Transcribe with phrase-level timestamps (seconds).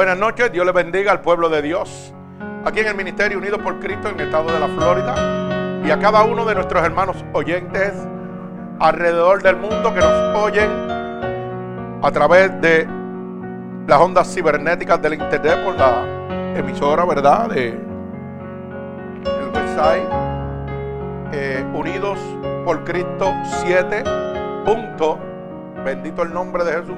[0.00, 2.14] Buenas noches, Dios les bendiga al pueblo de Dios.
[2.64, 5.82] Aquí en el Ministerio Unido por Cristo en el estado de la Florida.
[5.86, 7.92] Y a cada uno de nuestros hermanos oyentes
[8.78, 10.70] alrededor del mundo que nos oyen
[12.02, 12.88] a través de
[13.86, 16.02] las ondas cibernéticas del internet por la
[16.56, 17.50] emisora, ¿verdad?
[17.50, 20.08] De el website
[21.32, 22.18] eh, Unidos
[22.64, 23.34] por Cristo
[23.66, 24.02] 7.
[24.64, 25.18] Punto,
[25.84, 26.96] bendito el nombre de Jesús.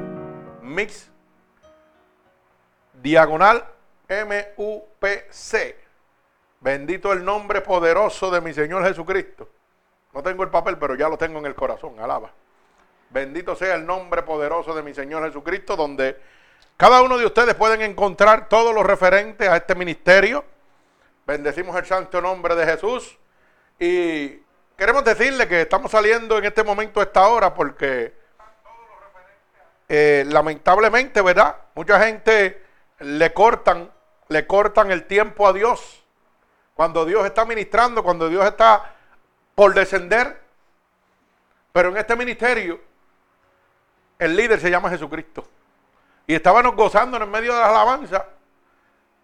[0.63, 1.12] Mix
[3.03, 3.65] diagonal
[4.09, 5.77] M-U-P-C.
[6.61, 9.49] Bendito el nombre poderoso de mi Señor Jesucristo.
[10.13, 11.99] No tengo el papel, pero ya lo tengo en el corazón.
[11.99, 12.31] Alaba.
[13.11, 16.19] Bendito sea el nombre poderoso de mi Señor Jesucristo, donde
[16.77, 20.45] cada uno de ustedes pueden encontrar todo lo referente a este ministerio.
[21.27, 23.19] Bendecimos el santo nombre de Jesús.
[23.79, 24.41] Y
[24.77, 28.15] queremos decirle que estamos saliendo en este momento a esta hora porque
[29.89, 31.57] eh, lamentablemente, ¿verdad?
[31.75, 32.62] Mucha gente
[33.03, 33.91] le cortan,
[34.29, 36.03] le cortan el tiempo a Dios.
[36.75, 38.95] Cuando Dios está ministrando, cuando Dios está
[39.55, 40.41] por descender.
[41.73, 42.81] Pero en este ministerio,
[44.19, 45.47] el líder se llama Jesucristo.
[46.27, 48.27] Y estábamos gozando en medio de la alabanza.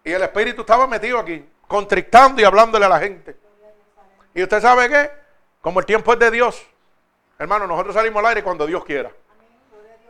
[0.03, 3.37] Y el Espíritu estaba metido aquí, contrictando y hablándole a la gente.
[4.33, 5.11] Y usted sabe que,
[5.61, 6.65] como el tiempo es de Dios,
[7.37, 9.11] hermano, nosotros salimos al aire cuando Dios quiera.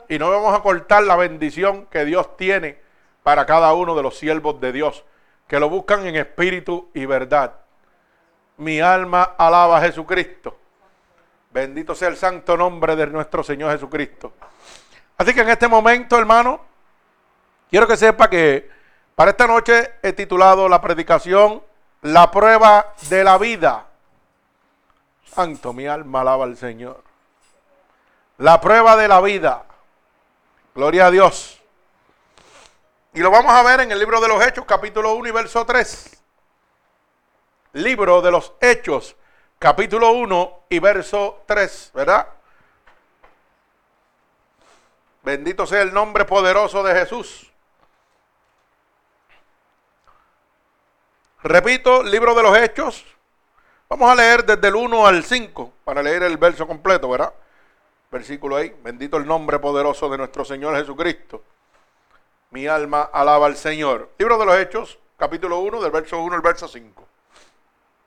[0.07, 2.88] Y no vamos a cortar la bendición que Dios tiene
[3.29, 5.05] para cada uno de los siervos de Dios,
[5.47, 7.57] que lo buscan en espíritu y verdad.
[8.57, 10.57] Mi alma alaba a Jesucristo.
[11.51, 14.33] Bendito sea el santo nombre de nuestro Señor Jesucristo.
[15.15, 16.59] Así que en este momento, hermano,
[17.69, 18.67] quiero que sepa que
[19.13, 21.61] para esta noche he titulado la predicación
[22.01, 23.85] La prueba de la vida.
[25.23, 27.03] Santo, mi alma alaba al Señor.
[28.39, 29.65] La prueba de la vida.
[30.73, 31.58] Gloria a Dios.
[33.13, 35.65] Y lo vamos a ver en el libro de los Hechos, capítulo 1 y verso
[35.65, 36.21] 3.
[37.73, 39.15] Libro de los Hechos,
[39.57, 42.27] capítulo 1 y verso 3, ¿verdad?
[45.23, 47.51] Bendito sea el nombre poderoso de Jesús.
[51.41, 53.05] Repito, libro de los Hechos.
[53.87, 57.33] Vamos a leer desde el 1 al 5 para leer el verso completo, ¿verdad?
[58.11, 58.75] Versículo ahí.
[58.83, 61.43] Bendito el nombre poderoso de nuestro Señor Jesucristo.
[62.51, 64.09] Mi alma alaba al Señor.
[64.17, 67.07] Libro de los Hechos, capítulo 1, del verso 1 al verso 5.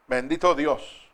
[0.08, 1.08] Bendito Dios.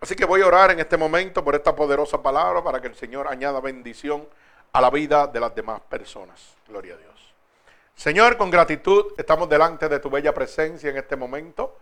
[0.00, 2.94] Así que voy a orar en este momento por esta poderosa palabra para que el
[2.94, 4.28] Señor añada bendición
[4.72, 6.54] a la vida de las demás personas.
[6.68, 7.34] Gloria a Dios.
[7.96, 11.78] Señor, con gratitud estamos delante de tu bella presencia en este momento,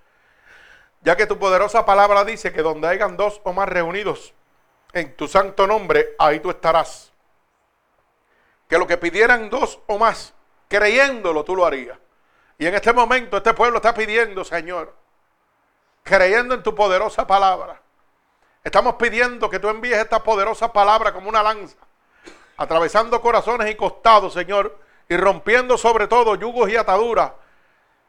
[1.03, 4.33] ya que tu poderosa palabra dice que donde hayan dos o más reunidos
[4.95, 7.12] en tu santo nombre, ahí tú estarás
[8.73, 10.33] que lo que pidieran dos o más,
[10.67, 11.99] creyéndolo, tú lo harías.
[12.57, 14.97] Y en este momento este pueblo está pidiendo, Señor,
[16.03, 17.83] creyendo en tu poderosa palabra.
[18.65, 21.77] Estamos pidiendo que tú envíes esta poderosa palabra como una lanza,
[22.57, 27.33] atravesando corazones y costados, Señor, y rompiendo sobre todo yugos y ataduras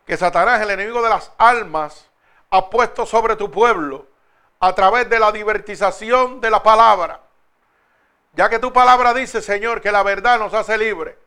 [0.07, 2.09] que Satanás, el enemigo de las almas,
[2.51, 4.07] ha puesto sobre tu pueblo
[4.61, 7.19] a través de la divertización de la palabra.
[8.33, 11.17] Ya que tu palabra dice, Señor, que la verdad nos hace libre.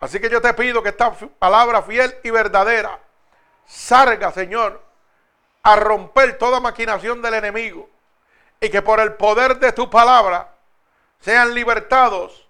[0.00, 2.98] Así que yo te pido que esta palabra fiel y verdadera
[3.66, 4.82] salga, Señor,
[5.62, 7.88] a romper toda maquinación del enemigo.
[8.60, 10.52] Y que por el poder de tu palabra
[11.20, 12.48] sean libertados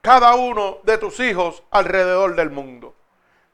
[0.00, 2.94] cada uno de tus hijos alrededor del mundo.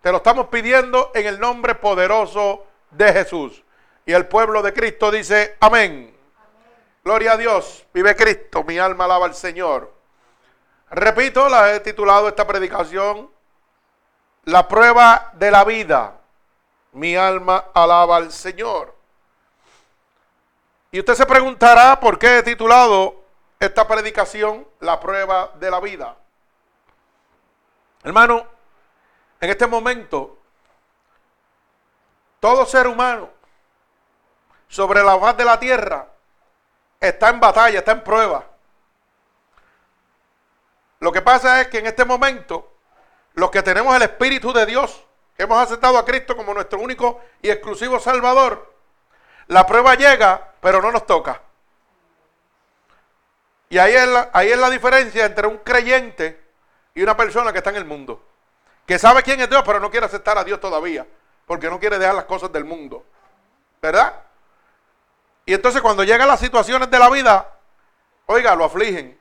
[0.01, 3.63] Te lo estamos pidiendo en el nombre poderoso de Jesús.
[4.07, 6.20] Y el pueblo de Cristo dice, amén.
[7.03, 7.87] Gloria a Dios.
[7.93, 8.63] Vive Cristo.
[8.65, 9.93] Mi alma alaba al Señor.
[10.91, 13.31] Repito, la he titulado esta predicación
[14.45, 16.19] La prueba de la vida.
[16.93, 18.95] Mi alma alaba al Señor.
[20.91, 23.23] Y usted se preguntará por qué he titulado
[23.61, 26.17] esta predicación La prueba de la vida.
[28.03, 28.47] Hermano,
[29.41, 30.39] en este momento,
[32.41, 33.31] todo ser humano
[34.69, 36.09] sobre la faz de la tierra
[37.01, 38.45] está en batalla, está en prueba.
[41.01, 42.71] Lo que pasa es que en este momento,
[43.35, 45.03] los que tenemos el Espíritu de Dios,
[45.37, 48.75] que hemos aceptado a Cristo como nuestro único y exclusivo Salvador,
[49.47, 51.41] la prueba llega, pero no nos toca.
[53.71, 56.41] Y ahí es, la, ahí es la diferencia entre un creyente
[56.95, 58.23] y una persona que está en el mundo.
[58.85, 61.07] Que sabe quién es Dios, pero no quiere aceptar a Dios todavía.
[61.47, 63.05] Porque no quiere dejar las cosas del mundo.
[63.81, 64.13] ¿Verdad?
[65.47, 67.57] Y entonces cuando llegan las situaciones de la vida,
[68.27, 69.19] oiga, lo afligen.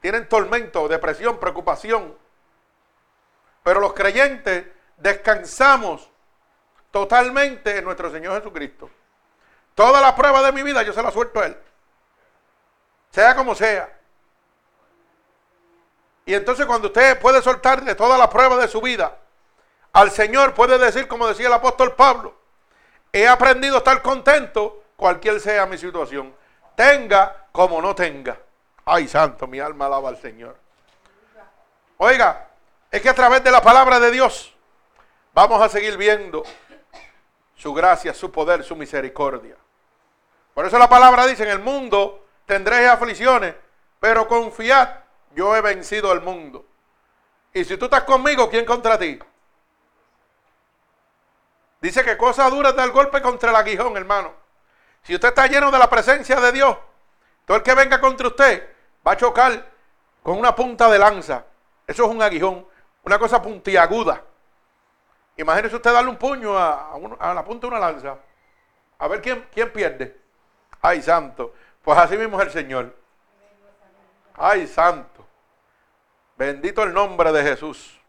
[0.00, 2.16] Tienen tormento, depresión, preocupación.
[3.62, 4.66] Pero los creyentes
[4.98, 6.10] descansamos
[6.90, 8.90] totalmente en nuestro Señor Jesucristo.
[9.74, 11.56] Toda la prueba de mi vida yo se la suelto a Él.
[13.10, 13.98] Sea como sea.
[16.26, 19.18] Y entonces cuando usted puede soltarle toda la prueba de su vida
[19.92, 22.34] al Señor, puede decir, como decía el apóstol Pablo,
[23.12, 26.34] he aprendido a estar contento cualquier sea mi situación.
[26.76, 28.38] Tenga como no tenga.
[28.84, 30.56] Ay, santo, mi alma alaba al Señor.
[31.98, 32.48] Oiga,
[32.90, 34.54] es que a través de la palabra de Dios
[35.32, 36.42] vamos a seguir viendo
[37.56, 39.56] su gracia, su poder, su misericordia.
[40.52, 43.54] Por eso la palabra dice, en el mundo tendréis aflicciones,
[43.98, 44.88] pero confiad,
[45.34, 46.66] yo he vencido al mundo.
[47.52, 49.18] Y si tú estás conmigo, ¿quién contra ti?
[51.80, 54.43] Dice que cosa dura es dar golpe contra el aguijón, hermano.
[55.04, 56.76] Si usted está lleno de la presencia de Dios,
[57.44, 58.68] todo el que venga contra usted
[59.06, 59.70] va a chocar
[60.22, 61.44] con una punta de lanza.
[61.86, 62.66] Eso es un aguijón,
[63.02, 64.22] una cosa puntiaguda.
[65.36, 66.98] Imagínese usted darle un puño a,
[67.34, 68.16] la punta de una lanza.
[68.98, 70.18] A ver quién, quién pierde.
[70.80, 71.52] Ay, santo.
[71.82, 72.96] Pues así mismo es el Señor.
[74.36, 75.26] Ay, santo.
[76.36, 78.00] Bendito el nombre de Jesús.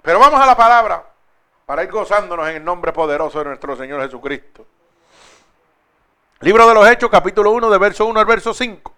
[0.00, 1.04] Pero vamos a la palabra
[1.66, 4.64] para ir gozándonos en el nombre poderoso de nuestro Señor Jesucristo.
[6.42, 8.94] Libro de los Hechos, capítulo 1, de verso 1 al verso 5.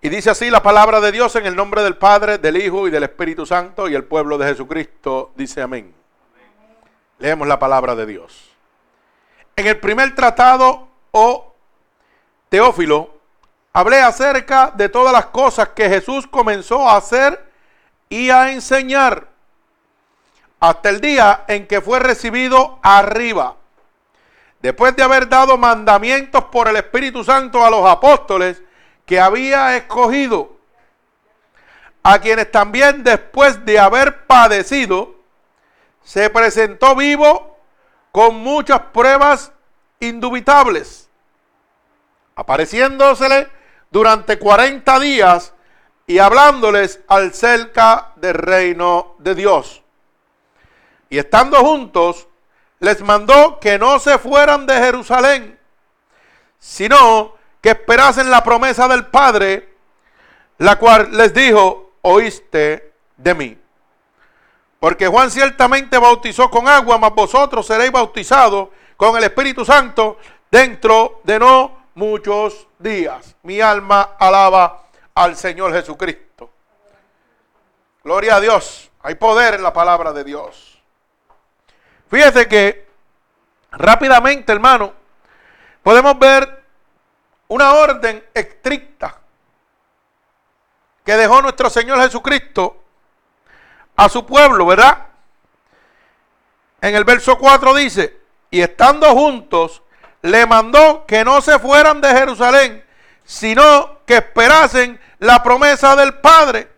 [0.00, 2.90] Y dice así la palabra de Dios en el nombre del Padre, del Hijo y
[2.90, 5.94] del Espíritu Santo y el pueblo de Jesucristo dice amén.
[7.18, 8.52] Leemos la palabra de Dios.
[9.54, 11.54] En el primer tratado, oh
[12.48, 13.18] Teófilo,
[13.74, 17.52] hablé acerca de todas las cosas que Jesús comenzó a hacer
[18.08, 19.28] y a enseñar
[20.58, 23.56] hasta el día en que fue recibido arriba.
[24.60, 28.62] Después de haber dado mandamientos por el Espíritu Santo a los apóstoles,
[29.06, 30.56] que había escogido,
[32.02, 35.16] a quienes también después de haber padecido,
[36.02, 37.58] se presentó vivo
[38.12, 39.52] con muchas pruebas
[39.98, 41.08] indubitables,
[42.34, 43.48] apareciéndosele
[43.90, 45.54] durante 40 días
[46.06, 49.82] y hablándoles al cerca del reino de Dios.
[51.08, 52.28] Y estando juntos,
[52.80, 55.58] les mandó que no se fueran de Jerusalén,
[56.58, 59.74] sino que esperasen la promesa del Padre,
[60.58, 63.58] la cual les dijo, oíste de mí.
[64.78, 70.16] Porque Juan ciertamente bautizó con agua, mas vosotros seréis bautizados con el Espíritu Santo
[70.50, 73.36] dentro de no muchos días.
[73.42, 74.84] Mi alma alaba
[75.14, 76.50] al Señor Jesucristo.
[78.02, 78.90] Gloria a Dios.
[79.02, 80.69] Hay poder en la palabra de Dios.
[82.10, 82.88] Fíjese que
[83.70, 84.92] rápidamente, hermano,
[85.82, 86.64] podemos ver
[87.46, 89.16] una orden estricta
[91.04, 92.82] que dejó nuestro Señor Jesucristo
[93.96, 95.06] a su pueblo, ¿verdad?
[96.80, 99.82] En el verso 4 dice, y estando juntos,
[100.22, 102.84] le mandó que no se fueran de Jerusalén,
[103.24, 106.68] sino que esperasen la promesa del Padre,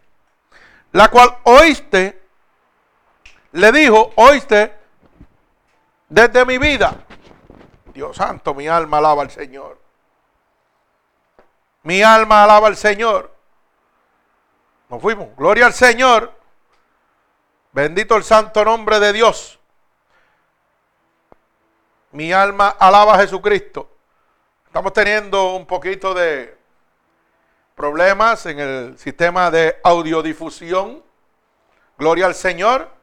[0.92, 2.22] la cual oíste,
[3.52, 4.81] le dijo, oíste
[6.12, 6.94] desde mi vida.
[7.94, 9.80] Dios santo, mi alma alaba al Señor.
[11.84, 13.34] Mi alma alaba al Señor.
[14.90, 15.34] Nos fuimos.
[15.36, 16.32] Gloria al Señor.
[17.72, 19.58] Bendito el santo nombre de Dios.
[22.10, 23.90] Mi alma alaba a Jesucristo.
[24.66, 26.58] Estamos teniendo un poquito de
[27.74, 31.02] problemas en el sistema de audiodifusión.
[31.96, 33.01] Gloria al Señor.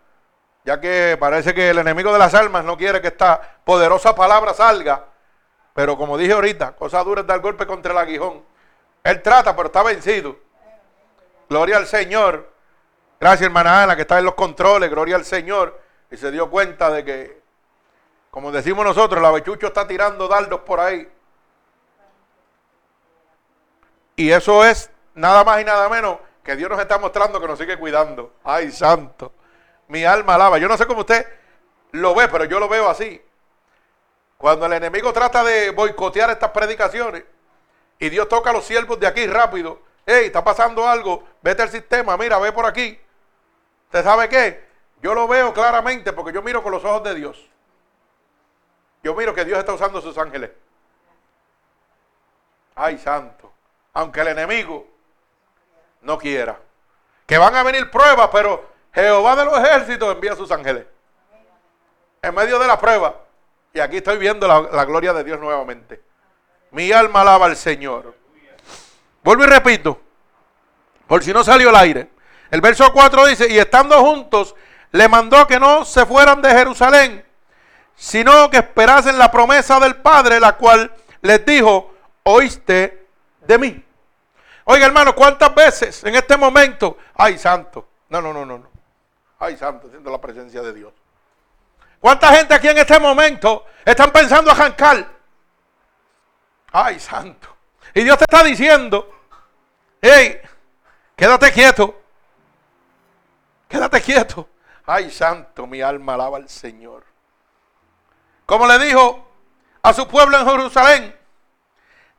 [0.63, 4.53] Ya que parece que el enemigo de las almas no quiere que esta poderosa palabra
[4.53, 5.05] salga.
[5.73, 8.43] Pero como dije ahorita, cosa dura es dar golpe contra el aguijón.
[9.03, 10.37] Él trata, pero está vencido.
[11.49, 12.51] Gloria al Señor.
[13.19, 14.89] Gracias, hermana Ana, que está en los controles.
[14.89, 15.79] Gloria al Señor.
[16.11, 17.41] Y se dio cuenta de que,
[18.29, 21.09] como decimos nosotros, el avechucho está tirando dardos por ahí.
[24.15, 27.57] Y eso es nada más y nada menos que Dios nos está mostrando que nos
[27.57, 28.33] sigue cuidando.
[28.43, 29.31] Ay, santo.
[29.89, 30.57] Mi alma alaba.
[30.57, 31.27] Yo no sé cómo usted
[31.91, 33.21] lo ve, pero yo lo veo así.
[34.37, 37.23] Cuando el enemigo trata de boicotear estas predicaciones,
[37.99, 39.81] y Dios toca a los siervos de aquí rápido.
[40.05, 42.99] Hey, está pasando algo, vete al sistema, mira, ve por aquí.
[43.85, 44.69] ¿Usted sabe qué?
[45.01, 47.49] Yo lo veo claramente porque yo miro con los ojos de Dios.
[49.03, 50.51] Yo miro que Dios está usando sus ángeles.
[52.75, 53.51] Ay, santo.
[53.93, 54.87] Aunque el enemigo
[56.01, 56.59] no quiera.
[57.25, 60.85] Que van a venir pruebas, pero Jehová de los ejércitos envía sus ángeles.
[62.21, 63.15] En medio de la prueba.
[63.73, 66.01] Y aquí estoy viendo la, gloria de Dios nuevamente.
[66.71, 68.15] Mi alma alaba al Señor.
[69.23, 69.99] Vuelvo y repito,
[71.07, 72.09] por si no salió el aire.
[72.51, 74.55] El verso 4 dice, y estando juntos,
[74.91, 77.23] le mandó que no se fueran de Jerusalén,
[77.95, 80.91] sino que esperasen la promesa del Padre, la cual
[81.21, 81.93] les dijo,
[82.23, 83.07] oíste
[83.41, 83.85] de mí.
[84.63, 88.69] Oiga, hermano, ¿cuántas veces en este momento, ay, santo, no, no, no, no,
[89.39, 90.93] ay, santo, siento la presencia de Dios.
[91.99, 95.09] ¿Cuánta gente aquí en este momento están pensando a jancar?
[96.71, 97.47] Ay, santo.
[97.93, 99.09] Y Dios te está diciendo,
[100.01, 100.39] hey,
[101.15, 102.01] quédate quieto,
[103.67, 104.47] quédate quieto.
[104.85, 107.03] Ay, santo, mi alma alaba al Señor.
[108.45, 109.27] Como le dijo
[109.81, 111.19] a su pueblo en Jerusalén,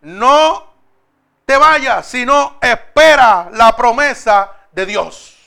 [0.03, 0.73] no
[1.45, 5.40] te vayas, sino espera la promesa de Dios.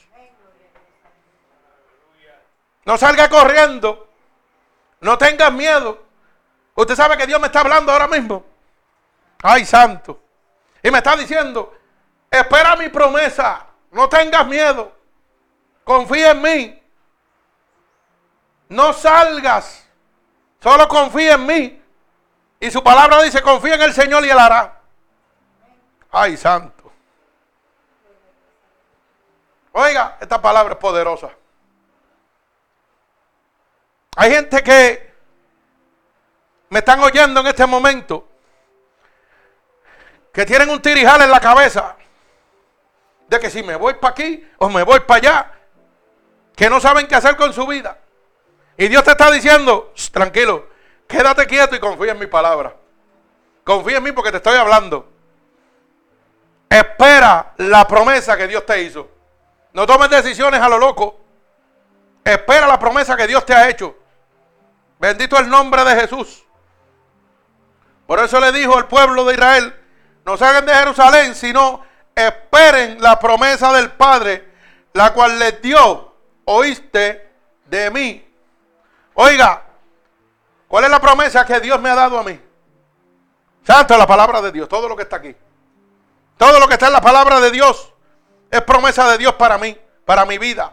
[2.86, 4.08] No salga corriendo,
[5.00, 6.04] no tengas miedo.
[6.76, 8.44] Usted sabe que Dios me está hablando ahora mismo.
[9.42, 10.20] Ay, santo.
[10.82, 11.74] Y me está diciendo,
[12.30, 14.92] espera mi promesa, no tengas miedo,
[15.84, 16.84] confía en mí.
[18.70, 19.88] No salgas,
[20.62, 21.84] solo confía en mí.
[22.60, 24.82] Y su palabra dice, confía en el Señor y Él hará.
[26.12, 26.92] Ay, santo.
[29.74, 31.30] Oiga, esta palabra es poderosa.
[34.16, 35.14] Hay gente que
[36.70, 38.28] me están oyendo en este momento
[40.32, 41.96] que tienen un tirijal en la cabeza
[43.28, 45.52] de que si me voy para aquí o me voy para allá,
[46.56, 47.98] que no saben qué hacer con su vida.
[48.78, 50.68] Y Dios te está diciendo, tranquilo,
[51.08, 52.76] quédate quieto y confía en mi palabra.
[53.64, 55.08] Confía en mí porque te estoy hablando.
[56.70, 59.08] Espera la promesa que Dios te hizo.
[59.74, 61.20] No tomes decisiones a lo loco.
[62.24, 63.96] Espera la promesa que Dios te ha hecho.
[65.04, 66.46] Bendito el nombre de Jesús.
[68.08, 69.76] Por eso le dijo al pueblo de Israel,
[70.24, 71.84] no salgan de Jerusalén, sino
[72.16, 74.48] esperen la promesa del Padre,
[74.94, 77.34] la cual les dio, oíste
[77.66, 78.34] de mí.
[79.16, 79.64] Oiga,
[80.70, 82.40] ¿cuál es la promesa que Dios me ha dado a mí?
[83.68, 85.36] Santo la palabra de Dios, todo lo que está aquí.
[86.38, 87.92] Todo lo que está en la palabra de Dios
[88.50, 90.72] es promesa de Dios para mí, para mi vida.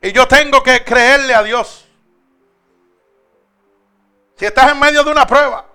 [0.00, 1.87] Y yo tengo que creerle a Dios.
[4.38, 5.66] Si estás en medio de una prueba,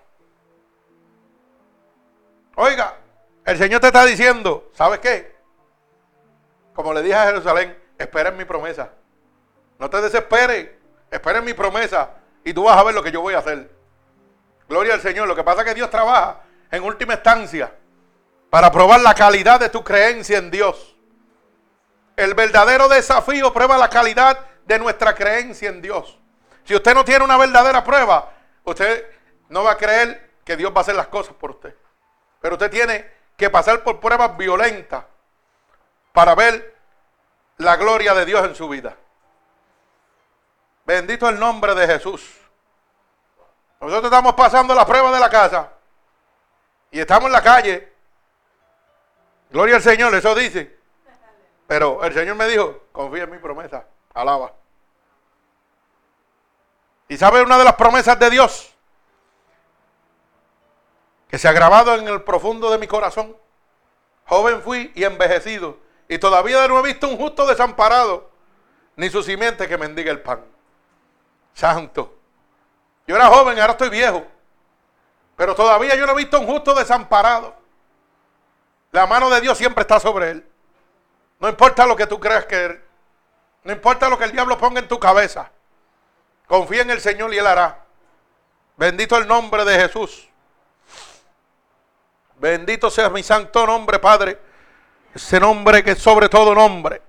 [2.55, 2.95] oiga,
[3.43, 5.35] el Señor te está diciendo, ¿sabes qué?
[6.73, 8.91] Como le dije a Jerusalén, espera en mi promesa.
[9.79, 10.69] No te desesperes,
[11.11, 12.11] espera en mi promesa
[12.45, 13.69] y tú vas a ver lo que yo voy a hacer.
[14.69, 15.27] Gloria al Señor.
[15.27, 17.75] Lo que pasa es que Dios trabaja en última instancia
[18.49, 20.95] para probar la calidad de tu creencia en Dios.
[22.15, 26.17] El verdadero desafío prueba la calidad de nuestra creencia en Dios.
[26.63, 28.31] Si usted no tiene una verdadera prueba,
[28.63, 29.05] usted
[29.49, 31.75] no va a creer que Dios va a hacer las cosas por usted.
[32.41, 35.05] Pero usted tiene que pasar por pruebas violentas
[36.11, 36.75] para ver
[37.57, 38.95] la gloria de Dios en su vida.
[40.85, 42.39] Bendito el nombre de Jesús.
[43.79, 45.71] Nosotros estamos pasando la prueba de la casa
[46.91, 47.93] y estamos en la calle
[49.53, 50.79] Gloria al Señor, eso dice.
[51.67, 54.51] Pero el Señor me dijo, confía en mi promesa, alaba.
[57.07, 58.73] ¿Y sabe una de las promesas de Dios?
[61.27, 63.35] Que se ha grabado en el profundo de mi corazón.
[64.25, 65.77] Joven fui y envejecido.
[66.07, 68.29] Y todavía no he visto un justo desamparado,
[68.95, 70.43] ni su simiente que mendiga el pan.
[71.53, 72.15] Santo.
[73.07, 74.25] Yo era joven, ahora estoy viejo.
[75.35, 77.63] Pero todavía yo no he visto un justo desamparado
[78.93, 80.47] la mano de Dios siempre está sobre él.
[81.39, 82.79] No importa lo que tú creas que
[83.63, 85.51] No importa lo que el diablo ponga en tu cabeza.
[86.47, 87.83] Confía en el Señor y Él hará.
[88.75, 90.27] Bendito el nombre de Jesús.
[92.37, 94.39] Bendito sea mi santo nombre, Padre.
[95.13, 97.01] Ese nombre que es sobre todo nombre.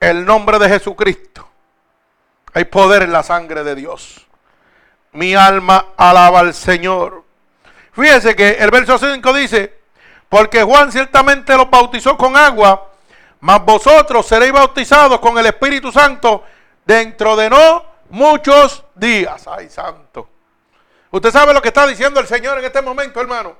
[0.00, 1.48] El nombre de Jesucristo.
[2.54, 4.26] Hay poder en la sangre de Dios.
[5.12, 7.24] Mi alma alaba al Señor.
[7.92, 9.80] Fíjese que el verso 5 dice,
[10.28, 12.90] porque Juan ciertamente los bautizó con agua,
[13.40, 16.42] mas vosotros seréis bautizados con el Espíritu Santo
[16.86, 19.46] dentro de no muchos días.
[19.48, 20.28] Ay, santo.
[21.10, 23.56] Usted sabe lo que está diciendo el Señor en este momento, hermano.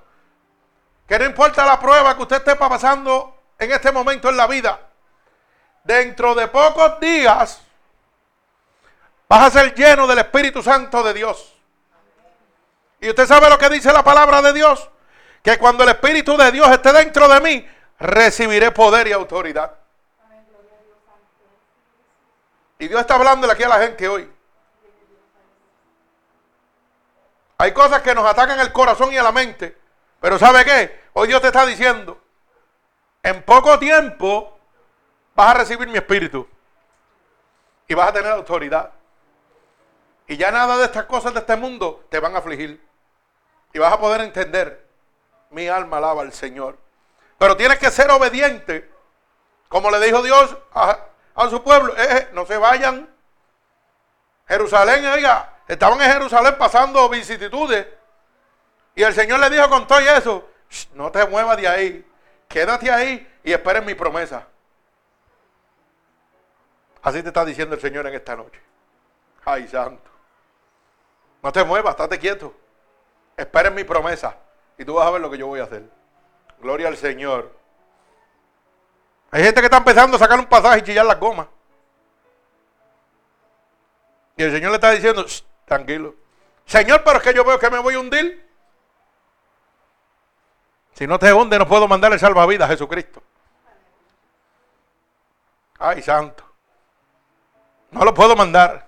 [1.08, 4.78] Que no importa la prueba que usted esté pasando en este momento en la vida.
[5.84, 7.60] Dentro de pocos días
[9.28, 11.54] vas a ser lleno del Espíritu Santo de Dios.
[13.00, 14.88] Y usted sabe lo que dice la palabra de Dios
[15.42, 19.72] que cuando el Espíritu de Dios esté dentro de mí, recibiré poder y autoridad.
[22.78, 24.31] Y Dios está hablándole aquí a la gente hoy.
[27.62, 29.78] Hay cosas que nos atacan el corazón y a la mente.
[30.18, 31.00] Pero ¿sabe qué?
[31.12, 32.20] Hoy Dios te está diciendo,
[33.22, 34.58] en poco tiempo
[35.36, 36.48] vas a recibir mi espíritu
[37.86, 38.90] y vas a tener autoridad.
[40.26, 42.84] Y ya nada de estas cosas de este mundo te van a afligir.
[43.72, 44.84] Y vas a poder entender,
[45.50, 46.76] mi alma alaba al Señor.
[47.38, 48.90] Pero tienes que ser obediente,
[49.68, 50.98] como le dijo Dios a,
[51.48, 53.08] su pueblo, eh, eh, no se vayan.
[54.48, 57.86] Jerusalén, oiga, estaban en Jerusalén pasando vicisitudes.
[58.94, 60.48] Y el Señor le dijo con todo eso,
[60.94, 62.06] no te muevas de ahí,
[62.48, 64.46] quédate ahí y esperen mi promesa.
[67.02, 68.60] Así te está diciendo el Señor en esta noche.
[69.44, 70.10] Ay, santo.
[71.42, 72.54] No te muevas, estate quieto.
[73.36, 74.36] Esperen mi promesa
[74.78, 75.82] y tú vas a ver lo que yo voy a hacer.
[76.60, 77.50] Gloria al Señor.
[79.32, 81.48] Hay gente que está empezando a sacar un pasaje y chillar las gomas.
[84.36, 85.24] Y el Señor le está diciendo,
[85.72, 86.14] tranquilo.
[86.66, 88.46] Señor, pero es que yo veo que me voy a hundir.
[90.92, 93.22] Si no te hunde, no puedo mandar el salvavidas a Jesucristo.
[95.78, 96.44] Ay, santo.
[97.90, 98.86] No lo puedo mandar.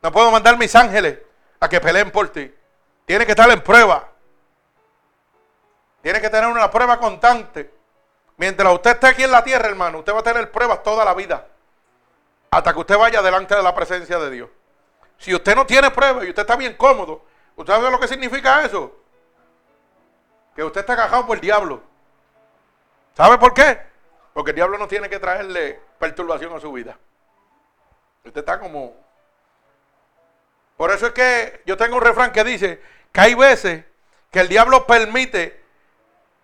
[0.00, 1.18] No puedo mandar mis ángeles
[1.58, 2.54] a que peleen por ti.
[3.04, 4.08] Tiene que estar en prueba.
[6.02, 7.74] Tiene que tener una prueba constante.
[8.36, 11.14] Mientras usted esté aquí en la tierra, hermano, usted va a tener pruebas toda la
[11.14, 11.48] vida.
[12.52, 14.48] Hasta que usted vaya delante de la presencia de Dios.
[15.18, 17.24] Si usted no tiene pruebas y usted está bien cómodo,
[17.56, 18.94] ¿usted sabe lo que significa eso?
[20.54, 21.82] Que usted está cajado por el diablo.
[23.16, 23.80] ¿Sabe por qué?
[24.34, 26.98] Porque el diablo no tiene que traerle perturbación a su vida.
[28.24, 28.94] Usted está como...
[30.76, 33.84] Por eso es que yo tengo un refrán que dice que hay veces
[34.30, 35.62] que el diablo permite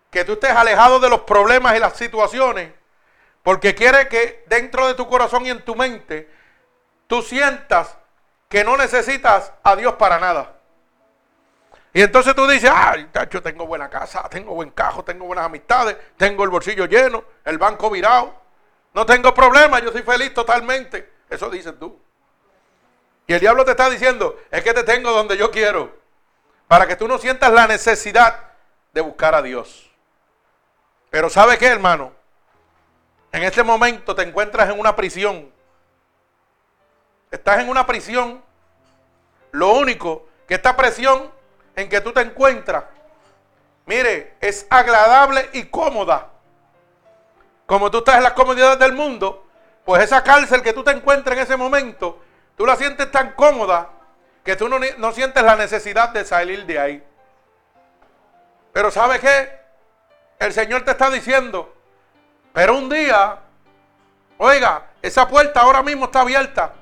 [0.09, 2.71] que tú estés alejado de los problemas y las situaciones
[3.43, 6.29] porque quiere que dentro de tu corazón y en tu mente
[7.07, 7.97] tú sientas
[8.53, 10.53] que no necesitas a Dios para nada.
[11.91, 15.97] Y entonces tú dices, ay, yo tengo buena casa, tengo buen cajo, tengo buenas amistades,
[16.17, 18.39] tengo el bolsillo lleno, el banco virado,
[18.93, 21.13] no tengo problema, yo soy feliz totalmente.
[21.31, 21.99] Eso dices tú.
[23.25, 25.97] Y el diablo te está diciendo, es que te tengo donde yo quiero,
[26.67, 28.51] para que tú no sientas la necesidad
[28.91, 29.89] de buscar a Dios.
[31.09, 32.13] Pero ¿sabe qué, hermano?
[33.31, 35.51] En este momento te encuentras en una prisión.
[37.33, 38.43] Estás en una prisión.
[39.53, 41.31] Lo único que esta prisión
[41.75, 42.83] en que tú te encuentras,
[43.87, 46.29] mire, es agradable y cómoda.
[47.65, 49.47] Como tú estás en las comodidades del mundo,
[49.83, 52.21] pues esa cárcel que tú te encuentras en ese momento,
[52.55, 53.89] tú la sientes tan cómoda
[54.43, 57.03] que tú no, no sientes la necesidad de salir de ahí.
[58.71, 59.59] Pero ¿sabe qué?
[60.37, 61.73] El Señor te está diciendo,
[62.53, 63.39] pero un día,
[64.37, 66.73] oiga, esa puerta ahora mismo está abierta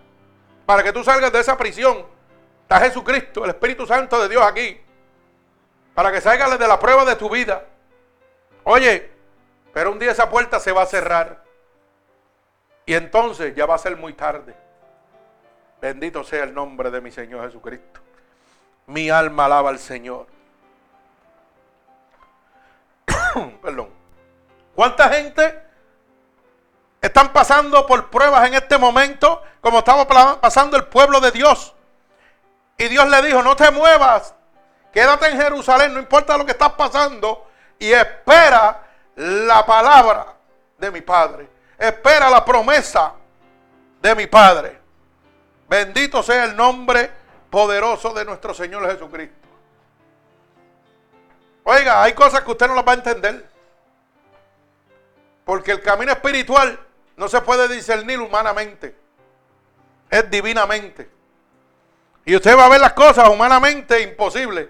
[0.71, 2.05] para que tú salgas de esa prisión.
[2.61, 4.79] Está Jesucristo, el Espíritu Santo de Dios aquí.
[5.93, 7.65] Para que salgas de la prueba de tu vida.
[8.63, 9.11] Oye,
[9.73, 11.43] pero un día esa puerta se va a cerrar.
[12.85, 14.55] Y entonces ya va a ser muy tarde.
[15.81, 17.99] Bendito sea el nombre de mi Señor Jesucristo.
[18.87, 20.27] Mi alma alaba al Señor.
[23.61, 23.89] Perdón.
[24.73, 25.61] ¿Cuánta gente
[27.01, 30.07] están pasando por pruebas en este momento como estaba
[30.39, 31.73] pasando el pueblo de Dios?
[32.77, 34.33] Y Dios le dijo, no te muevas,
[34.91, 38.83] quédate en Jerusalén, no importa lo que estás pasando, y espera
[39.15, 40.33] la palabra
[40.77, 41.49] de mi Padre.
[41.77, 43.13] Espera la promesa
[44.01, 44.79] de mi Padre.
[45.67, 47.11] Bendito sea el nombre
[47.49, 49.47] poderoso de nuestro Señor Jesucristo.
[51.63, 53.49] Oiga, hay cosas que usted no las va a entender.
[55.45, 56.79] Porque el camino espiritual
[57.21, 58.95] no se puede discernir humanamente.
[60.09, 61.07] Es divinamente.
[62.25, 64.67] Y usted va a ver las cosas humanamente imposibles,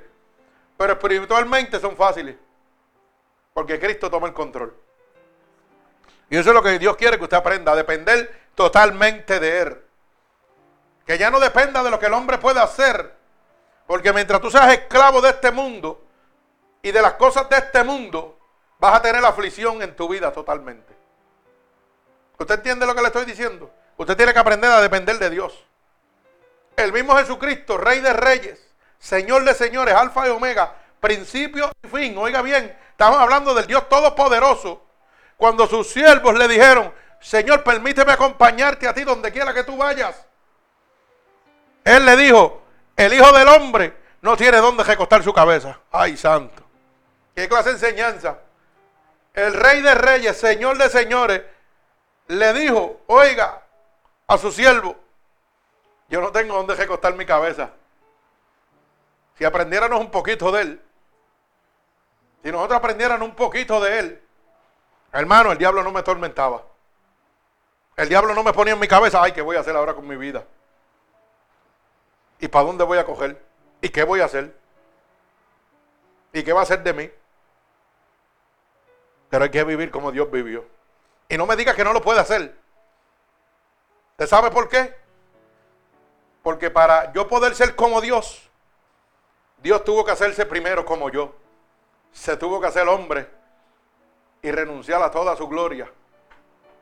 [0.75, 2.35] pero espiritualmente son fáciles.
[3.53, 4.75] Porque Cristo toma el control.
[6.29, 9.81] Y eso es lo que Dios quiere que usted aprenda, a depender totalmente de Él.
[11.05, 13.15] Que ya no dependa de lo que el hombre puede hacer.
[13.87, 16.03] Porque mientras tú seas esclavo de este mundo
[16.81, 18.37] y de las cosas de este mundo,
[18.77, 21.00] vas a tener aflicción en tu vida totalmente.
[22.41, 23.71] ¿Usted entiende lo que le estoy diciendo?
[23.97, 25.63] Usted tiene que aprender a depender de Dios.
[26.75, 28.59] El mismo Jesucristo, Rey de Reyes,
[28.97, 32.17] Señor de Señores, Alfa y Omega, principio y fin.
[32.17, 34.81] Oiga bien, estamos hablando del Dios Todopoderoso.
[35.37, 40.25] Cuando sus siervos le dijeron, Señor, permíteme acompañarte a ti donde quiera que tú vayas.
[41.83, 42.63] Él le dijo,
[42.95, 45.79] el Hijo del Hombre no tiene dónde recostar su cabeza.
[45.91, 46.63] Ay, santo.
[47.35, 48.39] ¿Qué clase de enseñanza?
[49.31, 51.41] El Rey de Reyes, Señor de Señores,
[52.31, 53.61] le dijo, oiga,
[54.27, 54.95] a su siervo,
[56.07, 57.71] yo no tengo dónde recostar mi cabeza.
[59.37, 60.81] Si aprendiéramos un poquito de Él,
[62.41, 64.23] si nosotros aprendiéramos un poquito de Él,
[65.11, 66.63] hermano, el diablo no me atormentaba.
[67.97, 70.07] El diablo no me ponía en mi cabeza, ay, ¿qué voy a hacer ahora con
[70.07, 70.45] mi vida?
[72.39, 73.41] ¿Y para dónde voy a coger?
[73.81, 74.55] ¿Y qué voy a hacer?
[76.31, 77.11] ¿Y qué va a hacer de mí?
[79.29, 80.65] Pero hay que vivir como Dios vivió.
[81.31, 82.53] Y no me digas que no lo puede hacer.
[84.11, 84.93] ¿Usted sabe por qué?
[86.43, 88.49] Porque para yo poder ser como Dios,
[89.63, 91.33] Dios tuvo que hacerse primero como yo.
[92.11, 93.29] Se tuvo que hacer hombre
[94.41, 95.89] y renunciar a toda su gloria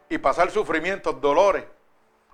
[0.09, 1.65] y pasar sufrimientos, dolores,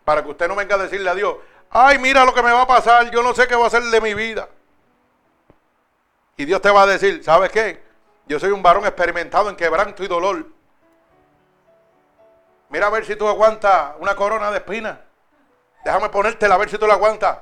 [0.05, 1.35] para que usted no venga a decirle a Dios,
[1.69, 3.83] ay, mira lo que me va a pasar, yo no sé qué va a hacer
[3.83, 4.47] de mi vida.
[6.37, 7.83] Y Dios te va a decir, ¿sabes qué?
[8.25, 10.54] Yo soy un varón experimentado en quebranto y dolor.
[12.75, 14.97] Mira a ver si tú aguantas una corona de espinas.
[15.85, 17.37] Déjame ponértela a ver si tú la aguantas.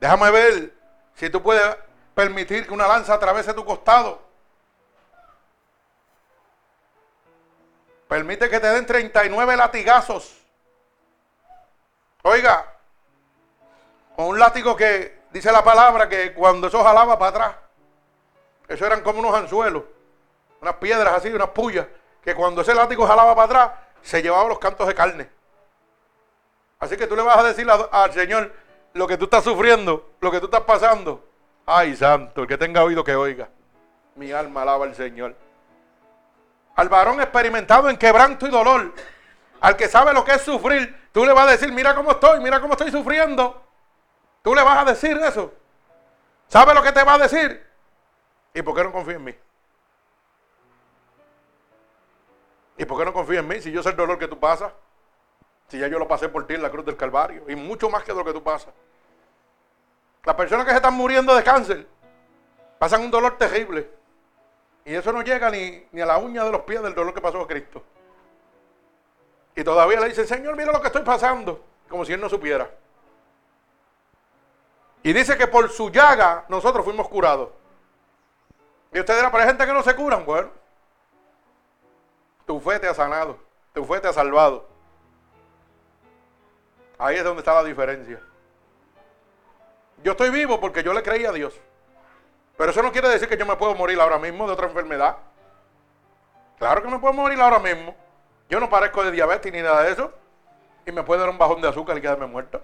[0.00, 0.72] Déjame ver
[1.14, 1.76] si tú puedes
[2.14, 4.22] permitir que una lanza atravese tu costado.
[8.08, 10.38] Permite que te den 39 latigazos.
[12.22, 12.64] Oiga,
[14.16, 17.56] con un látigo que dice la palabra que cuando eso jalaba para atrás,
[18.68, 19.82] eso eran como unos anzuelos,
[20.62, 21.86] unas piedras así, unas pullas,
[22.22, 23.70] que cuando ese látigo jalaba para atrás,
[24.02, 25.28] se llevaba los cantos de carne.
[26.78, 28.52] Así que tú le vas a decir al Señor
[28.94, 31.24] lo que tú estás sufriendo, lo que tú estás pasando.
[31.66, 33.48] Ay, santo, el que tenga oído que oiga.
[34.16, 35.36] Mi alma alaba al Señor.
[36.76, 38.94] Al varón experimentado en quebranto y dolor,
[39.60, 42.40] al que sabe lo que es sufrir, tú le vas a decir, mira cómo estoy,
[42.40, 43.62] mira cómo estoy sufriendo.
[44.42, 45.52] Tú le vas a decir eso.
[46.48, 47.66] ¿Sabe lo que te va a decir?
[48.54, 49.34] ¿Y por qué no confía en mí?
[52.80, 54.72] ¿Y por qué no confía en mí si yo sé el dolor que tú pasas?
[55.68, 57.44] Si ya yo lo pasé por ti en la cruz del Calvario.
[57.46, 58.72] Y mucho más que lo que tú pasas.
[60.24, 61.86] Las personas que se están muriendo de cáncer
[62.78, 63.90] pasan un dolor terrible.
[64.86, 67.20] Y eso no llega ni, ni a la uña de los pies del dolor que
[67.20, 67.82] pasó Cristo.
[69.54, 71.62] Y todavía le dicen, Señor, mira lo que estoy pasando.
[71.86, 72.70] Como si Él no supiera.
[75.02, 77.50] Y dice que por su llaga nosotros fuimos curados.
[78.90, 80.24] Y usted dirá, pero hay gente que no se curan.
[80.24, 80.59] Bueno,
[82.50, 83.38] tu fe te ha sanado.
[83.72, 84.66] Tu fe te ha salvado.
[86.98, 88.20] Ahí es donde está la diferencia.
[90.02, 91.54] Yo estoy vivo porque yo le creí a Dios.
[92.56, 95.18] Pero eso no quiere decir que yo me puedo morir ahora mismo de otra enfermedad.
[96.58, 97.94] Claro que me puedo morir ahora mismo.
[98.48, 100.12] Yo no parezco de diabetes ni nada de eso.
[100.84, 102.60] Y me puede dar un bajón de azúcar y quedarme muerto.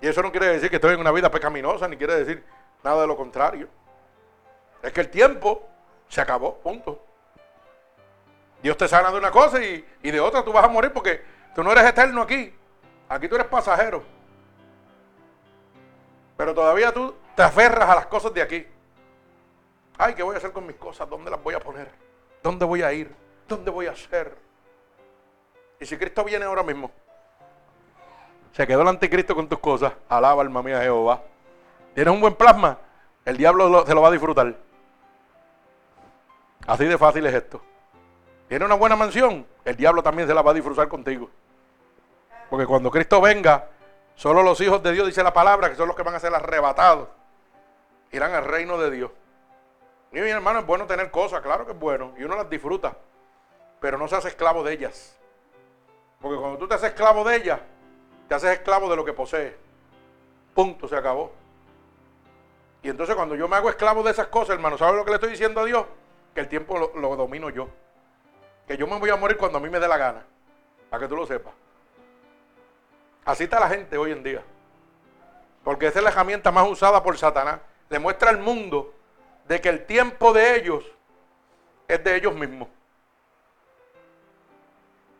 [0.00, 2.44] Y eso no quiere decir que estoy en una vida pecaminosa, ni quiere decir
[2.82, 3.68] nada de lo contrario.
[4.82, 5.62] Es que el tiempo
[6.08, 7.11] se acabó, punto.
[8.62, 11.62] Dios te sana de una cosa y, de otra tú vas a morir porque Tú
[11.62, 12.52] no eres eterno aquí.
[13.08, 14.02] Aquí tú eres pasajero.
[16.36, 18.66] Pero todavía tú te aferras a las cosas de aquí.
[19.98, 21.08] Ay, ¿qué voy a hacer con mis cosas?
[21.08, 21.90] ¿Dónde las voy a poner?
[22.42, 23.14] ¿Dónde voy a ir?
[23.46, 24.34] ¿Dónde voy a hacer?
[25.78, 26.90] Y si Cristo viene ahora mismo,
[28.52, 31.22] se quedó el anticristo con tus cosas, alaba alma mía Jehová.
[31.94, 32.78] Tienes un buen plasma,
[33.24, 34.56] el diablo se lo va a disfrutar.
[36.66, 37.62] Así de fácil es esto.
[38.52, 41.30] Tienes una buena mansión, el diablo también se la va a disfrutar contigo.
[42.50, 43.70] Porque cuando Cristo venga,
[44.14, 46.34] solo los hijos de Dios, dice la palabra, que son los que van a ser
[46.34, 47.08] arrebatados,
[48.10, 49.10] irán al reino de Dios.
[50.12, 52.94] Y mi hermano, es bueno tener cosas, claro que es bueno, y uno las disfruta,
[53.80, 55.18] pero no se hace esclavo de ellas.
[56.20, 57.58] Porque cuando tú te haces esclavo de ellas,
[58.28, 59.54] te haces esclavo de lo que posees.
[60.54, 61.32] Punto, se acabó.
[62.82, 65.14] Y entonces cuando yo me hago esclavo de esas cosas, hermano, ¿sabes lo que le
[65.14, 65.86] estoy diciendo a Dios?
[66.34, 67.70] Que el tiempo lo domino yo.
[68.72, 70.24] Que yo me voy a morir cuando a mí me dé la gana.
[70.88, 71.52] Para que tú lo sepas.
[73.22, 74.42] Así está la gente hoy en día.
[75.62, 77.60] Porque esa es la herramienta más usada por Satanás.
[77.90, 78.94] Le muestra al mundo
[79.44, 80.90] de que el tiempo de ellos
[81.86, 82.66] es de ellos mismos.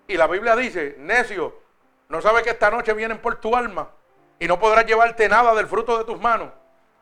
[0.06, 1.54] Y la Biblia dice, necio,
[2.08, 3.90] no sabes que esta noche vienen por tu alma
[4.38, 6.48] y no podrás llevarte nada del fruto de tus manos.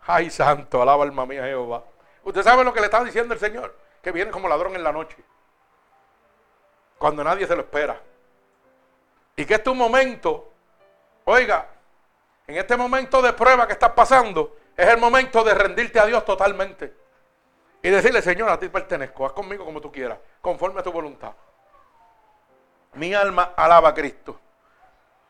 [0.05, 1.85] Ay, santo, alaba alma mía Jehová.
[2.25, 4.91] Usted sabe lo que le está diciendo el Señor, que viene como ladrón en la
[4.91, 5.17] noche.
[7.01, 8.01] Cuando nadie se lo espera.
[9.35, 10.51] Y que este es momento
[11.33, 11.69] Oiga,
[12.49, 16.25] en este momento de prueba que estás pasando, es el momento de rendirte a Dios
[16.25, 16.93] totalmente.
[17.83, 21.33] Y decirle, Señor, a ti pertenezco, haz conmigo como tú quieras, conforme a tu voluntad.
[22.95, 24.41] Mi alma alaba a Cristo.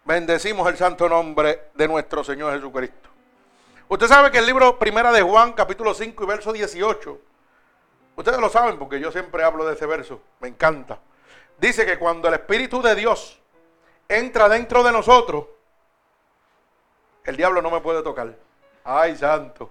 [0.06, 3.10] Bendecimos el santo nombre de nuestro Señor Jesucristo.
[3.88, 7.20] Usted sabe que el libro Primera de Juan, capítulo 5 y verso 18,
[8.16, 10.98] ustedes lo saben porque yo siempre hablo de ese verso, me encanta.
[11.60, 13.38] Dice que cuando el Espíritu de Dios
[14.08, 15.44] entra dentro de nosotros,
[17.24, 18.34] el diablo no me puede tocar.
[18.82, 19.70] Ay, santo.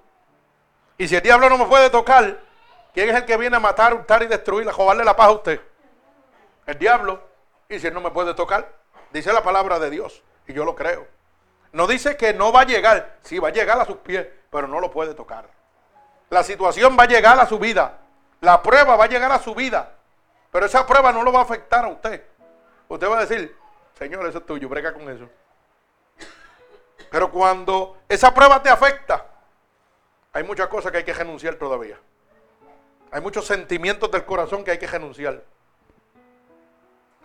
[0.99, 2.41] Y si el diablo no me puede tocar,
[2.93, 5.31] ¿quién es el que viene a matar, hurtar y destruir, a jobarle la paz a
[5.31, 5.61] usted?
[6.67, 7.23] El diablo.
[7.67, 8.71] Y si Él no me puede tocar,
[9.11, 10.21] dice la palabra de Dios.
[10.47, 11.07] Y yo lo creo.
[11.71, 13.17] No dice que no va a llegar.
[13.23, 15.49] Sí, va a llegar a sus pies, pero no lo puede tocar.
[16.29, 17.97] La situación va a llegar a su vida.
[18.41, 19.95] La prueba va a llegar a su vida.
[20.51, 22.23] Pero esa prueba no lo va a afectar a usted.
[22.87, 23.55] Usted va a decir,
[23.97, 25.29] Señor, eso es tuyo, brega con eso.
[27.11, 29.25] Pero cuando esa prueba te afecta,
[30.33, 31.97] hay muchas cosas que hay que renunciar todavía.
[33.11, 35.43] Hay muchos sentimientos del corazón que hay que renunciar.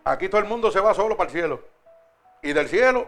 [0.04, 1.62] Aquí todo el mundo se va solo para el cielo.
[2.42, 3.06] Y del cielo,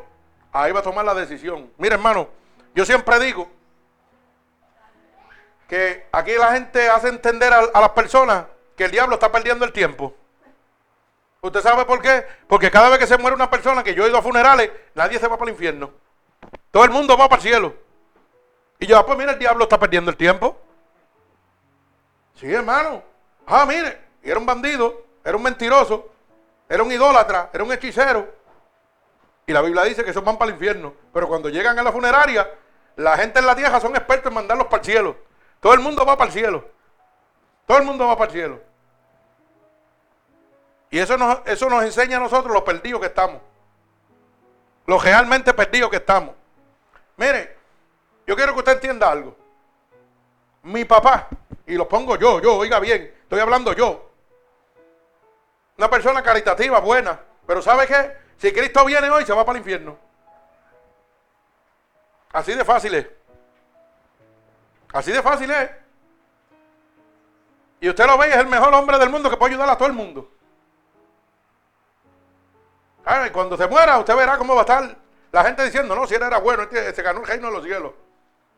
[0.52, 1.70] ahí va a tomar la decisión.
[1.76, 2.28] Mire, hermano,
[2.74, 3.48] yo siempre digo
[5.68, 8.44] que aquí la gente hace entender a, a las personas
[8.76, 10.14] que el diablo está perdiendo el tiempo.
[11.40, 12.26] ¿Usted sabe por qué?
[12.46, 15.18] Porque cada vez que se muere una persona que yo he ido a funerales, nadie
[15.18, 15.90] se va para el infierno.
[16.70, 17.74] Todo el mundo va para el cielo.
[18.78, 20.60] Y yo, ah, pues mira, el diablo está perdiendo el tiempo.
[22.34, 23.02] Sí, hermano.
[23.46, 26.10] Ah, mire, era un bandido, era un mentiroso,
[26.68, 28.28] era un idólatra, era un hechicero.
[29.46, 30.92] Y la Biblia dice que esos van para el infierno.
[31.12, 32.50] Pero cuando llegan a la funeraria,
[32.96, 35.16] la gente en la tierra son expertos en mandarlos para el cielo.
[35.60, 36.75] Todo el mundo va para el cielo.
[37.66, 38.60] Todo el mundo va para el cielo.
[40.90, 43.42] Y eso nos, eso nos enseña a nosotros los perdidos que estamos.
[44.86, 46.34] Los realmente perdidos que estamos.
[47.16, 47.56] Mire,
[48.26, 49.36] yo quiero que usted entienda algo.
[50.62, 51.28] Mi papá,
[51.66, 54.10] y lo pongo yo, yo, oiga bien, estoy hablando yo.
[55.76, 57.20] Una persona caritativa, buena.
[57.46, 58.16] Pero ¿sabe qué?
[58.38, 59.98] Si Cristo viene hoy, se va para el infierno.
[62.32, 63.06] Así de fácil es.
[64.92, 65.70] Así de fácil es.
[67.80, 69.88] Y usted lo ve, es el mejor hombre del mundo que puede ayudar a todo
[69.88, 70.30] el mundo.
[73.26, 74.96] y cuando se muera, usted verá cómo va a estar
[75.32, 77.92] la gente diciendo, no, si él era bueno, se ganó el reino de los cielos.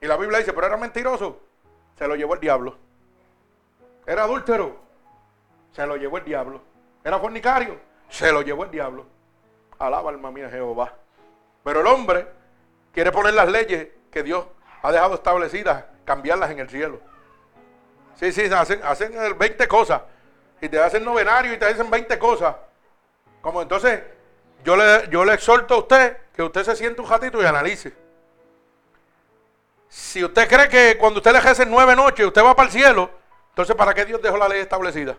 [0.01, 1.41] Y la Biblia dice, pero era mentiroso.
[1.97, 2.77] Se lo llevó el diablo.
[4.07, 4.77] Era adúltero.
[5.73, 6.61] Se lo llevó el diablo.
[7.03, 7.81] Era fornicario.
[8.09, 9.07] Se lo llevó el diablo.
[9.79, 10.95] Alaba alma mía Jehová.
[11.65, 12.29] Pero el hombre
[12.93, 14.47] quiere poner las leyes que Dios
[14.83, 17.01] ha dejado establecidas, cambiarlas en el cielo.
[18.19, 20.03] Sí, sí, hacen, hacen 20 cosas.
[20.61, 22.57] Y te hacen novenario y te hacen 20 cosas.
[23.41, 24.03] Como entonces,
[24.65, 27.95] yo le, yo le exhorto a usted que usted se siente un ratito y analice.
[29.89, 33.11] Si usted cree que cuando usted le ejerce nueve noches usted va para el cielo,
[33.51, 35.17] entonces ¿para qué Dios dejó la ley establecida?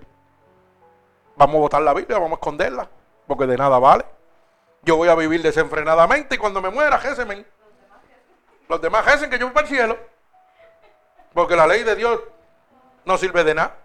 [1.35, 2.89] Vamos a votar la Biblia, vamos a esconderla,
[3.25, 4.05] porque de nada vale.
[4.83, 7.45] Yo voy a vivir desenfrenadamente y cuando me muera, jésenme.
[8.67, 9.97] Los demás jesen que yo voy para el cielo.
[11.33, 12.19] Porque la ley de Dios
[13.09, 13.75] no sirve de nada.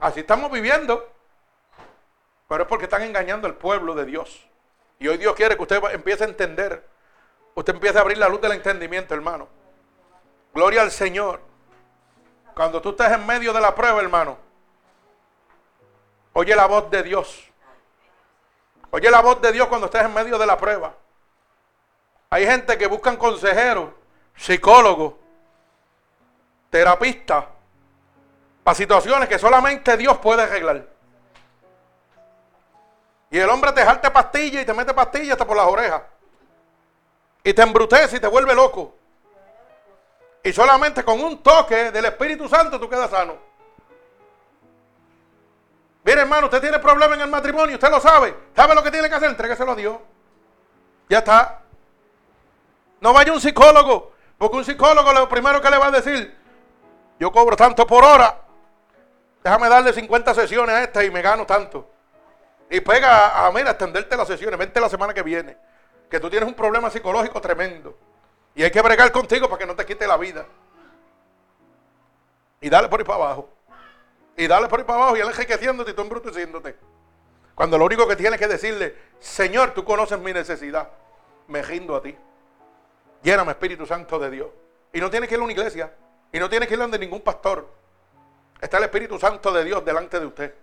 [0.00, 1.06] Así estamos viviendo.
[2.48, 4.48] Pero es porque están engañando al pueblo de Dios.
[4.98, 6.88] Y hoy Dios quiere que usted empiece a entender.
[7.54, 9.48] Usted empiece a abrir la luz del entendimiento, hermano.
[10.54, 11.40] Gloria al Señor.
[12.54, 14.38] Cuando tú estés en medio de la prueba, hermano,
[16.32, 17.50] oye la voz de Dios.
[18.92, 20.94] Oye la voz de Dios cuando estés en medio de la prueba.
[22.30, 23.90] Hay gente que buscan consejeros,
[24.34, 25.14] psicólogos,
[26.70, 27.44] terapistas,
[28.70, 30.86] para situaciones que solamente Dios puede arreglar.
[33.28, 36.02] Y el hombre te jalta pastillas y te mete pastillas hasta por las orejas.
[37.42, 38.94] Y te embrutece y te vuelve loco.
[40.44, 43.34] Y solamente con un toque del Espíritu Santo tú quedas sano.
[46.04, 48.36] Mire, hermano, usted tiene problemas en el matrimonio, usted lo sabe.
[48.54, 49.30] ¿Sabe lo que tiene que hacer?
[49.30, 49.96] Entrégueselo a Dios.
[51.08, 51.62] Ya está.
[53.00, 56.38] No vaya un psicólogo, porque un psicólogo lo primero que le va a decir,
[57.18, 58.44] yo cobro tanto por hora,
[59.42, 61.88] déjame darle 50 sesiones a esta y me gano tanto.
[62.70, 65.56] Y pega a, mira, extenderte las sesiones, vente la semana que viene,
[66.08, 67.96] que tú tienes un problema psicológico tremendo.
[68.54, 70.46] Y hay que bregar contigo para que no te quite la vida.
[72.60, 73.48] Y dale por ahí para abajo.
[74.36, 76.76] Y dale por ahí para abajo y él enriqueciéndote y tú embruteciéndote.
[77.54, 80.88] Cuando lo único que tienes que decirle, Señor, tú conoces mi necesidad.
[81.48, 82.16] Me rindo a ti.
[83.22, 84.48] Lléname, Espíritu Santo de Dios.
[84.92, 85.92] Y no tienes que ir a una iglesia.
[86.32, 87.68] Y no tienes que ir donde ningún pastor.
[88.60, 90.54] Está el Espíritu Santo de Dios delante de usted.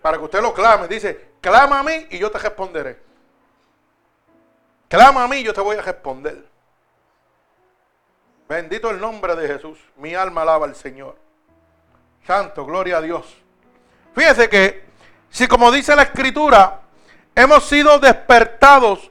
[0.00, 0.88] Para que usted lo clame.
[0.88, 2.98] Dice, clama a mí y yo te responderé.
[4.88, 6.44] Clama a mí y yo te voy a responder.
[8.48, 9.78] Bendito el nombre de Jesús.
[9.96, 11.16] Mi alma alaba al Señor.
[12.26, 13.36] Santo, gloria a Dios.
[14.14, 14.84] Fíjese que
[15.30, 16.80] si como dice la escritura,
[17.34, 19.10] hemos sido despertados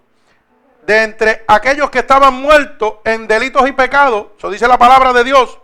[0.85, 5.23] de entre aquellos que estaban muertos en delitos y pecados, eso dice la palabra de
[5.23, 5.57] Dios,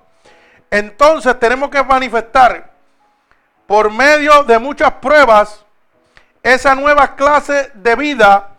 [0.70, 2.72] entonces tenemos que manifestar
[3.66, 5.66] por medio de muchas pruebas
[6.44, 8.50] esa nueva clase de vida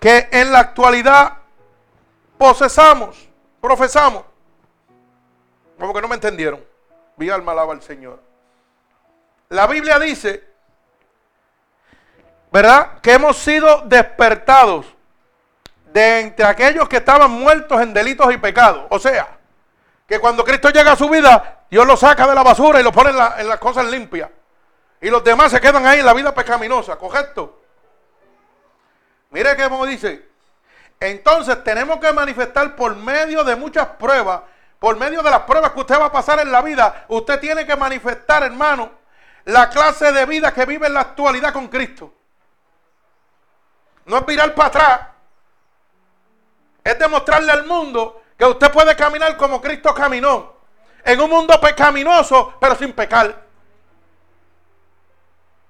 [0.00, 1.34] que en la actualidad
[2.36, 3.28] posesamos,
[3.60, 4.24] profesamos.
[5.78, 6.64] Como que no me entendieron.
[7.16, 8.20] Mi alma alaba al Señor.
[9.48, 10.48] La Biblia dice
[12.50, 13.00] ¿verdad?
[13.00, 14.86] Que hemos sido despertados
[15.92, 18.86] de entre aquellos que estaban muertos en delitos y pecados.
[18.90, 19.37] O sea,
[20.08, 22.90] que cuando Cristo llega a su vida, Dios lo saca de la basura y lo
[22.90, 24.30] pone en, las cosas limpias.
[25.02, 27.60] Y los demás se quedan ahí en la vida pecaminosa, ¿correcto?
[29.30, 30.26] Mire que como dice,
[30.98, 34.40] entonces tenemos que manifestar por medio de muchas pruebas,
[34.78, 37.66] por medio de las pruebas que usted va a pasar en la vida, usted tiene
[37.66, 38.90] que manifestar, hermano,
[39.44, 42.14] la clase de vida que vive en la actualidad con Cristo.
[44.06, 45.00] No es mirar para atrás,
[46.82, 50.54] es demostrarle al mundo que usted puede caminar como Cristo caminó,
[51.04, 53.44] en un mundo pecaminoso, pero sin pecar.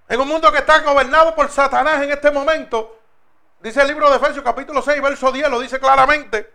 [0.08, 2.98] En un mundo que está gobernado por Satanás en este momento,
[3.60, 6.52] Dice el libro de Efesios capítulo 6, verso 10, lo dice claramente.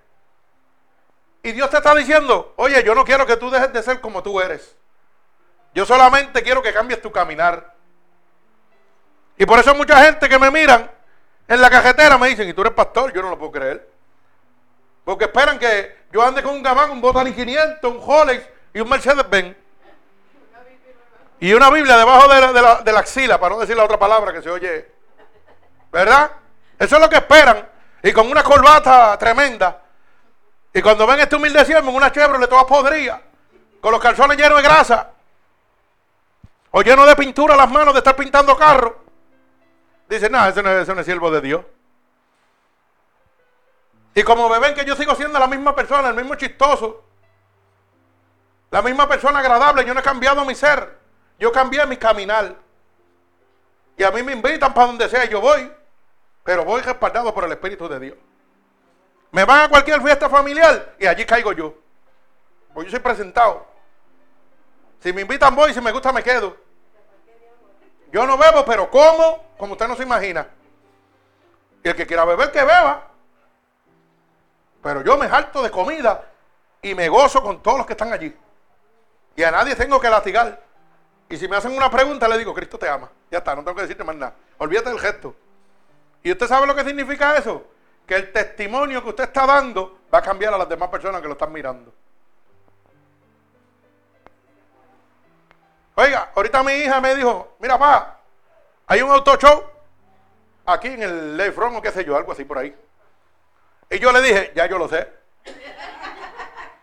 [1.41, 4.23] Y Dios te está diciendo, oye, yo no quiero que tú dejes de ser como
[4.23, 4.77] tú eres.
[5.75, 7.73] Yo solamente quiero que cambies tu caminar.
[9.37, 10.89] Y por eso mucha gente que me miran
[11.47, 13.11] en la cajetera me dicen, ¿y tú eres pastor?
[13.11, 13.91] Yo no lo puedo creer.
[15.03, 18.89] Porque esperan que yo ande con un Gabán, un Botany 500, un Rolex y un
[18.89, 19.55] Mercedes-Benz.
[21.39, 22.27] Y una Biblia debajo
[22.83, 24.89] de la, axila, para no decir la otra palabra que se oye.
[25.91, 26.31] ¿Verdad?
[26.79, 27.67] Eso es lo que esperan.
[28.01, 29.81] Y con una corbata tremenda.
[30.73, 33.21] Y cuando ven este humilde siervo en una Chevrolet toda podría,
[33.81, 35.11] con los calzones llenos de grasa,
[36.71, 38.93] o lleno de pintura las manos de estar pintando carros,
[40.09, 41.61] dicen, no, ese no, no es siervo de Dios.
[44.15, 47.03] Y como me ven que yo sigo siendo la misma persona, el mismo chistoso,
[48.69, 50.97] la misma persona agradable, yo no he cambiado mi ser,
[51.39, 52.55] yo cambié mi caminar.
[53.97, 55.71] Y a mí me invitan para donde sea, yo voy.
[56.43, 58.17] Pero voy respaldado por el Espíritu de Dios.
[59.31, 61.73] Me van a cualquier fiesta familiar y allí caigo yo.
[62.73, 63.65] Porque yo soy presentado.
[64.99, 66.57] Si me invitan voy, si me gusta me quedo.
[68.11, 70.47] Yo no bebo, pero como, como usted no se imagina.
[71.83, 73.12] Y el que quiera beber, que beba.
[74.83, 76.29] Pero yo me harto de comida
[76.81, 78.37] y me gozo con todos los que están allí.
[79.35, 80.61] Y a nadie tengo que latigar.
[81.29, 83.09] Y si me hacen una pregunta, le digo, Cristo te ama.
[83.31, 84.35] Ya está, no tengo que decirte más nada.
[84.57, 85.33] Olvídate del gesto.
[86.21, 87.65] ¿Y usted sabe lo que significa eso?
[88.05, 91.27] Que el testimonio que usted está dando va a cambiar a las demás personas que
[91.27, 91.93] lo están mirando.
[95.95, 98.19] Oiga, ahorita mi hija me dijo, mira pa,
[98.87, 99.63] hay un auto show
[100.65, 102.75] aquí en el Leyfront o qué sé yo, algo así por ahí.
[103.89, 105.07] Y yo le dije, ya yo lo sé.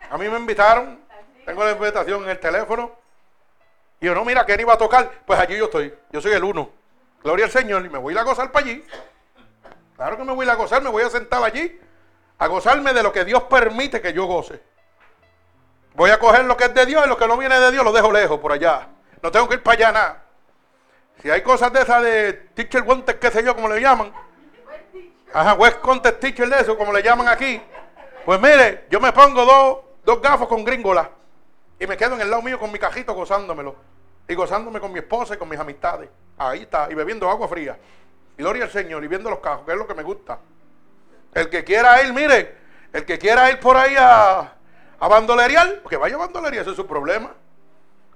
[0.09, 0.99] A mí me invitaron,
[1.45, 2.91] tengo la invitación en el teléfono.
[3.99, 5.09] Y yo, no, mira, ¿quién iba a tocar?
[5.25, 6.69] Pues allí yo estoy, yo soy el uno.
[7.23, 8.83] Gloria al Señor, y me voy a a gozar para allí.
[9.95, 11.79] Claro que me voy a gozar, me voy a sentar allí
[12.39, 14.59] a gozarme de lo que Dios permite que yo goce.
[15.93, 17.83] Voy a coger lo que es de Dios y lo que no viene de Dios
[17.83, 18.87] lo dejo lejos, por allá.
[19.21, 20.23] No tengo que ir para allá nada.
[21.21, 24.11] Si hay cosas de esas de teacher wanted, qué sé yo, como le llaman.
[25.33, 27.61] Ajá, West Contest teacher de eso, como le llaman aquí.
[28.25, 31.09] Pues mire, yo me pongo dos, dos gafos con gringola
[31.79, 33.75] y me quedo en el lado mío con mi cajito gozándomelo.
[34.27, 36.09] Y gozándome con mi esposa y con mis amistades.
[36.37, 37.77] Ahí está, y bebiendo agua fría.
[38.37, 40.39] Gloria al Señor y viendo los cajos, que es lo que me gusta.
[41.33, 42.57] El que quiera ir, mire,
[42.93, 44.53] el que quiera ir por ahí a,
[44.99, 47.31] a bandolerear, que vaya a bandolería, ese es su problema.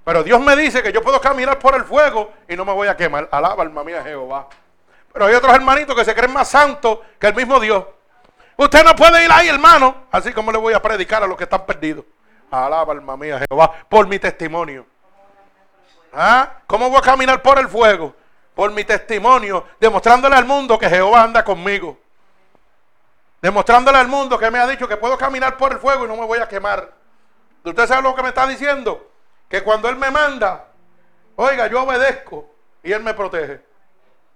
[0.04, 2.86] Pero Dios me dice que yo puedo caminar por el fuego y no me voy
[2.88, 3.28] a quemar.
[3.32, 4.48] Alaba alma mía Jehová.
[5.16, 7.86] Pero hay otros hermanitos que se creen más santos que el mismo Dios.
[8.58, 10.04] Usted no puede ir ahí, hermano.
[10.10, 12.04] Así como le voy a predicar a los que están perdidos.
[12.50, 14.84] Alaba alma mía Jehová por mi testimonio.
[16.12, 16.58] ¿Ah?
[16.66, 18.14] ¿Cómo voy a caminar por el fuego?
[18.56, 21.98] por mi testimonio, demostrándole al mundo que Jehová anda conmigo.
[23.42, 26.16] Demostrándole al mundo que me ha dicho que puedo caminar por el fuego y no
[26.16, 26.90] me voy a quemar.
[27.62, 29.10] ¿Usted sabe lo que me está diciendo?
[29.46, 30.68] Que cuando Él me manda,
[31.36, 32.48] oiga, yo obedezco
[32.82, 33.60] y Él me protege.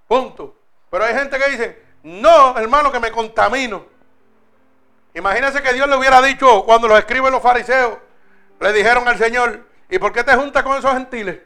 [0.07, 0.60] Punto.
[0.91, 3.85] Pero hay gente que dice, no, hermano, que me contamino.
[5.15, 7.99] Imagínense que Dios le hubiera dicho cuando los escriben los fariseos,
[8.61, 11.39] le dijeron al Señor, ¿y por qué te juntas con esos gentiles?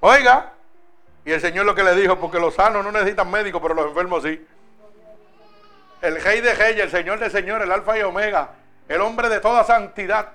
[0.00, 0.52] Oiga,
[1.24, 3.86] y el Señor lo que le dijo, porque los sanos no necesitan médicos, pero los
[3.86, 4.46] enfermos sí.
[6.00, 8.50] El rey de reyes, el Señor de señores, el alfa y omega,
[8.88, 10.32] el hombre de toda santidad,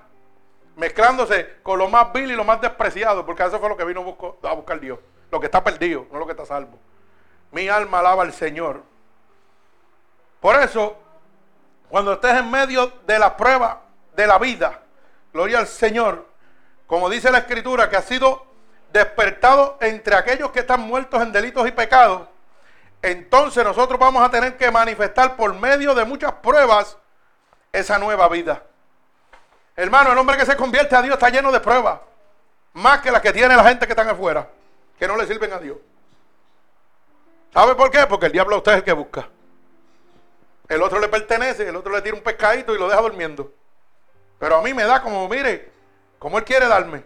[0.76, 4.00] mezclándose con lo más vil y lo más despreciado, porque eso fue lo que vino
[4.44, 4.98] a buscar Dios.
[5.30, 6.78] Lo que está perdido, no lo que está salvo.
[7.50, 8.82] Mi alma alaba al Señor.
[10.40, 10.96] Por eso,
[11.88, 13.82] cuando estés en medio de la prueba
[14.14, 14.80] de la vida,
[15.32, 16.26] gloria al Señor,
[16.86, 18.46] como dice la Escritura, que ha sido
[18.92, 22.28] despertado entre aquellos que están muertos en delitos y pecados,
[23.02, 26.96] entonces nosotros vamos a tener que manifestar por medio de muchas pruebas
[27.72, 28.62] esa nueva vida.
[29.76, 32.00] Hermano, el hombre que se convierte a Dios está lleno de pruebas,
[32.72, 34.48] más que las que tiene la gente que están afuera,
[34.98, 35.76] que no le sirven a Dios.
[37.52, 38.06] ¿Sabe por qué?
[38.06, 39.28] Porque el diablo a usted es el que busca.
[40.68, 43.52] El otro le pertenece, el otro le tira un pescadito y lo deja durmiendo.
[44.38, 45.72] Pero a mí me da como, mire,
[46.18, 47.02] como él quiere darme.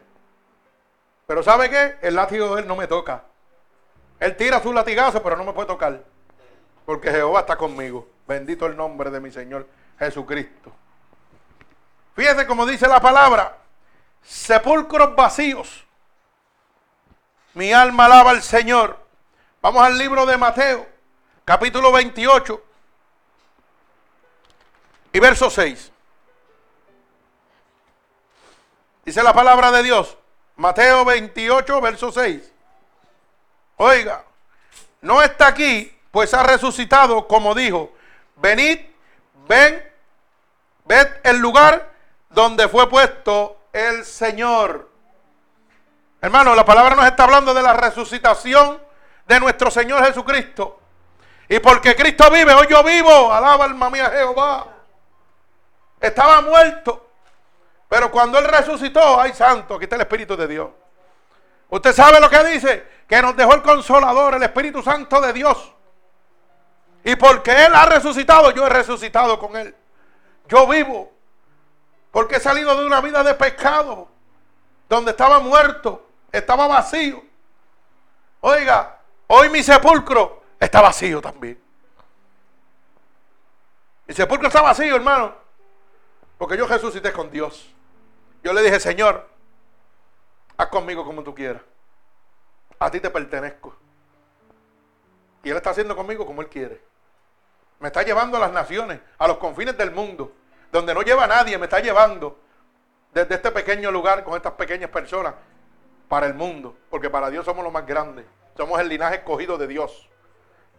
[1.27, 1.97] Pero ¿sabe qué?
[2.03, 3.25] El látigo de él no me toca.
[4.19, 6.03] Él tira su latigazo, pero no me puede tocar.
[6.85, 8.09] Porque Jehová está conmigo.
[8.27, 9.67] Bendito el nombre de mi Señor
[9.99, 10.73] Jesucristo.
[12.15, 13.59] Fíjese como dice la palabra.
[14.23, 15.85] Sepulcros vacíos.
[17.55, 19.02] Mi alma alaba al Señor.
[19.63, 20.89] Vamos al libro de Mateo,
[21.45, 22.65] capítulo 28
[25.13, 25.93] y verso 6.
[29.05, 30.19] Dice la palabra de Dios.
[30.57, 32.53] Mateo 28, verso 6.
[33.77, 34.25] Oiga,
[35.01, 37.93] no está aquí, pues ha resucitado como dijo.
[38.35, 38.81] Venid,
[39.47, 39.81] ven,
[40.87, 41.89] ved el lugar
[42.31, 44.91] donde fue puesto el Señor.
[46.21, 48.91] Hermano, la palabra nos está hablando de la resucitación
[49.27, 50.81] de nuestro Señor Jesucristo.
[51.49, 54.67] Y porque Cristo vive, hoy yo vivo, alaba alma mía Jehová.
[56.01, 57.09] Estaba muerto.
[57.89, 60.71] Pero cuando Él resucitó, ay santo, aquí está el Espíritu de Dios.
[61.69, 65.73] Usted sabe lo que dice, que nos dejó el consolador, el Espíritu Santo de Dios.
[67.05, 69.75] Y porque Él ha resucitado, yo he resucitado con Él.
[70.49, 71.13] Yo vivo.
[72.11, 74.09] Porque he salido de una vida de pecado,
[74.89, 77.23] donde estaba muerto, estaba vacío.
[78.41, 78.99] Oiga,
[79.35, 81.59] hoy mi sepulcro está vacío también.
[84.07, 85.35] Mi sepulcro está vacío, hermano.
[86.37, 87.73] Porque yo resucité con Dios.
[88.43, 89.27] Yo le dije, Señor,
[90.57, 91.63] haz conmigo como tú quieras.
[92.79, 93.75] A ti te pertenezco.
[95.43, 96.83] Y Él está haciendo conmigo como Él quiere.
[97.81, 100.33] Me está llevando a las naciones, a los confines del mundo,
[100.71, 102.39] donde no lleva nadie, me está llevando
[103.15, 105.35] desde este pequeño lugar con estas pequeñas personas
[106.09, 106.77] para el mundo.
[106.91, 108.27] Porque para Dios somos los más grandes.
[108.57, 110.09] Somos el linaje escogido de Dios.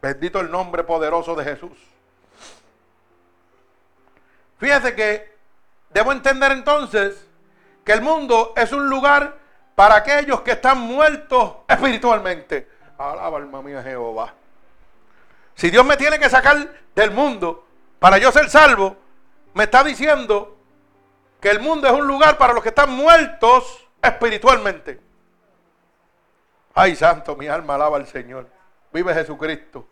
[0.02, 1.78] Bendito el nombre poderoso de Jesús.
[4.58, 5.36] Fíjese que
[5.90, 7.26] debo entender entonces
[7.84, 9.38] que el mundo es un lugar
[9.76, 12.68] para aquellos que están muertos espiritualmente.
[12.98, 14.34] Alaba alma mía Jehová.
[15.56, 17.66] Si Dios me tiene que sacar del mundo
[18.00, 18.98] para yo ser salvo,
[19.54, 20.58] me está diciendo
[21.40, 25.00] que el mundo es un lugar para los que están muertos espiritualmente.
[26.74, 28.48] Ay, santo, mi alma alaba al Señor.
[28.92, 29.88] Vive Jesucristo.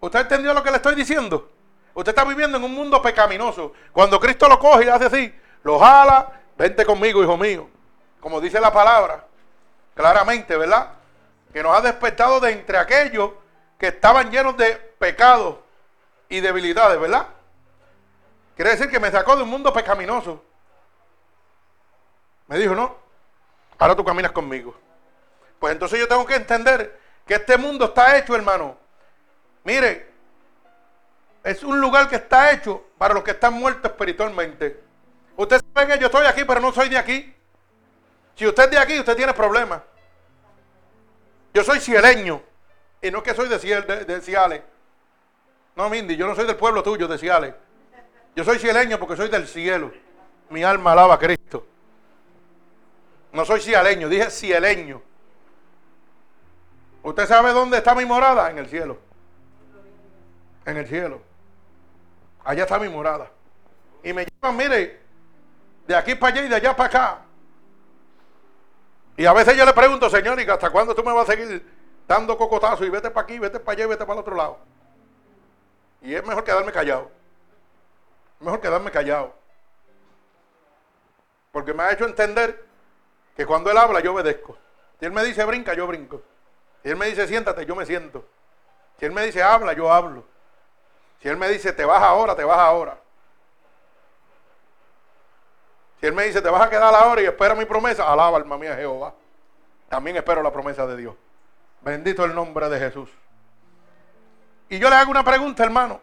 [0.00, 1.50] ¿Usted entendió lo que le estoy diciendo?
[1.94, 3.72] Usted está viviendo en un mundo pecaminoso.
[3.92, 7.68] Cuando Cristo lo coge y hace así, lo jala, vente conmigo, hijo mío.
[8.20, 9.24] Como dice la palabra,
[9.94, 10.90] claramente, ¿verdad?
[11.52, 13.30] Que nos ha despertado de entre aquellos
[13.78, 15.56] que estaban llenos de pecados
[16.28, 17.28] y debilidades, ¿verdad?
[18.56, 20.42] Quiere decir que me sacó de un mundo pecaminoso.
[22.46, 23.03] Me dijo, no,
[23.78, 24.74] ahora tú caminas conmigo.
[25.58, 28.76] Pues entonces yo tengo que entender que este mundo está hecho, hermano.
[29.64, 30.12] Mire,
[31.42, 34.82] es un lugar que está hecho para los que están muertos espiritualmente.
[35.36, 37.34] Usted sabe que yo estoy aquí, pero no soy de aquí.
[38.34, 39.80] Si usted es de aquí, usted tiene problemas.
[41.52, 42.42] Yo soy cieleño.
[43.00, 44.62] Y no es que soy de, de, Ciales.
[45.76, 47.54] No, Mindy, yo no soy del pueblo tuyo, de Ciales.
[48.34, 49.92] Yo soy cieleño porque soy del cielo.
[50.50, 51.66] Mi alma alaba a Cristo.
[53.34, 55.02] No soy cialeño, dije cieleño.
[57.02, 58.48] ¿Usted sabe dónde está mi morada?
[58.48, 58.96] En el cielo.
[60.64, 61.20] En el cielo.
[62.44, 63.28] Allá está mi morada.
[64.04, 65.00] Y me llaman, mire,
[65.84, 67.18] de aquí para allá y de allá para acá.
[69.16, 71.68] Y a veces yo le pregunto, señor, ¿y hasta cuándo tú me vas a seguir
[72.06, 74.58] dando cocotazo y vete para aquí, vete para allá y vete para el otro lado?
[76.02, 77.10] Y es mejor quedarme callado.
[78.38, 79.34] Mejor quedarme callado.
[81.50, 82.63] Porque me ha hecho entender
[83.36, 84.56] que cuando él habla yo obedezco.
[84.98, 86.22] Si él me dice brinca, yo brinco.
[86.82, 88.24] Si él me dice siéntate, yo me siento.
[88.98, 90.24] Si él me dice habla, yo hablo.
[91.20, 92.98] Si él me dice te vas ahora, te vas ahora.
[96.04, 98.58] Si él me dice, te vas a quedar ahora y espera mi promesa, alaba alma
[98.58, 99.14] mía Jehová.
[99.88, 101.14] También espero la promesa de Dios.
[101.80, 103.08] Bendito el nombre de Jesús.
[104.68, 106.02] Y yo le hago una pregunta, hermano.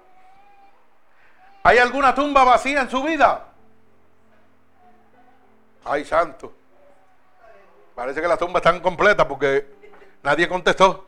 [1.61, 3.45] ¿Hay alguna tumba vacía en su vida?
[5.85, 6.51] Ay, santo.
[7.95, 9.67] Parece que las tumbas están completas porque
[10.23, 11.07] nadie contestó.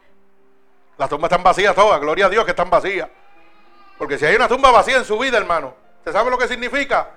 [0.98, 2.00] Las tumbas están vacías todas.
[2.00, 3.10] Gloria a Dios que están vacías.
[3.98, 7.10] Porque si hay una tumba vacía en su vida, hermano, ¿usted sabe lo que significa?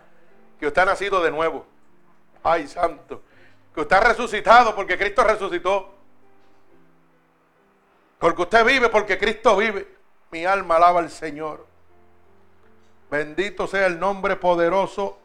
[0.59, 1.67] que usted ha nacido de nuevo.
[2.43, 3.23] Ay, santo.
[3.75, 5.95] Que usted ha resucitado porque Cristo resucitó.
[8.19, 9.97] Porque usted vive porque Cristo vive.
[10.31, 11.67] Mi alma alaba al Señor.
[13.11, 15.19] Bendito sea el nombre poderoso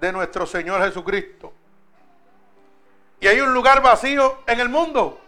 [0.00, 1.52] de nuestro Señor Jesucristo.
[3.20, 5.20] Y hay un lugar vacío en el mundo.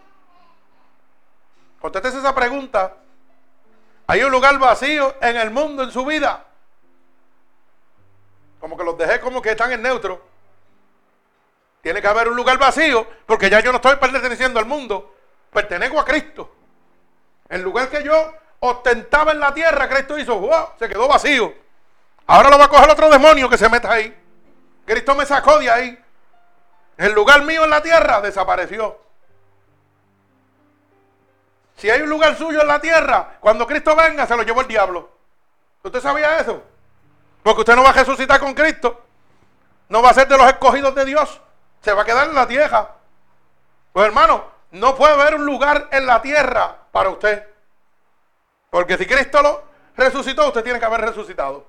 [1.79, 2.95] Contéstese esa pregunta.
[4.07, 6.45] ¿Hay un lugar vacío en el mundo, en su vida?
[8.59, 10.21] Como que los dejé como que están en neutro.
[11.81, 15.15] Tiene que haber un lugar vacío, porque ya yo no estoy perteneciendo al mundo,
[15.51, 16.53] pertenezco a Cristo.
[17.49, 21.53] El lugar que yo ostentaba en la tierra, Cristo hizo, wow, se quedó vacío.
[22.27, 24.15] Ahora lo va a coger otro demonio que se meta ahí.
[24.85, 25.99] Cristo me sacó de ahí.
[27.01, 28.95] El lugar mío en la tierra desapareció.
[31.75, 34.67] Si hay un lugar suyo en la tierra, cuando Cristo venga se lo llevó el
[34.67, 35.09] diablo.
[35.81, 36.61] ¿Usted sabía eso?
[37.41, 39.03] Porque usted no va a resucitar con Cristo.
[39.89, 41.41] No va a ser de los escogidos de Dios.
[41.81, 42.91] Se va a quedar en la tierra.
[43.93, 47.47] Pues hermano, no puede haber un lugar en la tierra para usted.
[48.69, 49.63] Porque si Cristo lo
[49.97, 51.65] resucitó, usted tiene que haber resucitado.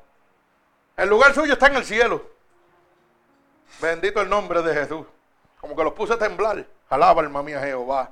[0.95, 2.23] El lugar suyo está en el cielo.
[3.81, 5.07] Bendito el nombre de Jesús.
[5.63, 6.67] Como que los puse a temblar.
[6.91, 8.11] Alaba alma mía Jehová.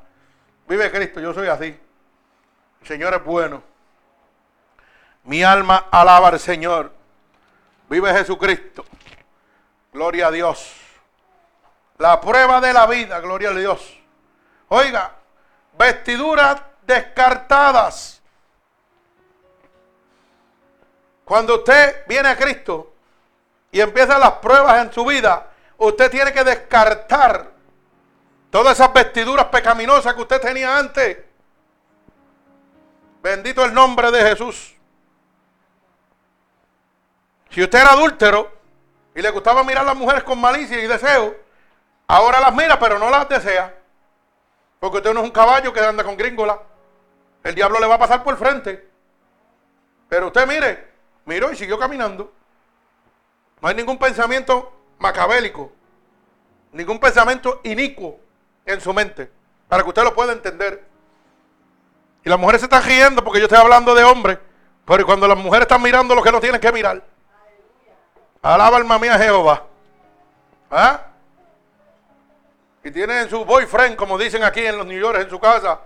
[0.68, 1.76] Vive Cristo, yo soy así.
[2.80, 3.60] El Señor es bueno.
[5.24, 6.92] Mi alma alaba al Señor.
[7.88, 8.84] Vive Jesucristo.
[9.92, 10.76] Gloria a Dios.
[11.98, 13.98] La prueba de la vida, gloria a Dios.
[14.68, 15.10] Oiga,
[15.76, 18.22] vestiduras descartadas.
[21.24, 22.92] Cuando usted viene a Cristo
[23.72, 25.49] y empiezan las pruebas en su vida,
[25.80, 27.50] usted tiene que descartar
[28.50, 31.18] todas esas vestiduras pecaminosas que usted tenía antes.
[33.22, 34.76] Bendito el nombre de Jesús.
[37.50, 38.50] Si usted era adúltero
[39.14, 41.36] y le gustaba mirar a las mujeres con malicia y deseo,
[42.06, 43.76] ahora las mira pero no las desea.
[44.78, 46.60] Porque usted no es un caballo que anda con gringola.
[47.42, 48.88] El diablo le va a pasar por frente.
[50.08, 50.90] Pero usted mire,
[51.24, 52.32] Miró y siguió caminando.
[53.60, 55.72] No hay ningún pensamiento macabélico,
[56.72, 58.20] ningún pensamiento inicuo
[58.64, 59.30] en su mente,
[59.66, 60.84] para que usted lo pueda entender.
[62.22, 64.38] Y las mujeres se están riendo porque yo estoy hablando de hombres,
[64.84, 67.02] pero cuando las mujeres están mirando lo que no tienen que mirar.
[68.42, 69.64] Alaba alma mía Jehová.
[70.70, 71.06] ¿Ah?
[72.84, 75.80] Y tienen su boyfriend, como dicen aquí en los New York, en su casa.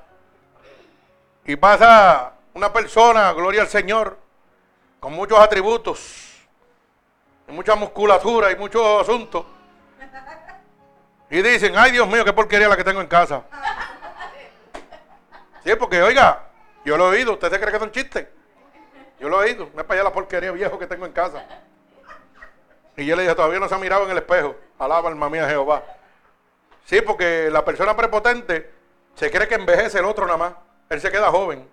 [1.44, 4.18] Y pasa una persona, gloria al Señor,
[4.98, 6.33] con muchos atributos,
[7.48, 9.44] mucha musculatura y muchos asuntos.
[11.30, 13.42] Y dicen, ay Dios mío, qué porquería la que tengo en casa.
[15.64, 16.42] Sí, porque oiga,
[16.84, 18.30] yo lo he oído, ¿usted se cree que es un chiste?
[19.18, 21.44] Yo lo he oído, me para allá la porquería viejo que tengo en casa.
[22.96, 24.54] Y yo le dije, todavía no se ha mirado en el espejo.
[24.78, 25.82] Alaba alma mía Jehová.
[26.84, 28.70] Sí, porque la persona prepotente
[29.14, 30.52] se cree que envejece el otro nada más.
[30.90, 31.66] Él se queda joven.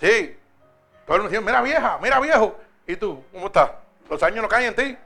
[0.00, 0.36] Sí,
[1.06, 2.58] todo el mundo mira vieja, mira viejo.
[2.86, 3.24] ¿Y tú?
[3.32, 3.70] ¿Cómo estás?
[4.08, 4.98] Los años no caen en ti.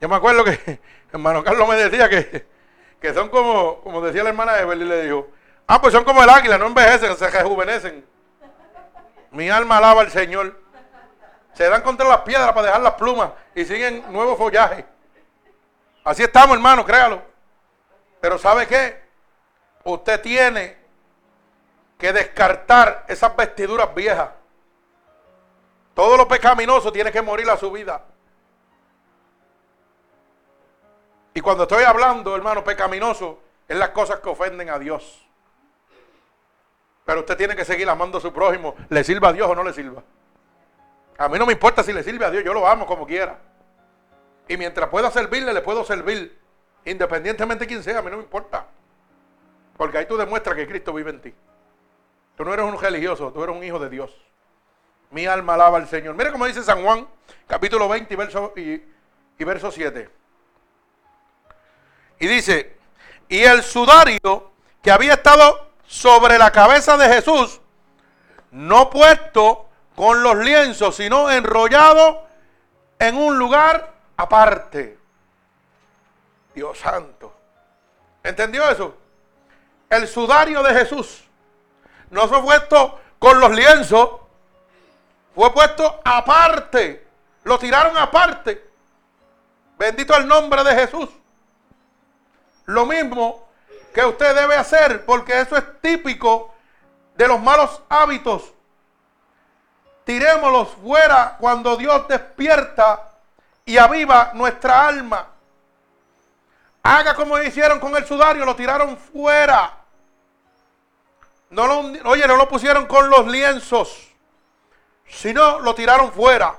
[0.00, 0.80] Yo me acuerdo que
[1.12, 2.46] hermano Carlos me decía que,
[3.00, 5.28] que son como, como decía la hermana Evelyn, y le dijo,
[5.66, 8.04] ah, pues son como el águila, no envejecen, se rejuvenecen.
[9.30, 10.60] Mi alma alaba al Señor.
[11.54, 14.84] Se dan contra las piedras para dejar las plumas y siguen nuevo follaje.
[16.04, 17.22] Así estamos, hermano, créalo.
[18.20, 19.02] Pero ¿sabe qué?
[19.84, 20.76] Usted tiene
[21.98, 24.28] que descartar esas vestiduras viejas.
[25.96, 28.04] Todo lo pecaminoso tiene que morir a su vida.
[31.32, 35.26] Y cuando estoy hablando, hermano, pecaminoso, es las cosas que ofenden a Dios.
[37.06, 39.64] Pero usted tiene que seguir amando a su prójimo, le sirva a Dios o no
[39.64, 40.02] le sirva.
[41.16, 43.38] A mí no me importa si le sirve a Dios, yo lo amo como quiera.
[44.48, 46.38] Y mientras pueda servirle, le puedo servir.
[46.84, 48.66] Independientemente de quién sea, a mí no me importa.
[49.78, 51.34] Porque ahí tú demuestras que Cristo vive en ti.
[52.36, 54.14] Tú no eres un religioso, tú eres un hijo de Dios.
[55.10, 56.14] Mi alma alaba al Señor.
[56.14, 57.06] Mira cómo dice San Juan,
[57.46, 58.82] capítulo 20 y verso, y,
[59.38, 60.08] y verso 7.
[62.18, 62.76] Y dice,
[63.28, 64.52] y el sudario
[64.82, 67.60] que había estado sobre la cabeza de Jesús,
[68.50, 72.26] no puesto con los lienzos, sino enrollado
[72.98, 74.98] en un lugar aparte.
[76.54, 77.34] Dios santo.
[78.22, 78.96] ¿Entendió eso?
[79.90, 81.24] El sudario de Jesús
[82.10, 84.10] no fue puesto con los lienzos,
[85.36, 87.06] fue puesto aparte.
[87.44, 88.70] Lo tiraron aparte.
[89.78, 91.10] Bendito el nombre de Jesús.
[92.64, 93.46] Lo mismo
[93.92, 96.54] que usted debe hacer, porque eso es típico
[97.14, 98.54] de los malos hábitos.
[100.04, 103.10] Tirémoslos fuera cuando Dios despierta
[103.66, 105.26] y aviva nuestra alma.
[106.82, 109.74] Haga como hicieron con el sudario, lo tiraron fuera.
[111.50, 114.15] No lo, oye, no lo pusieron con los lienzos.
[115.08, 116.58] Si no, lo tiraron fuera.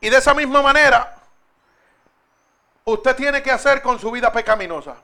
[0.00, 1.16] Y de esa misma manera,
[2.84, 4.96] usted tiene que hacer con su vida pecaminosa.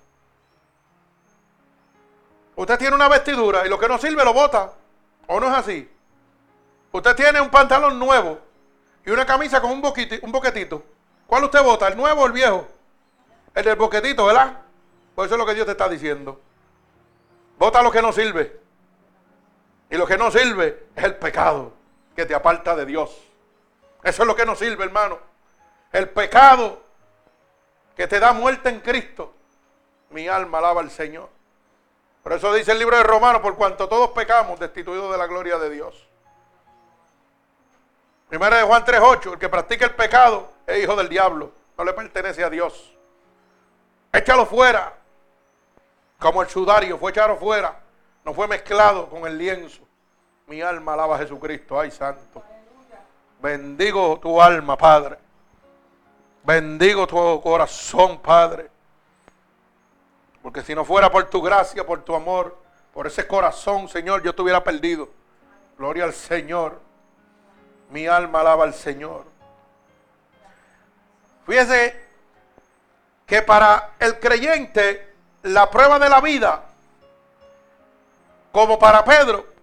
[2.57, 4.73] Usted tiene una vestidura y lo que no sirve lo bota.
[5.27, 5.91] ¿O no es así?
[6.93, 8.39] Usted tiene un pantalón nuevo
[9.05, 9.83] y una camisa con un,
[10.23, 10.85] un boquetito.
[11.27, 11.89] ¿Cuál usted vota?
[11.89, 12.69] ¿El nuevo o el viejo?
[13.55, 14.61] El del boquetito, ¿verdad?
[15.15, 16.41] Pues eso es lo que Dios te está diciendo.
[17.59, 18.61] Vota lo que no sirve.
[19.91, 21.73] Y lo que no sirve es el pecado
[22.15, 23.11] que te aparta de Dios.
[24.03, 25.19] Eso es lo que no sirve, hermano.
[25.93, 26.81] El pecado
[27.97, 29.33] que te da muerte en Cristo.
[30.11, 31.29] Mi alma alaba al Señor.
[32.23, 35.59] Por eso dice el libro de Romanos, por cuanto todos pecamos, destituidos de la gloria
[35.59, 36.09] de Dios.
[38.29, 41.93] Primera de Juan 3.8, el que practica el pecado es hijo del diablo, no le
[41.93, 42.97] pertenece a Dios.
[44.13, 44.95] Échalo fuera,
[46.19, 47.79] como el sudario fue echado fuera,
[48.25, 49.84] no fue mezclado con el lienzo.
[50.47, 52.43] Mi alma alaba a Jesucristo, ay santo.
[53.41, 55.19] Bendigo tu alma, Padre.
[56.43, 58.71] Bendigo tu corazón, Padre.
[60.43, 62.59] Porque si no fuera por tu gracia, por tu amor,
[62.93, 65.09] por ese corazón, Señor, yo estuviera perdido.
[65.79, 66.81] Gloria al Señor.
[67.91, 69.25] Mi alma alaba al Señor.
[71.47, 71.99] Fíjese
[73.27, 76.65] que para el creyente la prueba de la vida,
[78.53, 79.54] como para Pedro,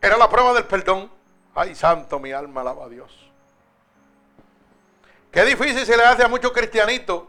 [0.00, 1.10] era la prueba del perdón.
[1.54, 3.30] Ay, santo, mi alma alaba a Dios.
[5.30, 7.24] Qué difícil se le hace a muchos cristianitos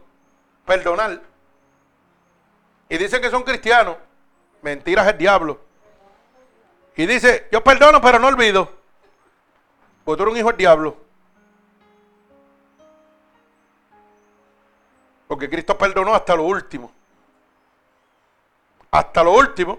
[0.64, 1.20] perdonar.
[2.88, 3.96] Y dicen que son cristianos.
[4.60, 5.60] Mentiras el diablo.
[6.96, 8.70] Y dice, yo perdono, pero no olvido.
[10.04, 10.96] Pues tú eres un hijo del diablo.
[15.26, 16.92] Porque Cristo perdonó hasta lo último.
[18.90, 19.78] Hasta lo último.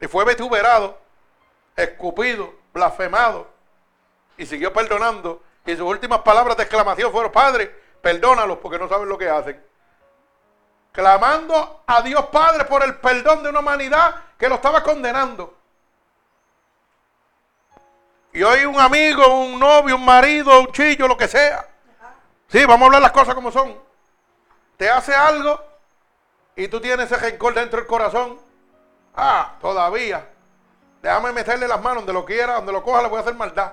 [0.00, 0.98] Y fue vituperado,
[1.82, 3.48] escupido, blasfemado.
[4.36, 5.42] Y siguió perdonando.
[5.66, 9.68] Y sus últimas palabras de exclamación fueron, Padre, perdónalos porque no saben lo que hacen
[10.98, 15.54] clamando a Dios Padre por el perdón de una humanidad que lo estaba condenando.
[18.32, 21.68] Y hoy un amigo, un novio, un marido, un chillo, lo que sea.
[22.48, 23.80] Sí, vamos a hablar las cosas como son.
[24.76, 25.62] Te hace algo
[26.56, 28.36] y tú tienes ese rencor dentro del corazón.
[29.14, 30.28] Ah, todavía.
[31.08, 33.72] Déjame meterle las manos donde lo quiera, donde lo coja, le voy a hacer maldad.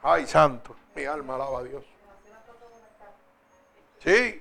[0.00, 1.84] Ay, santo, mi alma alaba a Dios.
[3.98, 4.40] Sí,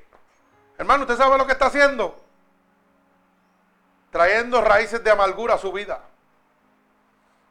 [0.77, 2.15] Hermano, ¿usted sabe lo que está haciendo?
[4.11, 6.01] Trayendo raíces de amargura a su vida.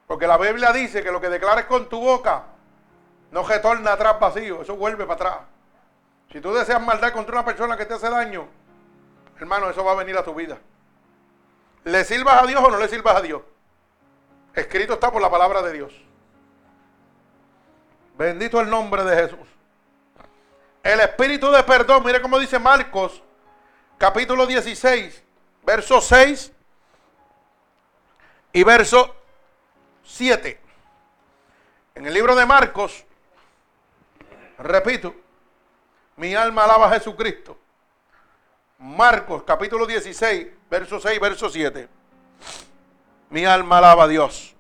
[0.07, 2.45] Porque la Biblia dice que lo que declares con tu boca
[3.33, 5.39] no retorna atrás vacío, eso vuelve para atrás.
[6.31, 8.47] Si tú deseas maldad contra una persona que te hace daño,
[9.41, 10.57] hermano, eso va a venir a tu vida.
[11.83, 13.43] ¿Le sirvas a Dios o no le sirvas a Dios?
[14.55, 15.93] Escrito está por la palabra de Dios.
[18.17, 19.49] Bendito el nombre de Jesús.
[20.83, 23.23] El espíritu de perdón, mire cómo dice Marcos,
[23.99, 25.23] capítulo 16,
[25.65, 26.53] verso 6
[28.53, 29.15] y verso
[30.03, 30.61] 7.
[31.95, 33.05] En el libro de Marcos,
[34.59, 35.15] repito,
[36.17, 37.59] mi alma alaba a Jesucristo.
[38.79, 41.89] Marcos, capítulo 16, verso 6, verso 7.
[43.33, 44.55] Mi alma alaba a Dios.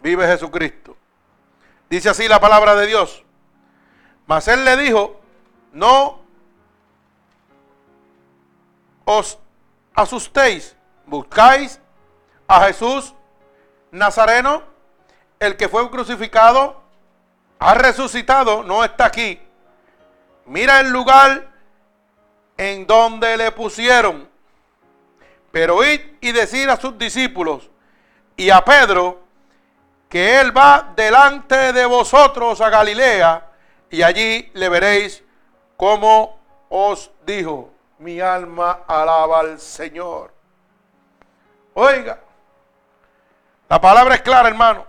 [0.00, 0.96] Vive Jesucristo.
[1.88, 3.24] Dice así la palabra de Dios.
[4.24, 5.20] Mas él le dijo,
[5.72, 6.20] no
[9.04, 9.36] os
[9.92, 10.76] asustéis,
[11.06, 11.80] buscáis
[12.46, 13.12] a Jesús
[13.90, 14.62] Nazareno,
[15.40, 16.80] el que fue crucificado,
[17.58, 19.40] ha resucitado, no está aquí.
[20.46, 21.48] Mira el lugar
[22.56, 24.29] en donde le pusieron.
[25.50, 27.70] Pero id y decir a sus discípulos
[28.36, 29.20] y a Pedro
[30.08, 33.46] que él va delante de vosotros a Galilea
[33.90, 35.22] y allí le veréis
[35.76, 36.38] como
[36.68, 40.32] os dijo, mi alma alaba al Señor.
[41.74, 42.20] Oiga,
[43.68, 44.86] la palabra es clara, hermano.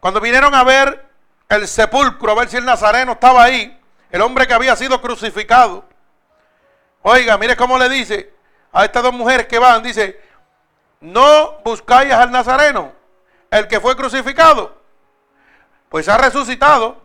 [0.00, 1.06] Cuando vinieron a ver
[1.48, 5.84] el sepulcro, a ver si el nazareno estaba ahí, el hombre que había sido crucificado.
[7.02, 8.34] Oiga, mire cómo le dice
[8.74, 10.20] a estas dos mujeres que van, dice,
[11.00, 12.92] no buscáis al nazareno,
[13.50, 14.84] el que fue crucificado
[15.94, 17.00] pues ha resucitado.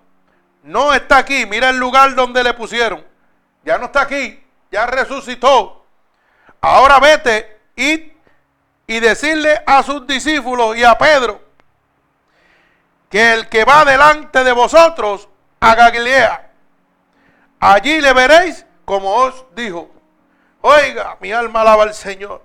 [0.63, 1.45] No está aquí.
[1.45, 3.05] Mira el lugar donde le pusieron.
[3.63, 4.43] Ya no está aquí.
[4.72, 5.86] Ya resucitó.
[6.59, 8.11] Ahora vete y,
[8.88, 11.39] y decirle a sus discípulos y a Pedro
[13.11, 16.49] que el que va delante de vosotros a Galilea,
[17.59, 19.88] allí le veréis como os dijo.
[20.62, 22.41] Oiga, mi alma alaba al Señor.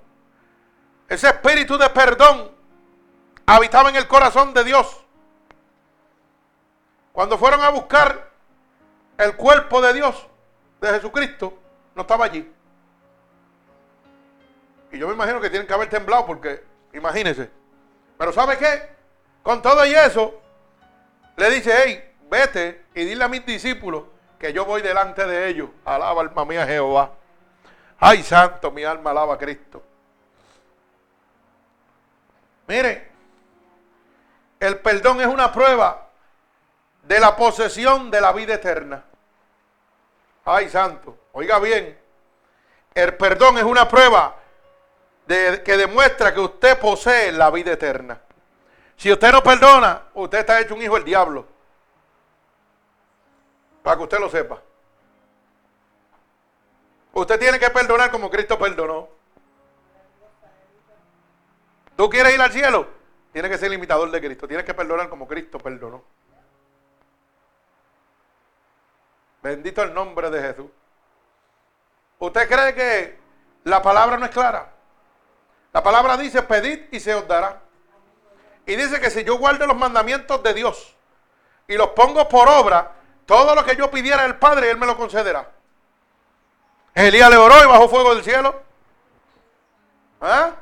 [1.09, 2.51] Ese espíritu de perdón
[3.47, 5.05] habitaba en el corazón de Dios.
[7.13, 8.31] Cuando fueron a buscar
[9.19, 10.27] el cuerpo de Dios,
[10.81, 11.57] de Jesucristo,
[11.95, 12.51] no estaba allí.
[14.93, 17.51] Y yo me imagino que tienen que haber temblado porque, imagínense.
[18.17, 18.89] Pero ¿sabe qué?
[19.43, 20.41] Con todo y eso,
[21.37, 24.05] le dice, hey, vete y dile a mis discípulos
[24.39, 25.71] que yo voy delante de ellos.
[25.85, 27.13] Alaba alma mía Jehová.
[28.01, 29.83] Ay, santo, mi alma alaba a Cristo.
[32.67, 33.11] Mire,
[34.61, 36.09] el perdón es una prueba
[37.03, 39.05] de la posesión de la vida eterna.
[40.45, 41.99] Ay, santo, oiga bien,
[42.95, 44.37] el perdón es una prueba
[45.27, 48.21] de, que demuestra que usted posee la vida eterna.
[48.97, 51.47] Si usted no perdona, usted está hecho un hijo del diablo.
[53.83, 54.61] Para que usted lo sepa.
[57.15, 59.09] Usted tiene que perdonar como Cristo perdonó.
[61.97, 62.89] ¿Tú quieres ir al cielo?
[63.33, 64.49] Tienes que ser imitador de Cristo.
[64.49, 66.03] Tienes que perdonar como Cristo perdonó.
[69.43, 70.71] Bendito el nombre de Jesús.
[72.19, 73.19] ¿Usted cree que
[73.63, 74.73] la palabra no es clara?
[75.73, 77.61] La palabra dice, pedid y se os dará.
[78.67, 80.97] Y dice que si yo guardo los mandamientos de Dios
[81.69, 82.93] y los pongo por obra,
[83.25, 85.55] todo lo que yo pidiera al Padre, Él me lo concederá.
[86.95, 88.63] Elías le oró y bajó fuego del cielo.
[90.21, 90.53] ¿Ah?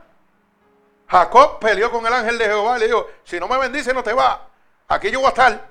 [1.09, 4.03] Jacob peleó con el ángel de Jehová y le dijo, si no me bendice no
[4.03, 4.49] te va.
[4.89, 5.69] Aquí yo voy a estar.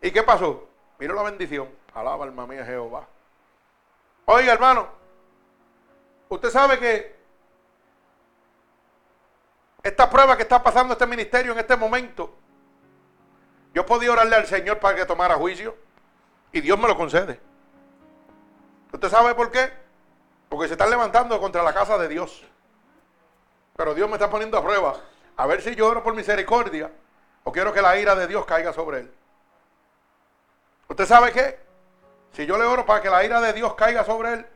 [0.00, 0.68] ¿Y qué pasó?
[0.98, 1.68] Mira la bendición.
[1.92, 3.06] Alaba alma mía Jehová.
[4.24, 4.88] Oiga hermano,
[6.28, 7.22] usted sabe que
[9.82, 12.32] esta prueba que está pasando este ministerio en este momento,
[13.74, 15.76] yo podía orarle al Señor para que tomara juicio
[16.52, 17.40] y Dios me lo concede.
[18.92, 19.72] ¿Usted sabe por qué?
[20.48, 22.44] Porque se están levantando contra la casa de Dios.
[23.76, 25.00] Pero Dios me está poniendo a prueba.
[25.36, 26.90] A ver si yo oro por misericordia
[27.44, 29.14] o quiero que la ira de Dios caiga sobre él.
[30.88, 31.58] ¿Usted sabe qué?
[32.32, 34.46] Si yo le oro para que la ira de Dios caiga sobre él,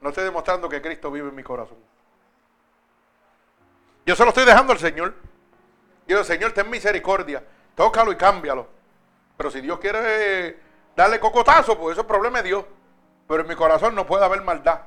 [0.00, 1.78] no estoy demostrando que Cristo vive en mi corazón.
[4.06, 5.14] Yo se lo estoy dejando al Señor.
[6.06, 7.42] Yo, Señor, ten misericordia.
[7.74, 8.68] Tócalo y cámbialo.
[9.36, 10.60] Pero si Dios quiere
[10.94, 12.64] darle cocotazo, pues eso es problema de Dios.
[13.28, 14.80] Pero en mi corazón no puede haber maldad.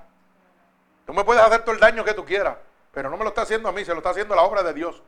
[1.06, 2.58] Tú me puedes hacer todo el daño que tú quieras,
[2.92, 4.74] pero no me lo está haciendo a mí, se lo está haciendo la obra de
[4.74, 5.02] Dios.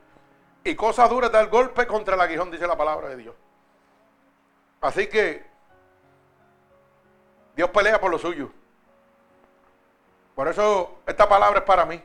[0.63, 3.35] Y cosas duras da el golpe contra el aguijón, dice la palabra de Dios.
[4.81, 5.45] Así que
[7.55, 8.51] Dios pelea por lo suyo.
[10.35, 12.01] Por eso esta palabra es para mí.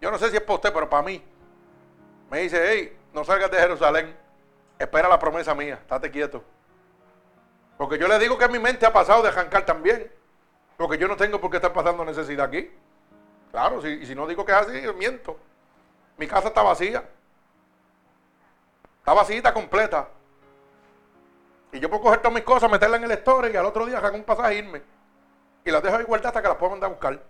[0.00, 1.22] Yo no sé si es para usted, pero para mí.
[2.30, 4.16] Me dice, hey, no salgas de Jerusalén.
[4.78, 5.74] Espera la promesa mía.
[5.74, 6.42] Estate quieto.
[7.76, 10.10] Porque yo le digo que mi mente ha pasado de arrancar también.
[10.80, 12.70] Porque yo no tengo por qué estar pasando necesidad aquí.
[13.50, 15.36] Claro, si, y si no digo que es así, miento.
[16.16, 17.04] Mi casa está vacía.
[19.00, 20.08] Está vacía, completa.
[21.70, 23.98] Y yo puedo coger todas mis cosas, meterlas en el store y al otro día
[23.98, 24.82] hago un pasaje e irme.
[25.66, 27.22] Y las dejo ahí guardadas hasta que las puedo mandar a buscar.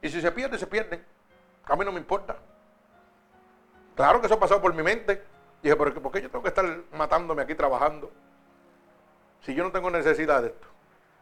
[0.00, 1.04] Y si se pierde, se pierden.
[1.64, 2.36] A mí no me importa.
[3.96, 5.24] Claro que eso pasó por mi mente.
[5.60, 8.12] dije, ¿por qué yo tengo que estar matándome aquí trabajando?
[9.40, 10.75] Si yo no tengo necesidad de esto.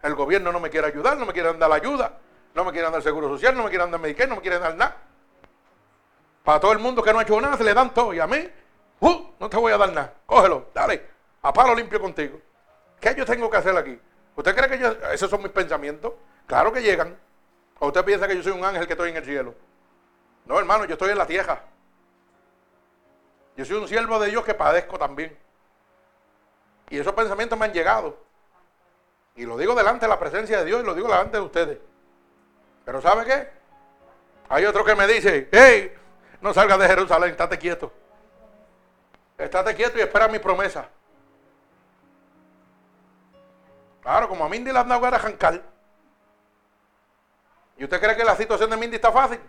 [0.04, 2.12] El gobierno no me quiere ayudar, no me quiere dar la ayuda,
[2.54, 4.76] no me quiere dar seguro social, no me quiere dar Medicare, no me quiere dar
[4.76, 4.98] nada.
[6.44, 8.12] Para todo el mundo que no ha hecho nada, se le dan todo.
[8.12, 8.46] Y a mí,
[9.00, 10.12] uh, no te voy a dar nada.
[10.26, 11.08] Cógelo, dale,
[11.40, 12.38] a palo limpio contigo.
[13.00, 13.98] ¿Qué yo tengo que hacer aquí?
[14.36, 16.12] ¿Usted cree que yo, esos son mis pensamientos?
[16.46, 17.16] Claro que llegan.
[17.78, 19.54] ¿O usted piensa que yo soy un ángel que estoy en el cielo?
[20.44, 21.62] No, hermano, yo estoy en la tierra.
[23.56, 25.34] Yo soy un siervo de Dios que padezco también.
[26.90, 28.18] Y esos pensamientos me han llegado.
[29.36, 31.78] Y lo digo delante de la presencia de Dios y lo digo delante de ustedes.
[32.84, 33.48] Pero ¿sabe qué?
[34.48, 35.92] Hay otro que me dice, hey,
[36.40, 37.92] no salgas de Jerusalén, estate quieto.
[39.36, 40.88] Estate quieto y espera mi promesa.
[44.02, 45.62] Claro, como a Mindy le han dado a arrancar.
[47.76, 49.40] ¿Y usted cree que la situación de Mindy está fácil?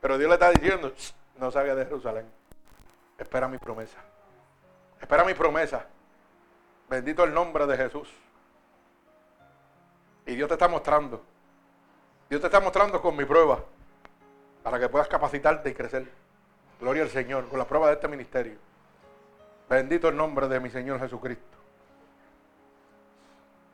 [0.00, 0.92] Pero Dios le está diciendo,
[1.38, 2.30] no salga de Jerusalén.
[3.18, 3.96] Espera mi promesa.
[5.00, 5.86] Espera mi promesa.
[6.88, 8.12] Bendito el nombre de Jesús.
[10.26, 11.22] Y Dios te está mostrando.
[12.28, 13.62] Dios te está mostrando con mi prueba.
[14.62, 16.10] Para que puedas capacitarte y crecer.
[16.80, 17.48] Gloria al Señor.
[17.48, 18.56] Con la prueba de este ministerio.
[19.68, 21.58] Bendito el nombre de mi Señor Jesucristo.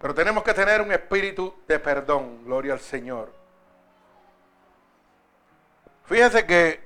[0.01, 2.45] Pero tenemos que tener un espíritu de perdón.
[2.45, 3.33] Gloria al Señor.
[6.05, 6.81] Fíjese que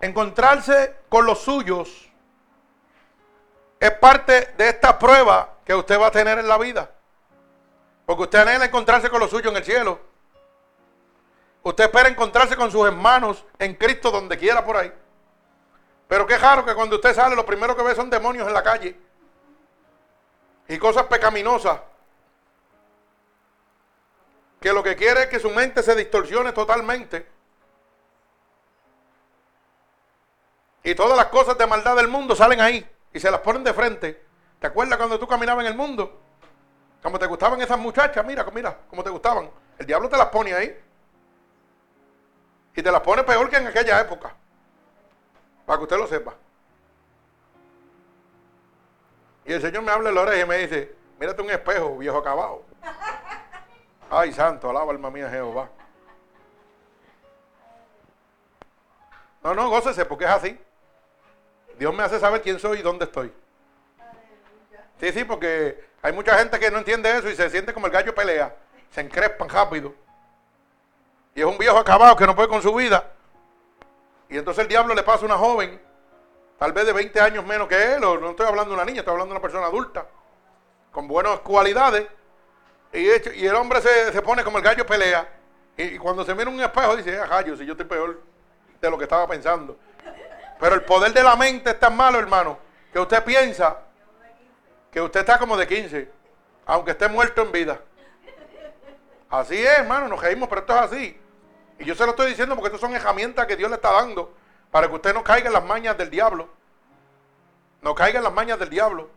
[0.00, 2.10] encontrarse con los suyos
[3.78, 6.90] es parte de esta prueba que usted va a tener en la vida.
[8.10, 10.00] Porque usted anhela encontrarse con los suyos en el cielo.
[11.62, 14.92] Usted espera encontrarse con sus hermanos en Cristo donde quiera por ahí.
[16.08, 18.64] Pero qué raro que cuando usted sale lo primero que ve son demonios en la
[18.64, 18.98] calle.
[20.66, 21.82] Y cosas pecaminosas.
[24.60, 27.28] que lo que quiere es que su mente se distorsione totalmente.
[30.82, 33.72] Y todas las cosas de maldad del mundo salen ahí y se las ponen de
[33.72, 34.26] frente.
[34.58, 36.20] ¿Te acuerdas cuando tú caminabas en el mundo?
[37.02, 39.50] Como te gustaban esas muchachas, mira, mira, como te gustaban.
[39.78, 40.78] El diablo te las pone ahí.
[42.74, 44.34] Y te las pone peor que en aquella época.
[45.64, 46.34] Para que usted lo sepa.
[49.44, 52.18] Y el Señor me habla en la oreja y me dice, mírate un espejo, viejo
[52.18, 52.62] acabado.
[54.10, 55.68] Ay, santo, alaba alma mía Jehová.
[59.42, 60.60] No, no, gócese porque es así.
[61.78, 63.32] Dios me hace saber quién soy y dónde estoy.
[65.00, 67.92] Sí, sí, porque hay mucha gente que no entiende eso y se siente como el
[67.92, 68.54] gallo pelea.
[68.90, 69.94] Se encrespan rápido.
[71.34, 73.12] Y es un viejo acabado que no puede con su vida.
[74.28, 75.80] Y entonces el diablo le pasa a una joven,
[76.58, 79.00] tal vez de 20 años menos que él, o no estoy hablando de una niña,
[79.00, 80.06] estoy hablando de una persona adulta,
[80.92, 82.06] con buenas cualidades.
[82.92, 85.28] Y, y el hombre se, pone como el gallo pelea.
[85.76, 88.20] Y, cuando se mira un espejo dice, ah, gallo, si yo estoy peor
[88.80, 89.76] de lo que estaba pensando.
[90.58, 92.58] Pero el poder de la mente es tan malo, hermano,
[92.92, 93.78] que usted piensa
[94.90, 96.10] que usted está como de 15,
[96.66, 97.80] aunque esté muerto en vida.
[99.28, 101.20] Así es, hermano, nos reímos, pero esto es así.
[101.78, 104.34] Y yo se lo estoy diciendo porque estas son herramientas que Dios le está dando
[104.70, 106.48] para que usted no caiga en las mañas del diablo.
[107.80, 109.08] No caiga en las mañas del diablo.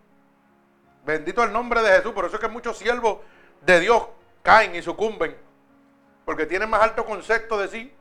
[1.05, 2.13] Bendito el nombre de Jesús.
[2.13, 3.19] Por eso es que muchos siervos
[3.61, 4.07] de Dios
[4.41, 5.35] caen y sucumben.
[6.25, 7.93] Porque tienen más alto concepto de sí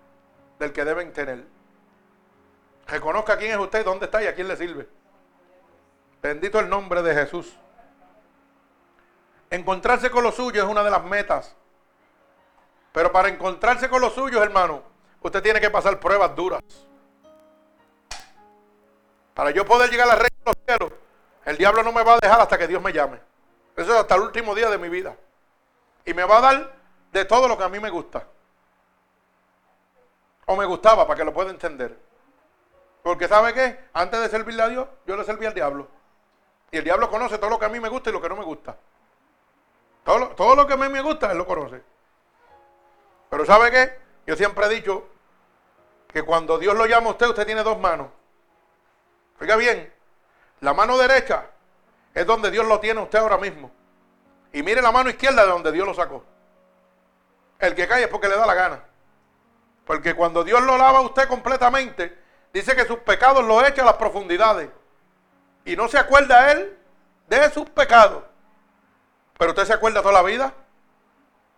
[0.58, 1.44] del que deben tener.
[2.86, 4.88] Reconozca quién es usted, dónde está y a quién le sirve.
[6.22, 7.58] Bendito el nombre de Jesús.
[9.52, 11.54] Encontrarse con los suyos es una de las metas.
[12.90, 14.82] Pero para encontrarse con los suyos, hermano,
[15.20, 16.62] usted tiene que pasar pruebas duras.
[19.34, 20.92] Para yo poder llegar a la reina de los cielos,
[21.44, 23.20] el diablo no me va a dejar hasta que Dios me llame.
[23.76, 25.14] Eso es hasta el último día de mi vida.
[26.06, 26.72] Y me va a dar
[27.12, 28.26] de todo lo que a mí me gusta.
[30.46, 31.94] O me gustaba, para que lo pueda entender.
[33.02, 33.84] Porque ¿sabe qué?
[33.92, 35.88] Antes de servirle a Dios, yo le serví al diablo.
[36.70, 38.36] Y el diablo conoce todo lo que a mí me gusta y lo que no
[38.36, 38.78] me gusta.
[40.04, 41.82] Todo lo, todo lo que a mí me gusta, él lo conoce.
[43.30, 43.98] Pero ¿sabe qué?
[44.26, 45.06] Yo siempre he dicho
[46.08, 48.08] que cuando Dios lo llama a usted, usted tiene dos manos.
[49.40, 49.92] Oiga bien,
[50.60, 51.46] la mano derecha
[52.14, 53.70] es donde Dios lo tiene usted ahora mismo.
[54.52, 56.24] Y mire la mano izquierda de donde Dios lo sacó.
[57.58, 58.84] El que cae es porque le da la gana.
[59.86, 62.16] Porque cuando Dios lo lava a usted completamente,
[62.52, 64.68] dice que sus pecados los echa a las profundidades.
[65.64, 66.78] Y no se acuerda él
[67.28, 68.22] de sus pecados.
[69.42, 70.54] Pero usted se acuerda toda la vida.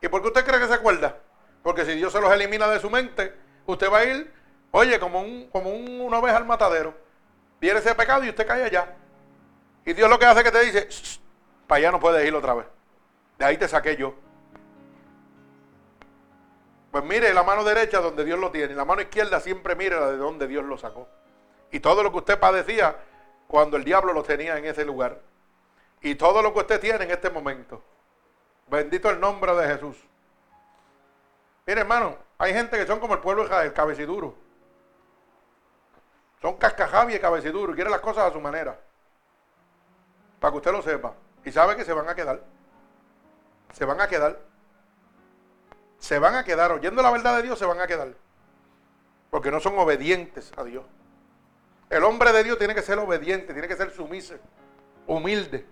[0.00, 1.18] ¿Y por qué usted cree que se acuerda?
[1.62, 3.34] Porque si Dios se los elimina de su mente,
[3.66, 4.32] usted va a ir,
[4.70, 6.94] oye, como, un, como una oveja al matadero.
[7.60, 8.96] Viene ese pecado y usted cae allá.
[9.84, 10.88] Y Dios lo que hace es que te dice,
[11.66, 12.64] para allá no puedes ir otra vez.
[13.36, 14.14] De ahí te saqué yo.
[16.90, 18.72] Pues mire la mano derecha donde Dios lo tiene.
[18.72, 21.06] Y la mano izquierda siempre mire la de donde Dios lo sacó.
[21.70, 22.96] Y todo lo que usted padecía
[23.46, 25.20] cuando el diablo lo tenía en ese lugar.
[26.04, 27.82] Y todo lo que usted tiene en este momento.
[28.68, 29.96] Bendito el nombre de Jesús.
[31.66, 34.36] Mire, hermano, hay gente que son como el pueblo de Israel, cabeciduro.
[36.40, 38.78] Son cascajabi y cabeciduro y quieren las cosas a su manera.
[40.38, 41.14] Para que usted lo sepa.
[41.44, 42.40] Y sabe que se van a quedar.
[43.72, 44.38] Se van a quedar
[46.04, 48.12] se van a quedar, oyendo la verdad de Dios, se van a quedar.
[49.30, 50.84] Porque no son obedientes a Dios.
[51.88, 54.34] El hombre de Dios tiene que ser obediente, tiene que ser sumiso,
[55.06, 55.64] humilde.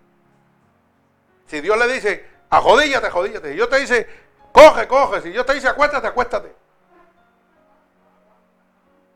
[1.52, 3.48] Si Dios le dice, ajodíllate, ajodíllate.
[3.50, 4.08] Si Dios te dice,
[4.52, 5.20] coge, coge.
[5.20, 6.56] Si Dios te dice, acuéstate, acuéstate.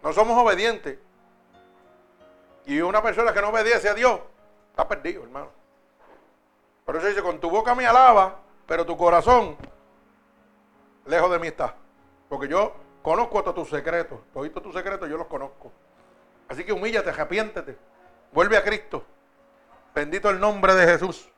[0.03, 0.99] No somos obedientes.
[2.67, 4.21] Y una persona que no obedece a Dios
[4.69, 5.49] está perdido, hermano.
[6.85, 9.57] Por eso dice, con tu boca me alaba, pero tu corazón
[11.07, 11.75] lejos de mí está.
[12.29, 14.19] Porque yo conozco todos tus secretos.
[14.35, 15.73] Todos tus secretos yo los conozco.
[16.51, 17.79] Así que humíllate, arrepiéntete.
[18.31, 19.07] Vuelve a Cristo.
[19.95, 21.31] Bendito el nombre de Jesús.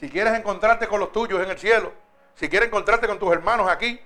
[0.00, 1.92] Si quieres encontrarte con los tuyos en el cielo,
[2.34, 4.00] si quieres encontrarte con tus hermanos aquí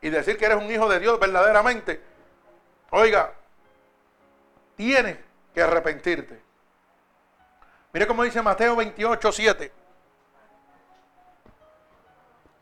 [0.00, 2.00] y decir que eres un hijo de Dios verdaderamente,
[2.90, 3.34] oiga,
[4.76, 5.18] tienes
[5.52, 6.40] que arrepentirte.
[7.92, 9.72] Mire cómo dice Mateo 28, 7.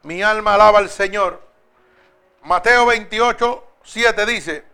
[0.04, 1.42] Mi alma alaba al Señor.
[2.42, 4.64] Mateo 28, 7 dice,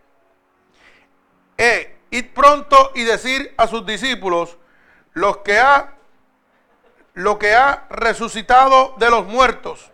[1.57, 4.57] e, id pronto y decir a sus discípulos,
[5.11, 5.97] los que ha,
[7.13, 9.91] lo que ha resucitado de los muertos.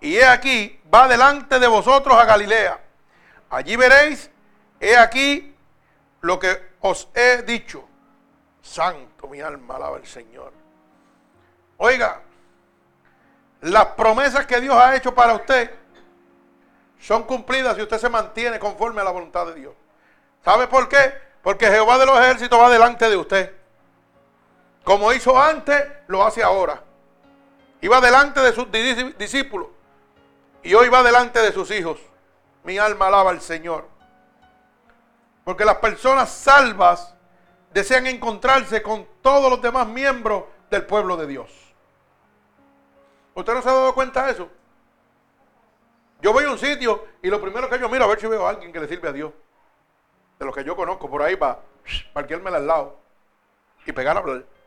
[0.00, 2.80] Y he aquí, va delante de vosotros a Galilea.
[3.50, 4.30] Allí veréis,
[4.80, 5.54] he aquí
[6.20, 7.84] lo que os he dicho.
[8.62, 10.52] Santo, mi alma alaba al Señor.
[11.78, 12.22] Oiga,
[13.60, 15.70] las promesas que Dios ha hecho para usted
[17.00, 19.74] son cumplidas si usted se mantiene conforme a la voluntad de Dios.
[20.44, 21.12] ¿Sabe por qué?
[21.42, 23.57] Porque Jehová de los ejércitos va delante de usted.
[24.88, 26.82] Como hizo antes, lo hace ahora.
[27.82, 28.68] Iba delante de sus
[29.18, 29.68] discípulos
[30.62, 32.00] y hoy va delante de sus hijos.
[32.64, 33.86] Mi alma alaba al Señor.
[35.44, 37.14] Porque las personas salvas
[37.70, 41.50] desean encontrarse con todos los demás miembros del pueblo de Dios.
[43.34, 44.48] ¿Usted no se ha dado cuenta de eso?
[46.22, 48.46] Yo voy a un sitio y lo primero que yo miro a ver si veo
[48.46, 49.34] a alguien que le sirve a Dios.
[50.38, 51.58] De los que yo conozco por ahí para
[52.14, 52.98] parquearme al lado
[53.84, 54.57] y pegar a hablar.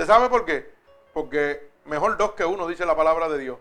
[0.00, 0.72] ¿Usted sabe por qué?
[1.12, 3.58] Porque mejor dos que uno, dice la palabra de Dios.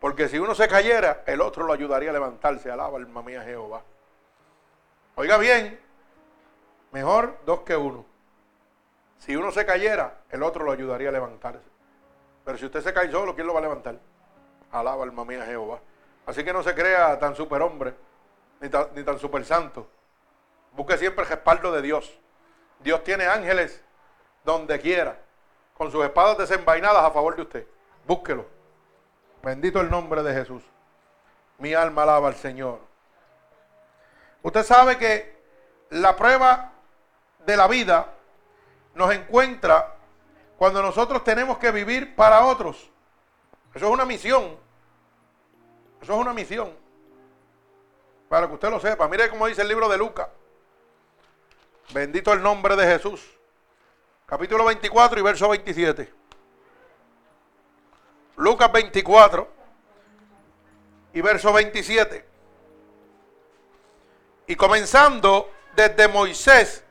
[0.00, 2.70] Porque si uno se cayera, el otro lo ayudaría a levantarse.
[2.70, 3.82] Alaba alma mía Jehová.
[5.14, 5.78] Oiga bien,
[6.90, 8.06] mejor dos que uno.
[9.18, 11.68] Si uno se cayera, el otro lo ayudaría a levantarse.
[12.46, 13.98] Pero si usted se cae solo, ¿quién lo va a levantar?
[14.72, 15.80] Alaba alma mía Jehová.
[16.24, 17.92] Así que no se crea tan superhombre,
[18.62, 19.86] ni tan, ni tan super santo.
[20.72, 22.18] Busque siempre el respaldo de Dios.
[22.80, 23.84] Dios tiene ángeles
[24.44, 25.18] donde quiera,
[25.76, 27.66] con sus espadas desenvainadas a favor de usted.
[28.06, 28.46] Búsquelo.
[29.42, 30.62] Bendito el nombre de Jesús.
[31.58, 32.78] Mi alma alaba al Señor.
[34.42, 35.42] Usted sabe que
[35.90, 36.72] la prueba
[37.46, 38.06] de la vida
[38.94, 39.94] nos encuentra
[40.56, 42.90] cuando nosotros tenemos que vivir para otros.
[43.74, 44.56] Eso es una misión.
[46.00, 46.72] Eso es una misión.
[48.28, 49.08] Para que usted lo sepa.
[49.08, 50.28] Mire cómo dice el libro de Lucas.
[51.92, 53.34] Bendito el nombre de Jesús.
[54.26, 56.14] Capítulo 24 y verso 27.
[58.36, 59.48] Lucas 24
[61.12, 62.24] y verso 27.
[64.46, 66.84] Y comenzando desde Moisés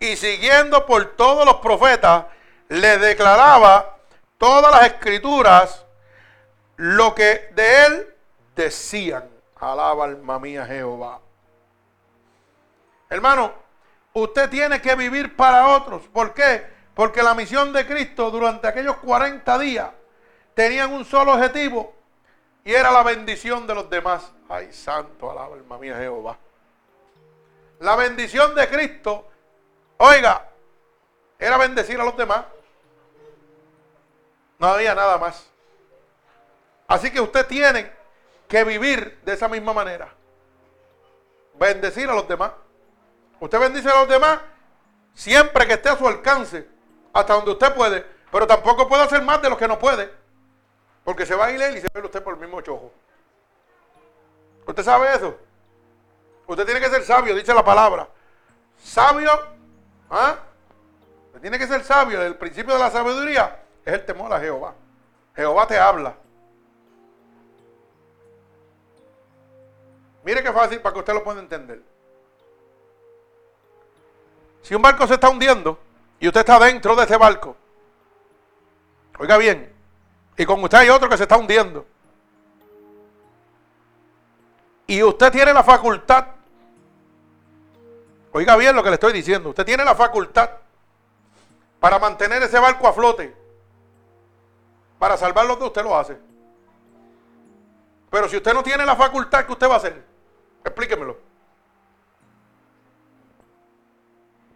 [0.00, 2.24] y siguiendo por todos los profetas,
[2.68, 3.98] le declaraba
[4.38, 5.84] todas las escrituras
[6.76, 8.14] lo que de él
[8.56, 9.28] decían.
[9.60, 11.20] Alaba alma mía Jehová.
[13.10, 13.52] Hermano,
[14.14, 16.02] usted tiene que vivir para otros.
[16.08, 16.77] ¿Por qué?
[16.98, 19.88] Porque la misión de Cristo durante aquellos 40 días
[20.52, 21.94] tenían un solo objetivo
[22.64, 24.32] y era la bendición de los demás.
[24.48, 26.36] Ay, santo, alaba alma mía Jehová.
[27.78, 29.28] La bendición de Cristo,
[29.98, 30.48] oiga,
[31.38, 32.46] era bendecir a los demás.
[34.58, 35.48] No había nada más.
[36.88, 37.92] Así que usted tiene
[38.48, 40.12] que vivir de esa misma manera.
[41.54, 42.50] Bendecir a los demás.
[43.38, 44.40] Usted bendice a los demás
[45.14, 46.76] siempre que esté a su alcance,
[47.18, 50.10] hasta donde usted puede, pero tampoco puede hacer más de lo que no puede.
[51.04, 52.92] Porque se va a ir él y se va a usted por el mismo chojo.
[54.66, 55.36] ¿Usted sabe eso?
[56.46, 58.08] Usted tiene que ser sabio, dice la palabra.
[58.82, 59.32] Sabio,
[60.10, 60.36] ¿ah?
[61.28, 62.22] Usted tiene que ser sabio.
[62.22, 64.74] El principio de la sabiduría es el temor a Jehová.
[65.34, 66.14] Jehová te habla.
[70.22, 71.82] Mire qué fácil para que usted lo pueda entender.
[74.62, 75.78] Si un barco se está hundiendo
[76.20, 77.56] y usted está dentro de ese barco,
[79.18, 79.72] oiga bien,
[80.36, 81.86] y con usted hay otro que se está hundiendo,
[84.86, 86.26] y usted tiene la facultad,
[88.32, 90.50] oiga bien lo que le estoy diciendo, usted tiene la facultad
[91.80, 93.36] para mantener ese barco a flote,
[94.98, 96.18] para salvarlo de usted lo hace.
[98.10, 100.04] Pero si usted no tiene la facultad, ¿qué usted va a hacer?
[100.64, 101.18] Explíquemelo.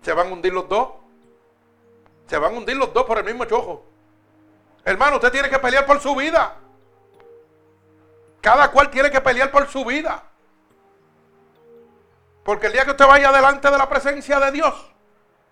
[0.00, 0.88] ¿Se van a hundir los dos?
[2.32, 3.84] Se van a hundir los dos por el mismo chojo.
[4.86, 6.56] Hermano, usted tiene que pelear por su vida.
[8.40, 10.22] Cada cual tiene que pelear por su vida.
[12.42, 14.74] Porque el día que usted vaya delante de la presencia de Dios,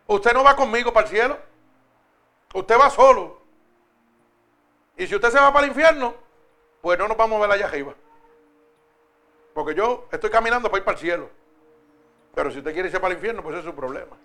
[0.07, 1.39] usted no va conmigo para el cielo.
[2.55, 3.43] Usted va solo.
[4.97, 6.15] Y si usted se va para el infierno,
[6.81, 7.93] pues no nos vamos a ver allá arriba.
[9.53, 11.29] Porque yo estoy caminando para ir para el cielo.
[12.35, 14.17] Pero si usted quiere irse para el infierno, pues es su problema.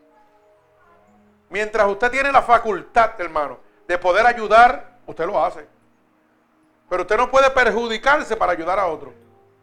[1.50, 5.68] Mientras usted tiene la facultad, hermano, de poder ayudar, usted lo hace.
[6.90, 9.14] Pero usted no puede perjudicarse para ayudar a otro.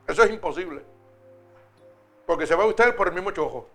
[0.07, 0.85] Eso es imposible.
[2.27, 3.69] Porque se va usted por el mismo chojo.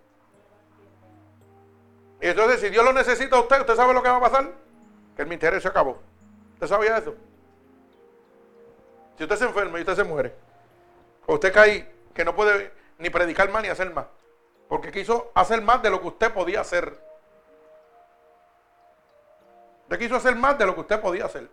[2.20, 4.52] Y entonces, si Dios lo necesita a usted, ¿usted sabe lo que va a pasar?
[5.14, 5.98] Que el ministerio se acabó.
[6.54, 7.14] ¿Usted sabía eso?
[9.16, 10.34] Si usted se enferma y usted se muere,
[11.26, 14.06] o usted cae que no puede ni predicar más ni hacer más,
[14.68, 17.07] porque quiso hacer más de lo que usted podía hacer.
[19.88, 21.48] Usted quiso hacer más de lo que usted podía hacer.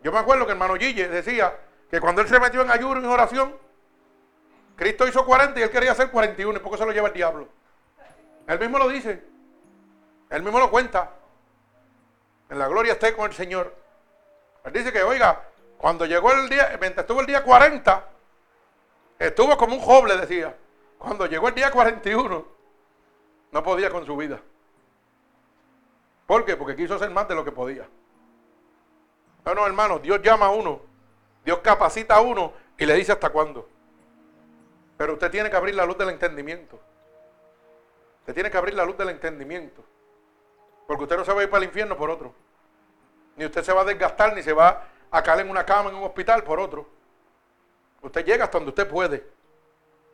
[0.00, 1.54] Yo me acuerdo que hermano Gille decía
[1.90, 3.54] que cuando él se metió en ayuno y en oración,
[4.76, 6.56] Cristo hizo 40 y él quería hacer 41.
[6.58, 7.48] ¿Y por qué se lo lleva el diablo?
[8.46, 9.22] Él mismo lo dice.
[10.30, 11.10] Él mismo lo cuenta.
[12.48, 13.76] En la gloria esté con el Señor.
[14.64, 15.42] Él dice que, oiga,
[15.76, 18.08] cuando llegó el día, mientras estuvo el día 40,
[19.18, 20.56] estuvo como un joven, decía.
[20.96, 22.46] Cuando llegó el día 41,
[23.50, 24.40] no podía con su vida.
[26.32, 26.56] ¿Por qué?
[26.56, 27.86] Porque quiso hacer más de lo que podía.
[29.44, 30.80] No, no, hermano, Dios llama a uno,
[31.44, 33.68] Dios capacita a uno y le dice hasta cuándo.
[34.96, 36.80] Pero usted tiene que abrir la luz del entendimiento.
[38.20, 39.84] Usted tiene que abrir la luz del entendimiento.
[40.86, 42.32] Porque usted no se va a ir para el infierno por otro.
[43.36, 45.96] Ni usted se va a desgastar, ni se va a caer en una cama, en
[45.96, 46.88] un hospital por otro.
[48.00, 49.22] Usted llega hasta donde usted puede.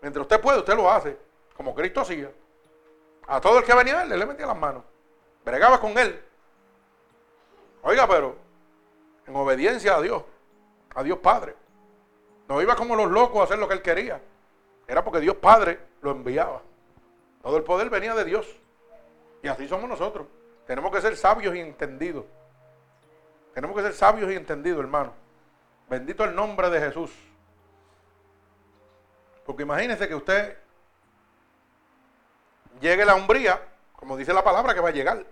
[0.02, 1.16] Mientras usted puede, usted lo hace.
[1.56, 2.28] Como Cristo hacía.
[3.28, 4.82] A todo el que venía él, le metía las manos.
[5.48, 6.22] Bregaba con él.
[7.80, 8.36] Oiga, pero
[9.26, 10.22] en obediencia a Dios.
[10.94, 11.56] A Dios Padre.
[12.48, 14.20] No iba como los locos a hacer lo que él quería.
[14.86, 16.60] Era porque Dios Padre lo enviaba.
[17.42, 18.46] Todo el poder venía de Dios.
[19.42, 20.26] Y así somos nosotros.
[20.66, 22.26] Tenemos que ser sabios y entendidos.
[23.54, 25.14] Tenemos que ser sabios y entendidos, hermano.
[25.88, 27.10] Bendito el nombre de Jesús.
[29.46, 30.58] Porque imagínese que usted
[32.82, 33.66] llegue la umbría,
[33.96, 35.24] como dice la palabra que va a llegar.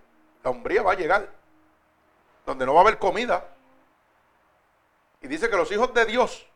[0.46, 1.28] La umbría va a llegar.
[2.46, 3.48] Donde no va a haber comida.
[5.20, 6.46] Y dice que los hijos de Dios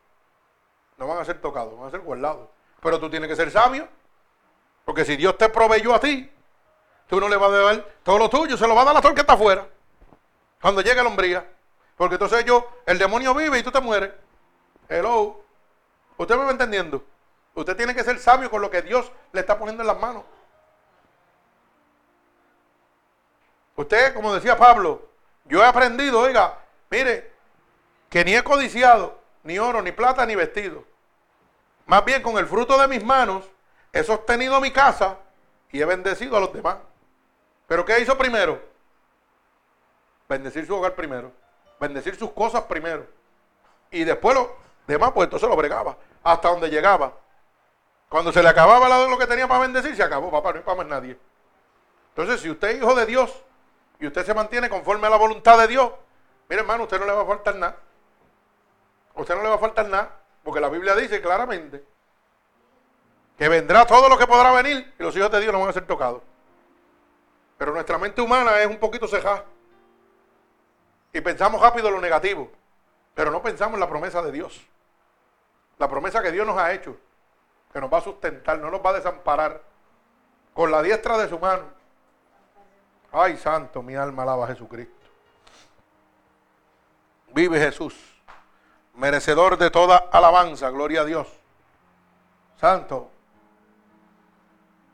[0.95, 2.47] no van a ser tocados, van a ser guardados.
[2.81, 3.89] Pero tú tienes que ser sabio.
[4.85, 6.31] Porque si Dios te proveyó a ti,
[7.07, 9.01] tú no le vas a dar todo lo tuyo, se lo va a dar a
[9.01, 9.67] todo el que está afuera.
[10.61, 11.45] Cuando llegue la hombría.
[11.97, 14.13] Porque entonces yo, el demonio vive y tú te mueres.
[14.87, 15.43] Hello.
[16.15, 17.03] ¿Usted me va entendiendo?
[17.55, 20.23] Usted tiene que ser sabio con lo que Dios le está poniendo en las manos.
[23.81, 25.01] Usted, como decía Pablo,
[25.45, 26.55] yo he aprendido, oiga,
[26.91, 27.31] mire,
[28.09, 30.83] que ni he codiciado ni oro, ni plata, ni vestido.
[31.87, 33.43] Más bien con el fruto de mis manos
[33.91, 35.17] he sostenido mi casa
[35.71, 36.77] y he bendecido a los demás.
[37.67, 38.61] Pero ¿qué hizo primero?
[40.29, 41.31] Bendecir su hogar primero.
[41.79, 43.07] Bendecir sus cosas primero.
[43.89, 45.97] Y después lo demás, pues entonces lo bregaba.
[46.23, 47.13] Hasta donde llegaba.
[48.09, 50.77] Cuando se le acababa lo que tenía para bendecir, se acabó, papá, no hay para
[50.77, 51.17] más nadie.
[52.09, 53.43] Entonces, si usted es hijo de Dios
[54.01, 55.91] y usted se mantiene conforme a la voluntad de Dios,
[56.49, 57.77] mire hermano, usted no le va a faltar nada.
[59.15, 61.85] usted no le va a faltar nada, porque la Biblia dice claramente
[63.37, 65.73] que vendrá todo lo que podrá venir y los hijos de Dios no van a
[65.73, 66.21] ser tocados.
[67.57, 69.45] Pero nuestra mente humana es un poquito cejada.
[71.13, 72.51] Y pensamos rápido lo negativo,
[73.13, 74.61] pero no pensamos en la promesa de Dios.
[75.77, 76.97] La promesa que Dios nos ha hecho
[77.71, 79.61] que nos va a sustentar, no nos va a desamparar
[80.53, 81.63] con la diestra de su mano.
[83.11, 84.95] Ay, santo, mi alma alaba a Jesucristo.
[87.33, 87.95] Vive Jesús,
[88.95, 91.27] merecedor de toda alabanza, gloria a Dios.
[92.59, 93.09] Santo.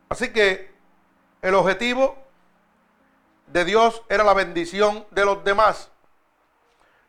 [0.10, 0.74] Así que
[1.42, 2.18] el objetivo
[3.48, 5.92] de Dios era la bendición de los demás.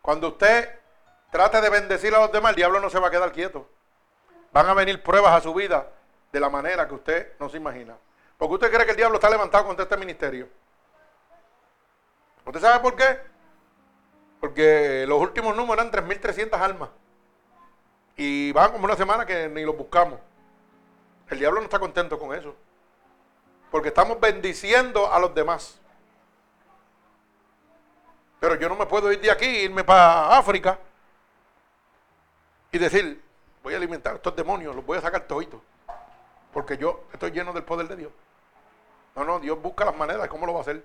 [0.03, 0.79] Cuando usted
[1.31, 3.69] trate de bendecir a los demás, el diablo no se va a quedar quieto.
[4.53, 5.89] Van a venir pruebas a su vida
[6.33, 7.97] de la manera que usted no se imagina.
[8.37, 10.49] Porque usted cree que el diablo está levantado contra este ministerio.
[12.49, 13.21] ¿Usted sabe por qué?
[14.41, 16.89] Porque los últimos números eran 3.300 almas.
[18.17, 20.19] Y van como una semana que ni los buscamos.
[21.29, 22.57] El diablo no está contento con eso.
[23.71, 25.79] Porque estamos bendiciendo a los demás.
[28.41, 30.79] Pero yo no me puedo ir de aquí, irme para África
[32.73, 33.23] y decir,
[33.63, 35.61] voy a alimentar a estos demonios, los voy a sacar toditos.
[36.55, 38.13] Porque yo estoy lleno del poder de Dios.
[39.15, 40.83] No, no, Dios busca las maneras cómo lo va a hacer.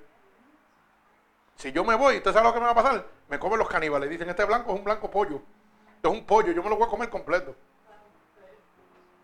[1.56, 3.06] Si yo me voy, ¿usted sabe lo que me va a pasar?
[3.30, 4.10] Me comen los caníbales.
[4.10, 5.42] Dicen, este blanco es un blanco pollo.
[5.96, 7.56] Esto es un pollo, yo me lo voy a comer completo.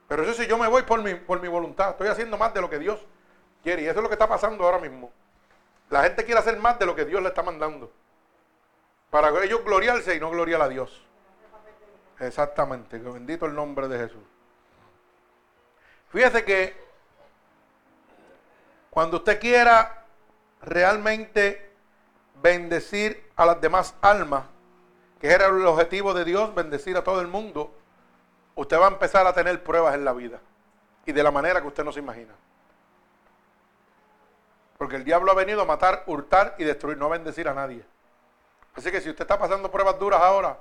[0.08, 1.92] Pero eso si yo me voy por mi, por mi voluntad.
[1.92, 3.00] Estoy haciendo más de lo que Dios
[3.62, 3.84] quiere.
[3.84, 5.12] Y eso es lo que está pasando ahora mismo.
[5.90, 7.92] La gente quiere hacer más de lo que Dios le está mandando.
[9.10, 11.04] Para ellos gloriarse y no gloriar a Dios.
[12.20, 14.24] Exactamente, bendito el nombre de Jesús.
[16.10, 16.76] Fíjese que
[18.90, 20.06] cuando usted quiera
[20.62, 21.69] realmente
[22.42, 24.44] bendecir a las demás almas,
[25.20, 27.74] que era el objetivo de Dios, bendecir a todo el mundo,
[28.56, 30.40] usted va a empezar a tener pruebas en la vida.
[31.06, 32.34] Y de la manera que usted no se imagina.
[34.78, 37.84] Porque el diablo ha venido a matar, hurtar y destruir, no a bendecir a nadie.
[38.76, 40.58] Así que si usted está pasando pruebas duras ahora,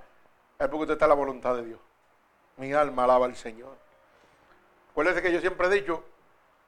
[0.58, 1.80] es porque usted está en la voluntad de Dios.
[2.56, 3.76] Mi alma alaba al Señor.
[4.90, 6.02] Acuérdese que yo siempre he dicho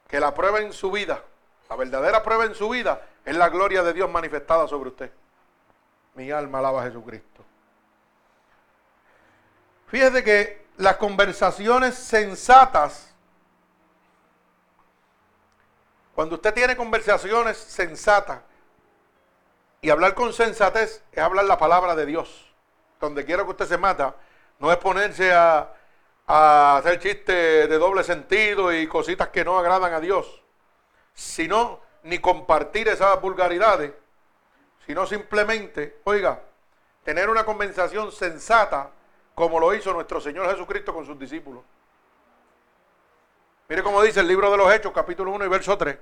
[0.06, 1.24] que la prueba en su vida,
[1.68, 5.12] la verdadera prueba en su vida, es la gloria de Dios manifestada sobre usted.
[6.14, 7.44] Mi alma alaba a Jesucristo.
[9.86, 13.12] Fíjese que las conversaciones sensatas,
[16.14, 18.40] cuando usted tiene conversaciones sensatas,
[19.82, 22.50] y hablar con sensatez es hablar la palabra de Dios
[23.00, 24.14] donde quiera que usted se mata,
[24.58, 25.72] no es ponerse a,
[26.26, 30.42] a hacer chistes de doble sentido y cositas que no agradan a Dios,
[31.14, 33.92] sino ni compartir esas vulgaridades,
[34.86, 36.42] sino simplemente, oiga,
[37.04, 38.90] tener una conversación sensata
[39.34, 41.62] como lo hizo nuestro Señor Jesucristo con sus discípulos.
[43.68, 45.96] Mire cómo dice el libro de los Hechos, capítulo 1 y verso 3.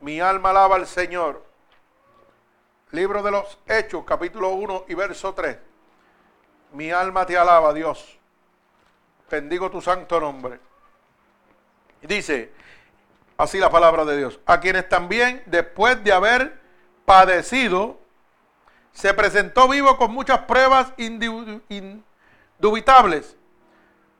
[0.00, 1.44] Mi alma alaba al Señor.
[2.92, 5.58] Libro de los Hechos, capítulo 1 y verso 3.
[6.72, 8.18] Mi alma te alaba, Dios.
[9.30, 10.60] Bendigo tu santo nombre.
[12.02, 12.52] Dice,
[13.38, 16.58] así la palabra de Dios, a quienes también después de haber
[17.04, 18.00] padecido,
[18.92, 23.36] se presentó vivo con muchas pruebas indubitables,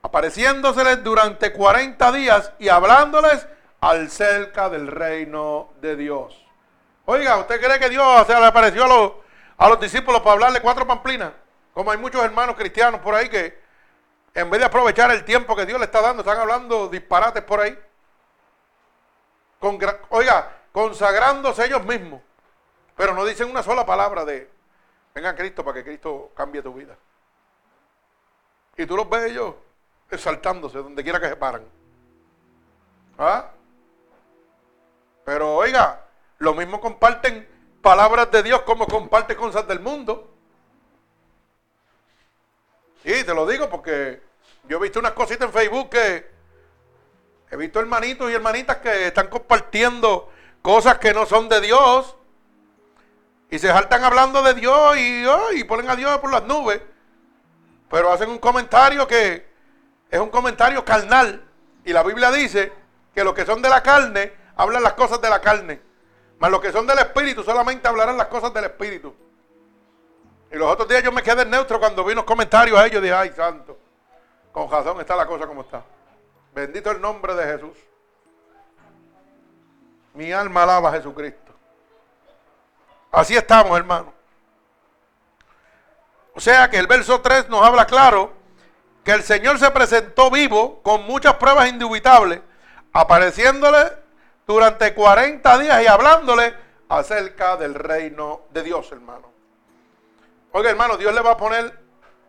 [0.01, 3.45] apareciéndoseles durante 40 días y hablándoles
[3.81, 6.45] al cerca del reino de Dios.
[7.05, 9.11] Oiga, ¿usted cree que Dios se le apareció a los,
[9.57, 11.33] a los discípulos para hablarle cuatro pamplinas?
[11.73, 13.59] Como hay muchos hermanos cristianos por ahí que
[14.33, 17.59] en vez de aprovechar el tiempo que Dios le está dando, están hablando disparates por
[17.59, 17.77] ahí.
[20.09, 22.21] Oiga, consagrándose ellos mismos.
[22.95, 24.49] Pero no dicen una sola palabra de,
[25.13, 26.95] Venga Cristo para que Cristo cambie tu vida.
[28.77, 29.55] Y tú los ves ellos
[30.09, 31.65] exaltándose donde quiera que se paran.
[33.17, 33.51] ¿Ah?
[35.25, 36.05] Pero oiga,
[36.37, 37.47] lo mismo comparten
[37.81, 40.33] palabras de Dios como comparten cosas del mundo.
[43.03, 44.21] Y te lo digo porque
[44.65, 46.31] yo he visto unas cositas en Facebook que
[47.51, 50.29] he visto hermanitos y hermanitas que están compartiendo
[50.61, 52.15] cosas que no son de Dios
[53.49, 56.81] y se saltan hablando de Dios y, ponen a Dios por las nubes.
[57.89, 59.47] Pero hacen un comentario que
[60.11, 61.43] es un comentario carnal.
[61.83, 62.71] Y la Biblia dice
[63.15, 65.81] que los que son de la carne hablan las cosas de la carne.
[66.37, 69.15] Mas los que son del Espíritu solamente hablarán las cosas del Espíritu.
[70.51, 73.01] Y los otros días yo me quedé neutro cuando vi unos comentarios a ellos.
[73.01, 73.77] Dije, ay, santo.
[74.51, 75.83] Con razón está la cosa como está.
[76.59, 77.77] Bendito el nombre de Jesús.
[80.13, 81.53] Mi alma alaba a Jesucristo.
[83.13, 84.13] Así estamos, hermano.
[86.35, 88.33] O sea que el verso 3 nos habla claro
[89.05, 92.41] que el Señor se presentó vivo con muchas pruebas indubitables,
[92.91, 93.93] apareciéndole
[94.45, 96.53] durante 40 días y hablándole
[96.89, 99.31] acerca del reino de Dios, hermano.
[100.51, 101.79] Oiga, hermano, Dios le va a poner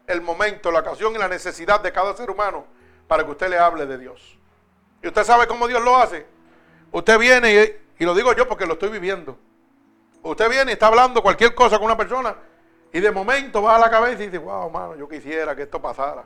[0.07, 2.79] el momento, la ocasión y la necesidad de cada ser humano
[3.11, 4.39] para que usted le hable de Dios.
[5.03, 6.25] Y usted sabe cómo Dios lo hace.
[6.93, 9.37] Usted viene y, lo digo yo porque lo estoy viviendo.
[10.23, 12.37] Usted viene y está hablando cualquier cosa con una persona
[12.93, 15.83] y de momento va a la cabeza y dice, wow, mano, yo quisiera que esto
[15.83, 16.25] pasara.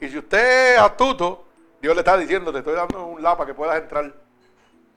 [0.00, 1.44] Y si usted es astuto,
[1.82, 4.14] Dios le está diciendo, te estoy dando un la para que puedas entrar.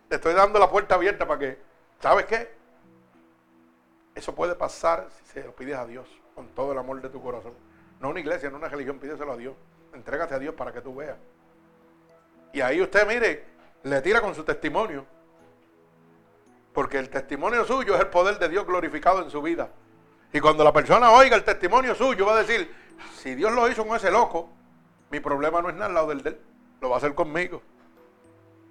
[0.07, 1.59] Te estoy dando la puerta abierta para que,
[1.99, 2.55] ¿sabes qué?
[4.15, 7.21] Eso puede pasar si se lo pides a Dios con todo el amor de tu
[7.21, 7.51] corazón.
[7.99, 9.55] No una iglesia, no una religión, pídeselo a Dios.
[9.95, 11.17] Entrégate a Dios para que tú veas.
[12.51, 13.45] Y ahí usted, mire,
[13.83, 15.05] le tira con su testimonio.
[16.73, 19.69] Porque el testimonio suyo es el poder de Dios glorificado en su vida.
[20.33, 22.69] Y cuando la persona oiga el testimonio suyo, va a decir,
[23.15, 24.49] si Dios lo hizo con ese loco,
[25.09, 26.41] mi problema no es nada al lado del de él,
[26.81, 27.61] lo va a hacer conmigo.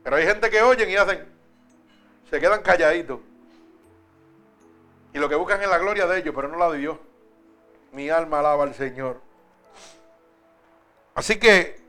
[0.02, 1.26] Pero hay gente que oyen y hacen,
[2.28, 3.20] se quedan calladitos.
[5.14, 6.98] Y lo que buscan es la gloria de ellos, pero no la de Dios.
[7.92, 9.23] Mi alma alaba al Señor.
[11.15, 11.81] Así que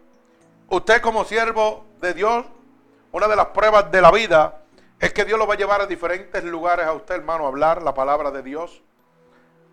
[0.69, 2.45] usted como siervo de Dios,
[3.11, 4.61] una de las pruebas de la vida
[4.99, 7.81] es que Dios lo va a llevar a diferentes lugares a usted, hermano, a hablar
[7.81, 8.81] la palabra de Dios.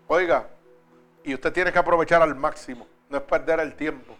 [0.07, 0.49] Oiga,
[1.23, 4.15] y usted tiene que aprovechar al máximo, no es perder el tiempo.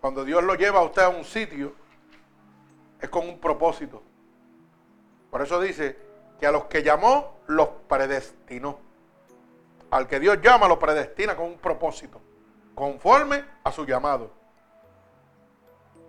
[0.00, 1.72] Cuando Dios lo lleva a usted a un sitio,
[3.00, 4.02] es con un propósito.
[5.30, 5.98] Por eso dice
[6.38, 8.78] que a los que llamó, los predestinó.
[9.90, 12.20] Al que Dios llama, lo predestina con un propósito,
[12.78, 14.30] conforme a su llamado.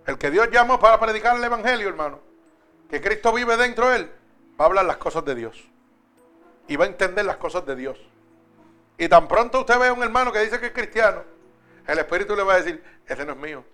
[0.06, 2.20] El que Dios llamó para predicar el Evangelio, hermano,
[2.88, 4.12] que Cristo vive dentro de él,
[4.58, 5.68] va a hablar las cosas de Dios.
[6.68, 7.98] Y va a entender las cosas de Dios.
[8.96, 11.24] Y tan pronto usted ve a un hermano que dice que es cristiano,
[11.88, 13.64] el Espíritu le va a decir, ese no es mío.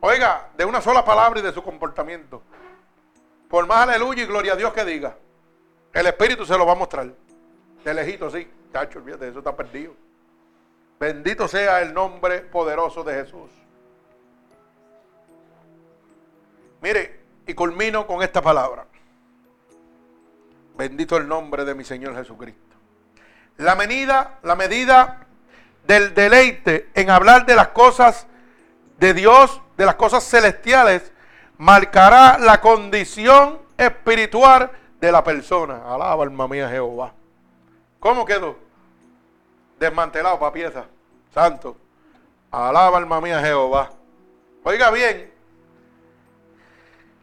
[0.00, 2.42] Oiga, de una sola palabra y de su comportamiento.
[3.48, 5.16] Por más aleluya y gloria a Dios que diga,
[5.92, 7.14] el Espíritu se lo va a mostrar.
[7.84, 8.50] De lejito, sí.
[8.72, 9.94] Tacho, olvídate, eso está perdido.
[11.02, 13.50] Bendito sea el nombre poderoso de Jesús.
[16.80, 18.86] Mire, y culmino con esta palabra.
[20.76, 22.76] Bendito el nombre de mi Señor Jesucristo.
[23.56, 25.26] La medida, la medida
[25.88, 28.28] del deleite en hablar de las cosas
[29.00, 31.10] de Dios, de las cosas celestiales,
[31.58, 34.70] marcará la condición espiritual
[35.00, 35.82] de la persona.
[35.84, 37.12] Alaba alma mía Jehová.
[37.98, 38.56] ¿Cómo quedó?
[39.80, 40.91] Desmantelado para piezas.
[41.32, 41.76] Santo.
[42.50, 43.90] Alaba alma mía Jehová.
[44.64, 45.32] Oiga bien,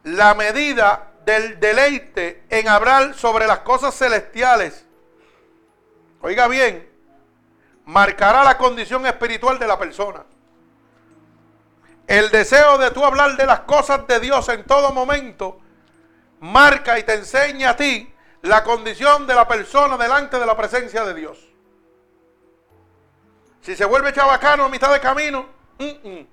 [0.02, 4.84] la medida del deleite en hablar sobre las cosas celestiales,
[6.20, 6.90] oiga bien,
[7.86, 10.24] marcará la condición espiritual de la persona.
[12.06, 15.60] El deseo de tú hablar de las cosas de Dios en todo momento
[16.40, 18.12] marca y te enseña a ti
[18.42, 21.49] la condición de la persona delante de la presencia de Dios.
[23.62, 25.46] Si se vuelve chabacano a mitad de camino,
[25.78, 26.26] mm, mm,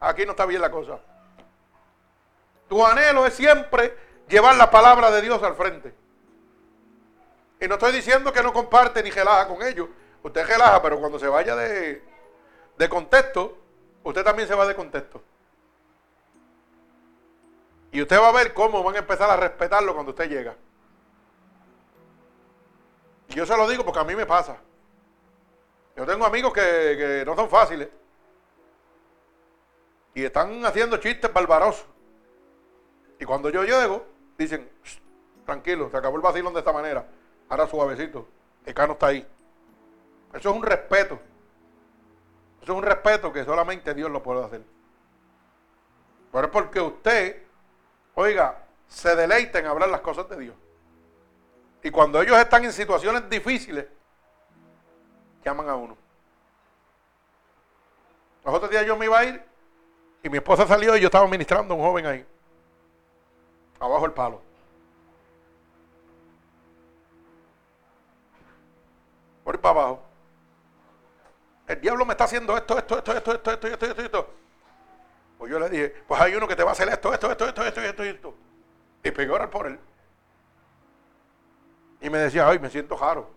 [0.00, 0.98] aquí no está bien la cosa.
[2.68, 3.96] Tu anhelo es siempre
[4.28, 5.94] llevar la palabra de Dios al frente.
[7.60, 9.88] Y no estoy diciendo que no comparte ni relaja con ellos.
[10.22, 12.02] Usted relaja, pero cuando se vaya de,
[12.76, 13.56] de contexto,
[14.02, 15.22] usted también se va de contexto.
[17.92, 20.54] Y usted va a ver cómo van a empezar a respetarlo cuando usted llega.
[23.28, 24.58] Y yo se lo digo porque a mí me pasa.
[25.96, 27.88] Yo tengo amigos que, que no son fáciles.
[30.14, 31.86] Y están haciendo chistes barbarosos.
[33.18, 34.04] Y cuando yo llego,
[34.36, 34.68] dicen,
[35.44, 37.06] tranquilo, se acabó el vacilón de esta manera.
[37.48, 38.28] Ahora suavecito.
[38.64, 39.26] El cano está ahí.
[40.34, 41.18] Eso es un respeto.
[42.62, 44.62] Eso es un respeto que solamente Dios lo puede hacer.
[46.32, 47.42] Pero es porque usted,
[48.14, 50.54] oiga, se deleita en hablar las cosas de Dios.
[51.82, 53.86] Y cuando ellos están en situaciones difíciles,
[55.46, 55.96] llaman a uno.
[58.44, 59.42] Los otros días yo me iba a ir
[60.22, 62.26] y mi esposa salió y yo estaba ministrando a un joven ahí.
[63.78, 64.42] Abajo el palo.
[69.44, 70.02] Por para abajo.
[71.68, 74.30] El diablo me está haciendo esto, esto, esto, esto, esto, esto, esto, esto, esto.
[75.38, 77.46] Pues yo le dije, pues hay uno que te va a hacer esto, esto, esto,
[77.46, 78.34] esto, esto, esto, esto.
[79.04, 79.78] Y pegué a orar por él.
[82.00, 83.30] Y me decía, ay, me siento jaro.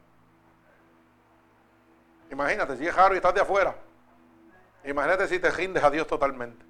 [2.32, 3.76] Imagínate, si es jaro y estás de afuera.
[4.84, 6.66] Imagínate si te rindes a Dios totalmente.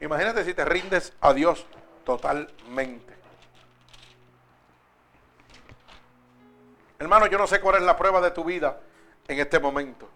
[0.00, 1.66] Imagínate si te rindes a Dios
[2.04, 3.14] totalmente.
[6.98, 8.80] Hermano, yo no sé cuál es la prueba de tu vida
[9.28, 10.08] en este momento.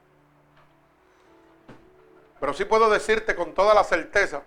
[2.41, 4.43] Pero sí puedo decirte con toda la certeza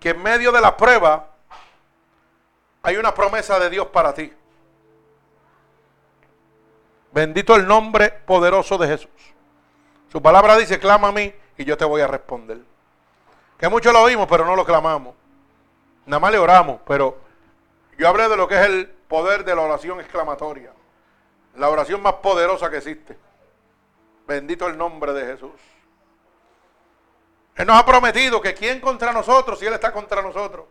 [0.00, 1.30] que en medio de la prueba
[2.82, 4.32] hay una promesa de Dios para ti.
[7.16, 9.08] Bendito el nombre poderoso de Jesús.
[10.12, 12.58] Su palabra dice, clama a mí y yo te voy a responder.
[13.56, 15.14] Que mucho lo oímos, pero no lo clamamos.
[16.04, 17.16] Nada más le oramos, pero
[17.96, 20.74] yo hablé de lo que es el poder de la oración exclamatoria.
[21.54, 23.16] La oración más poderosa que existe.
[24.26, 25.58] Bendito el nombre de Jesús.
[27.54, 30.66] Él nos ha prometido que quién contra nosotros si Él está contra nosotros.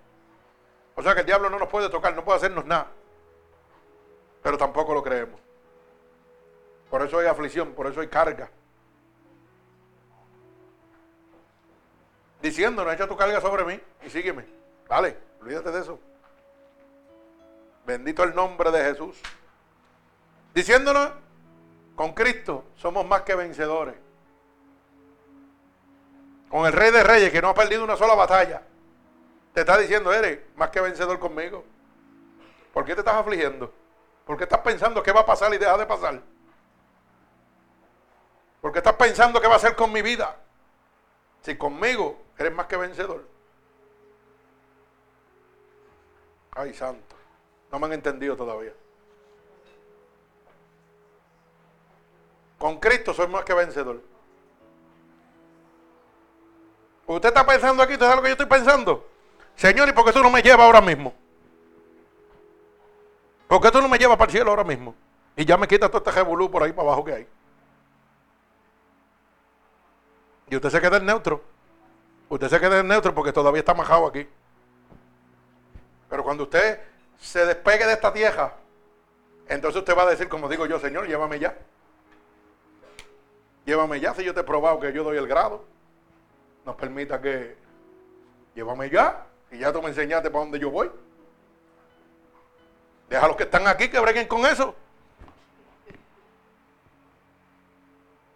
[0.94, 2.92] O sea que el diablo no nos puede tocar, no puede hacernos nada.
[4.44, 5.45] Pero tampoco lo creemos.
[6.90, 8.50] Por eso hay aflicción, por eso hay carga.
[12.42, 14.46] Diciéndonos, echa tu carga sobre mí y sígueme.
[14.88, 16.00] Vale, olvídate de eso.
[17.86, 19.20] Bendito el nombre de Jesús.
[20.54, 21.12] Diciéndonos,
[21.96, 23.96] con Cristo somos más que vencedores.
[26.50, 28.62] Con el Rey de Reyes que no ha perdido una sola batalla.
[29.54, 31.64] Te está diciendo, eres más que vencedor conmigo.
[32.74, 33.74] ¿Por qué te estás afligiendo?
[34.26, 36.22] ¿Por qué estás pensando qué va a pasar y deja de pasar?
[38.66, 40.36] ¿Por qué estás pensando qué va a hacer con mi vida?
[41.44, 43.24] Si conmigo eres más que vencedor.
[46.50, 47.16] Ay, santo.
[47.72, 48.74] No me han entendido todavía.
[52.58, 54.02] Con Cristo soy más que vencedor.
[57.06, 59.08] Usted está pensando aquí, ¿usted sabe lo que yo estoy pensando?
[59.56, 61.14] Señor, ¿y por qué tú no me llevas ahora mismo?
[63.48, 64.96] ¿Por qué tú no me llevas para el cielo ahora mismo?
[65.36, 67.35] Y ya me quita todo este revolú por ahí para abajo que hay.
[70.50, 71.42] Y usted se queda en neutro.
[72.30, 74.28] Usted se queda en neutro porque todavía está majado aquí.
[76.10, 76.80] Pero cuando usted
[77.20, 78.54] se despegue de esta tierra,
[79.48, 81.58] entonces usted va a decir, como digo yo, Señor, llévame ya.
[83.66, 85.66] Llévame ya si yo te he probado que yo doy el grado.
[86.66, 87.56] Nos permita que
[88.56, 89.26] llévame ya.
[89.52, 90.92] Y ya tú me enseñaste para dónde yo voy.
[93.10, 94.76] Deja a los que están aquí que breguen con eso.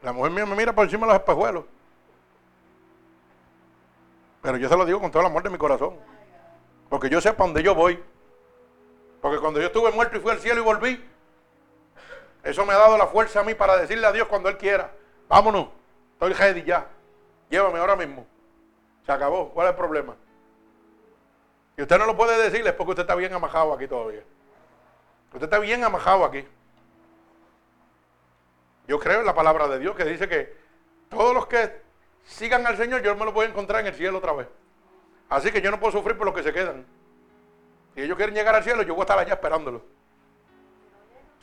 [0.01, 1.65] La mujer mía me mira por encima de los espejuelos.
[4.41, 5.95] Pero yo se lo digo con todo el amor de mi corazón.
[6.89, 8.01] Porque yo sé para dónde yo voy.
[9.21, 11.09] Porque cuando yo estuve muerto y fui al cielo y volví,
[12.43, 14.91] eso me ha dado la fuerza a mí para decirle a Dios cuando Él quiera.
[15.27, 15.67] Vámonos,
[16.13, 16.87] estoy ready ya.
[17.49, 18.25] Llévame ahora mismo.
[19.05, 19.49] Se acabó.
[19.49, 20.15] ¿Cuál es el problema?
[21.77, 24.23] Y usted no lo puede decirles porque usted está bien amajado aquí todavía.
[25.33, 26.45] Usted está bien amajado aquí.
[28.87, 30.57] Yo creo en la palabra de Dios que dice que
[31.09, 31.81] todos los que
[32.29, 34.47] sigan al Señor, yo me los voy a encontrar en el cielo otra vez.
[35.29, 36.85] Así que yo no puedo sufrir por los que se quedan.
[37.93, 39.81] Si ellos quieren llegar al cielo, yo voy a estar allá esperándolos.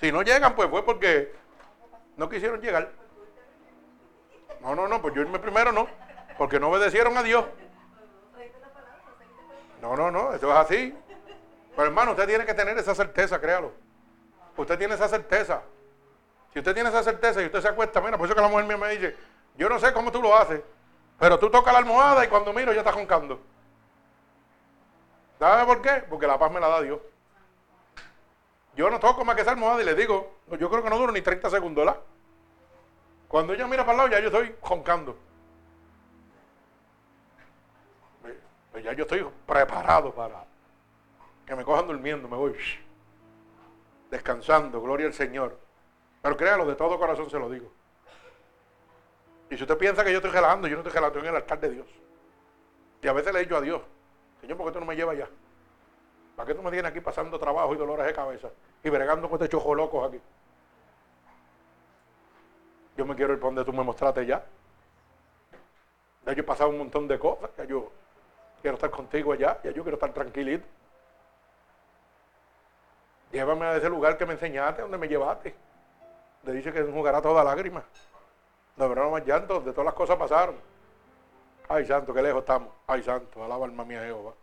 [0.00, 1.34] Si no llegan, pues fue porque
[2.16, 2.90] no quisieron llegar.
[4.60, 5.86] No, no, no, pues yo irme primero no,
[6.38, 7.44] porque no obedecieron a Dios.
[9.82, 10.94] No, no, no, eso es así.
[11.74, 13.72] Pero hermano, usted tiene que tener esa certeza, créalo.
[14.56, 15.62] Usted tiene esa certeza.
[16.52, 18.64] Si usted tiene esa certeza y usted se acuesta, mira, por eso que la mujer
[18.64, 19.14] mía me dice,
[19.56, 20.62] yo no sé cómo tú lo haces,
[21.18, 23.40] pero tú tocas la almohada y cuando miro ya está joncando.
[25.38, 26.04] ¿Sabe por qué?
[26.08, 27.00] Porque la paz me la da Dios.
[28.74, 31.12] Yo no toco más que esa almohada y le digo, yo creo que no duro
[31.12, 31.94] ni 30 segundos.
[33.28, 35.16] Cuando ella mira para el lado, ya yo estoy joncando.
[38.82, 40.44] Ya yo estoy preparado para
[41.46, 42.54] que me cojan durmiendo, me voy
[44.10, 45.58] descansando, gloria al Señor.
[46.20, 47.72] Pero créalo, de todo corazón se lo digo.
[49.50, 51.42] Y si usted piensa que yo estoy gelando, yo no estoy gelando, estoy en el
[51.42, 51.86] altar de Dios.
[53.02, 53.82] Y a veces le he dicho a Dios,
[54.40, 55.28] Señor, ¿por qué tú no me llevas allá?
[56.34, 58.48] ¿Para qué tú me tienes aquí pasando trabajo y dolores de cabeza?
[58.82, 60.20] Y bregando con chojo locos aquí.
[62.96, 64.44] Yo me quiero ir por donde tú me mostraste ya.
[66.26, 67.50] Ya yo he pasado un montón de cosas.
[67.56, 67.90] Ya yo
[68.60, 69.58] quiero estar contigo allá.
[69.62, 70.66] Ya yo quiero estar tranquilito.
[73.32, 75.54] Llévame a ese lugar que me enseñaste, donde me llevaste.
[76.44, 77.84] Le dice que jugará toda lágrima.
[78.76, 80.56] No habrá más llanto, de todas las cosas pasaron.
[81.68, 82.68] Ay, santo, qué lejos estamos.
[82.86, 84.34] Ay, santo, alaba alma mía Jehová.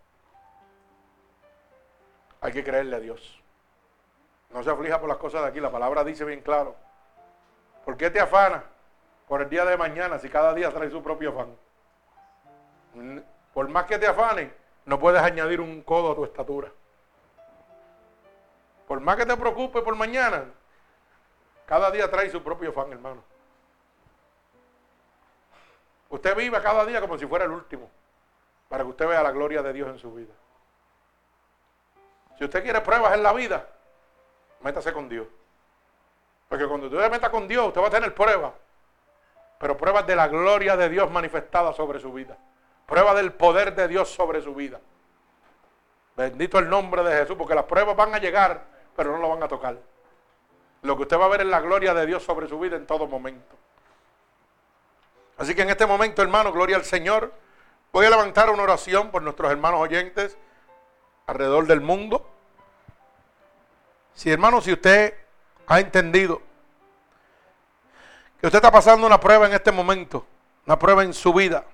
[2.41, 3.41] Hay que creerle a Dios.
[4.49, 5.59] No se aflija por las cosas de aquí.
[5.59, 6.75] La palabra dice bien claro.
[7.85, 8.63] ¿Por qué te afana
[9.27, 11.55] por el día de mañana si cada día trae su propio afán?
[13.53, 14.51] Por más que te afane,
[14.85, 16.71] no puedes añadir un codo a tu estatura.
[18.87, 20.45] Por más que te preocupes por mañana,
[21.65, 23.23] cada día trae su propio afán, hermano.
[26.13, 27.89] Usted viva cada día como si fuera el último,
[28.69, 30.31] para que usted vea la gloria de Dios en su vida.
[32.37, 33.67] Si usted quiere pruebas en la vida,
[34.59, 35.25] métase con Dios.
[36.47, 38.53] Porque cuando usted se meta con Dios, usted va a tener pruebas.
[39.57, 42.37] Pero pruebas de la gloria de Dios manifestada sobre su vida.
[42.85, 44.79] Pruebas del poder de Dios sobre su vida.
[46.15, 48.63] Bendito el nombre de Jesús, porque las pruebas van a llegar,
[48.95, 49.77] pero no lo van a tocar.
[50.83, 52.85] Lo que usted va a ver es la gloria de Dios sobre su vida en
[52.85, 53.55] todo momento.
[55.37, 57.33] Así que en este momento, hermano, gloria al Señor.
[57.91, 60.37] Voy a levantar una oración por nuestros hermanos oyentes
[61.27, 62.27] alrededor del mundo.
[64.15, 65.13] Si hermano, si usted
[65.67, 66.41] ha entendido
[68.39, 70.25] que usted está pasando una prueba en este momento,
[70.65, 71.65] una prueba en su vida,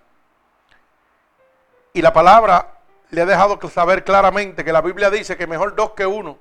[1.94, 2.80] y la palabra
[3.10, 6.38] le ha dejado saber claramente que la Biblia dice que mejor dos que uno,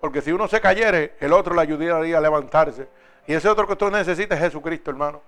[0.00, 2.88] porque si uno se cayere, el otro le ayudaría a levantarse.
[3.26, 5.22] Y ese otro que usted necesita es Jesucristo, hermano.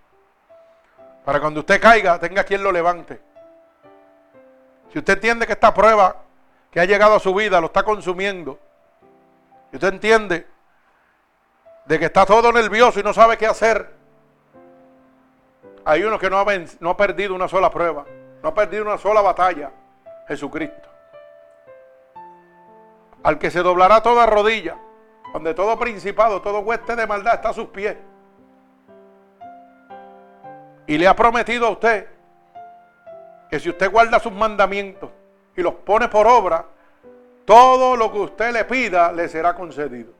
[1.30, 3.20] Para cuando usted caiga, tenga quien lo levante.
[4.92, 6.16] Si usted entiende que esta prueba
[6.72, 8.58] que ha llegado a su vida lo está consumiendo,
[9.70, 10.48] y usted entiende
[11.84, 13.94] de que está todo nervioso y no sabe qué hacer,
[15.84, 16.44] hay uno que no ha,
[16.80, 18.06] no ha perdido una sola prueba,
[18.42, 19.70] no ha perdido una sola batalla,
[20.26, 20.88] Jesucristo.
[23.22, 24.78] Al que se doblará toda rodilla,
[25.32, 27.96] donde todo principado, todo hueste de maldad está a sus pies.
[30.90, 32.04] Y le ha prometido a usted
[33.48, 35.08] que si usted guarda sus mandamientos
[35.56, 36.64] y los pone por obra,
[37.44, 40.12] todo lo que usted le pida le será concedido.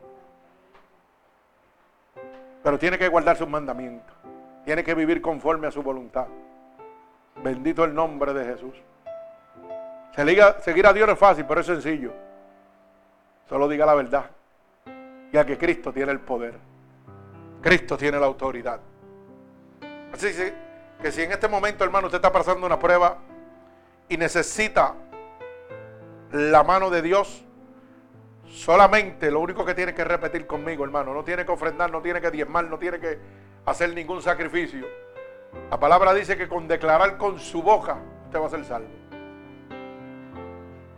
[2.63, 4.15] Pero tiene que guardar sus mandamientos.
[4.65, 6.29] Tiene que vivir conforme a su voluntad.
[7.43, 8.77] Bendito el nombre de Jesús.
[10.15, 12.13] Seguir a Dios no es fácil, pero es sencillo.
[13.49, 14.27] Solo diga la verdad.
[15.33, 16.55] Ya que Cristo tiene el poder.
[17.61, 18.79] Cristo tiene la autoridad.
[20.13, 20.33] Así
[21.01, 23.19] que si en este momento, hermano, usted está pasando una prueba
[24.09, 24.95] y necesita
[26.33, 27.45] la mano de Dios,
[28.47, 32.21] solamente lo único que tiene que repetir conmigo, hermano, no tiene que ofrendar, no tiene
[32.21, 33.19] que diezmar, no tiene que
[33.65, 34.87] hacer ningún sacrificio.
[35.71, 38.89] La palabra dice que con declarar con su boca usted va a ser salvo.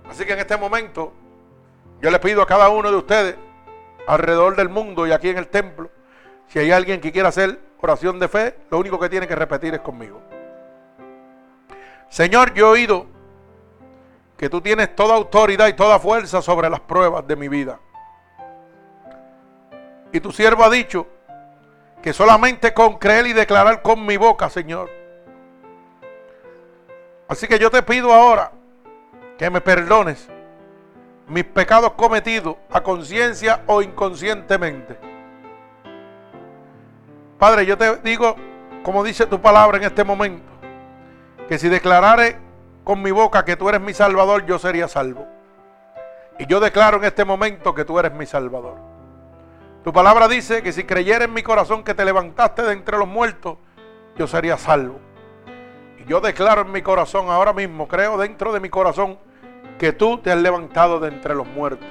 [0.09, 1.13] Así que en este momento
[2.01, 3.37] yo le pido a cada uno de ustedes
[4.07, 5.91] alrededor del mundo y aquí en el templo,
[6.49, 9.75] si hay alguien que quiera hacer oración de fe, lo único que tiene que repetir
[9.75, 10.21] es conmigo.
[12.09, 13.07] Señor, yo he oído
[14.37, 17.81] que tú tienes toda autoridad y toda fuerza sobre las pruebas de mi vida.
[20.13, 21.07] Y tu siervo ha dicho
[22.01, 24.89] que solamente con creer y declarar con mi boca, Señor.
[27.29, 28.53] Así que yo te pido ahora
[29.39, 30.29] que me perdones
[31.27, 35.12] mis pecados cometidos a conciencia o inconscientemente.
[37.43, 38.37] Padre, yo te digo,
[38.85, 40.49] como dice tu palabra en este momento,
[41.49, 42.39] que si declarare
[42.85, 45.27] con mi boca que tú eres mi salvador, yo sería salvo.
[46.39, 48.77] Y yo declaro en este momento que tú eres mi salvador.
[49.83, 53.09] Tu palabra dice que si creyera en mi corazón que te levantaste de entre los
[53.09, 53.59] muertos,
[54.17, 55.01] yo sería salvo.
[55.99, 59.19] Y yo declaro en mi corazón ahora mismo, creo dentro de mi corazón,
[59.81, 61.89] que tú te has levantado de entre los muertos.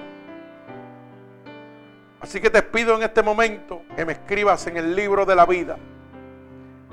[2.21, 5.45] Así que te pido en este momento que me escribas en el libro de la
[5.45, 5.77] vida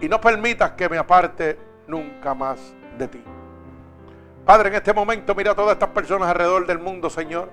[0.00, 3.22] y no permitas que me aparte nunca más de ti.
[4.44, 7.50] Padre, en este momento mira a todas estas personas alrededor del mundo, Señor,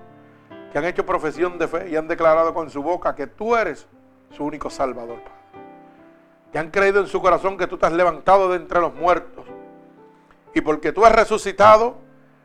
[0.71, 3.87] que han hecho profesión de fe y han declarado con su boca que tú eres
[4.31, 5.35] su único Salvador, Padre.
[6.53, 9.45] Que han creído en su corazón que tú te has levantado de entre los muertos.
[10.53, 11.97] Y porque tú has resucitado,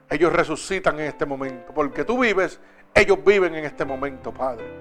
[0.09, 1.73] ellos resucitan en este momento.
[1.73, 2.59] Porque tú vives,
[2.93, 4.80] ellos viven en este momento, Padre.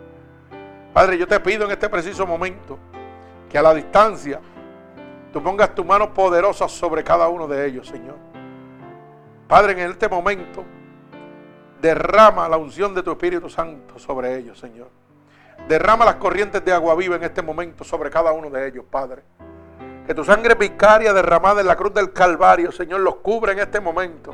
[0.94, 2.78] Padre, yo te pido en este preciso momento
[3.50, 4.40] que a la distancia
[5.32, 8.16] tú pongas tu mano poderosa sobre cada uno de ellos, Señor.
[9.48, 10.64] Padre, en este momento,
[11.82, 14.90] derrama la unción de tu Espíritu Santo sobre ellos, Señor.
[15.68, 19.24] Derrama las corrientes de agua viva en este momento sobre cada uno de ellos, Padre.
[20.06, 23.80] Que tu sangre vicaria derramada en la cruz del Calvario, Señor, los cubre en este
[23.80, 24.34] momento.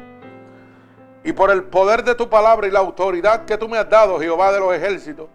[1.23, 4.19] Y por el poder de tu palabra y la autoridad que tú me has dado,
[4.19, 5.27] Jehová de los ejércitos,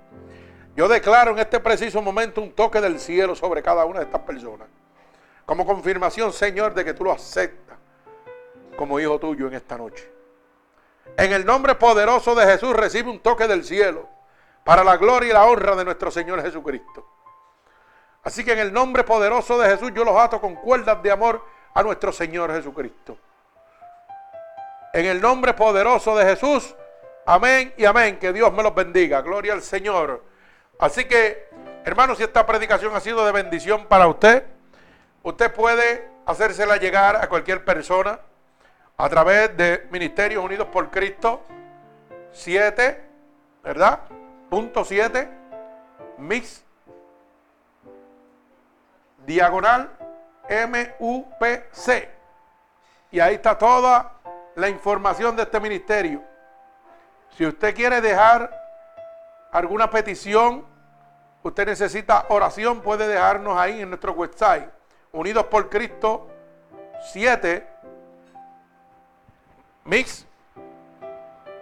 [0.81, 4.23] yo declaro en este preciso momento un toque del cielo sobre cada una de estas
[4.23, 4.67] personas.
[5.45, 7.77] Como confirmación, Señor, de que tú lo aceptas
[8.79, 10.11] como hijo tuyo en esta noche.
[11.19, 14.09] En el nombre poderoso de Jesús recibe un toque del cielo
[14.65, 17.07] para la gloria y la honra de nuestro Señor Jesucristo.
[18.23, 21.45] Así que en el nombre poderoso de Jesús yo los ato con cuerdas de amor
[21.75, 23.19] a nuestro Señor Jesucristo.
[24.95, 26.75] En el nombre poderoso de Jesús,
[27.27, 28.19] amén y amén.
[28.19, 29.21] Que Dios me los bendiga.
[29.21, 30.30] Gloria al Señor.
[30.81, 31.47] Así que,
[31.85, 34.47] hermanos, si esta predicación ha sido de bendición para usted,
[35.23, 38.19] usted puede hacérsela llegar a cualquier persona
[38.97, 41.43] a través de Ministerios Unidos por Cristo
[42.33, 42.99] 7,
[43.63, 44.01] ¿verdad?
[44.49, 45.29] Punto 7,
[46.17, 46.65] mix,
[49.27, 49.91] diagonal,
[50.49, 52.11] M-U-P-C.
[53.11, 54.13] Y ahí está toda
[54.55, 56.23] la información de este ministerio.
[57.37, 58.51] Si usted quiere dejar
[59.53, 60.70] alguna petición,
[61.43, 64.69] usted necesita oración, puede dejarnos ahí en nuestro website,
[65.13, 66.29] Unidos por Cristo
[67.13, 67.67] 7,
[69.85, 70.27] mix,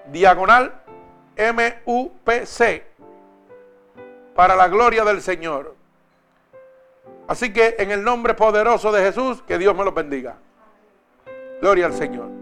[0.06, 0.74] diagonal,
[1.36, 2.86] M-U-P-C,
[4.34, 5.74] para la gloria del Señor.
[7.26, 10.36] Así que en el nombre poderoso de Jesús, que Dios me lo bendiga.
[11.60, 12.37] Gloria al Señor.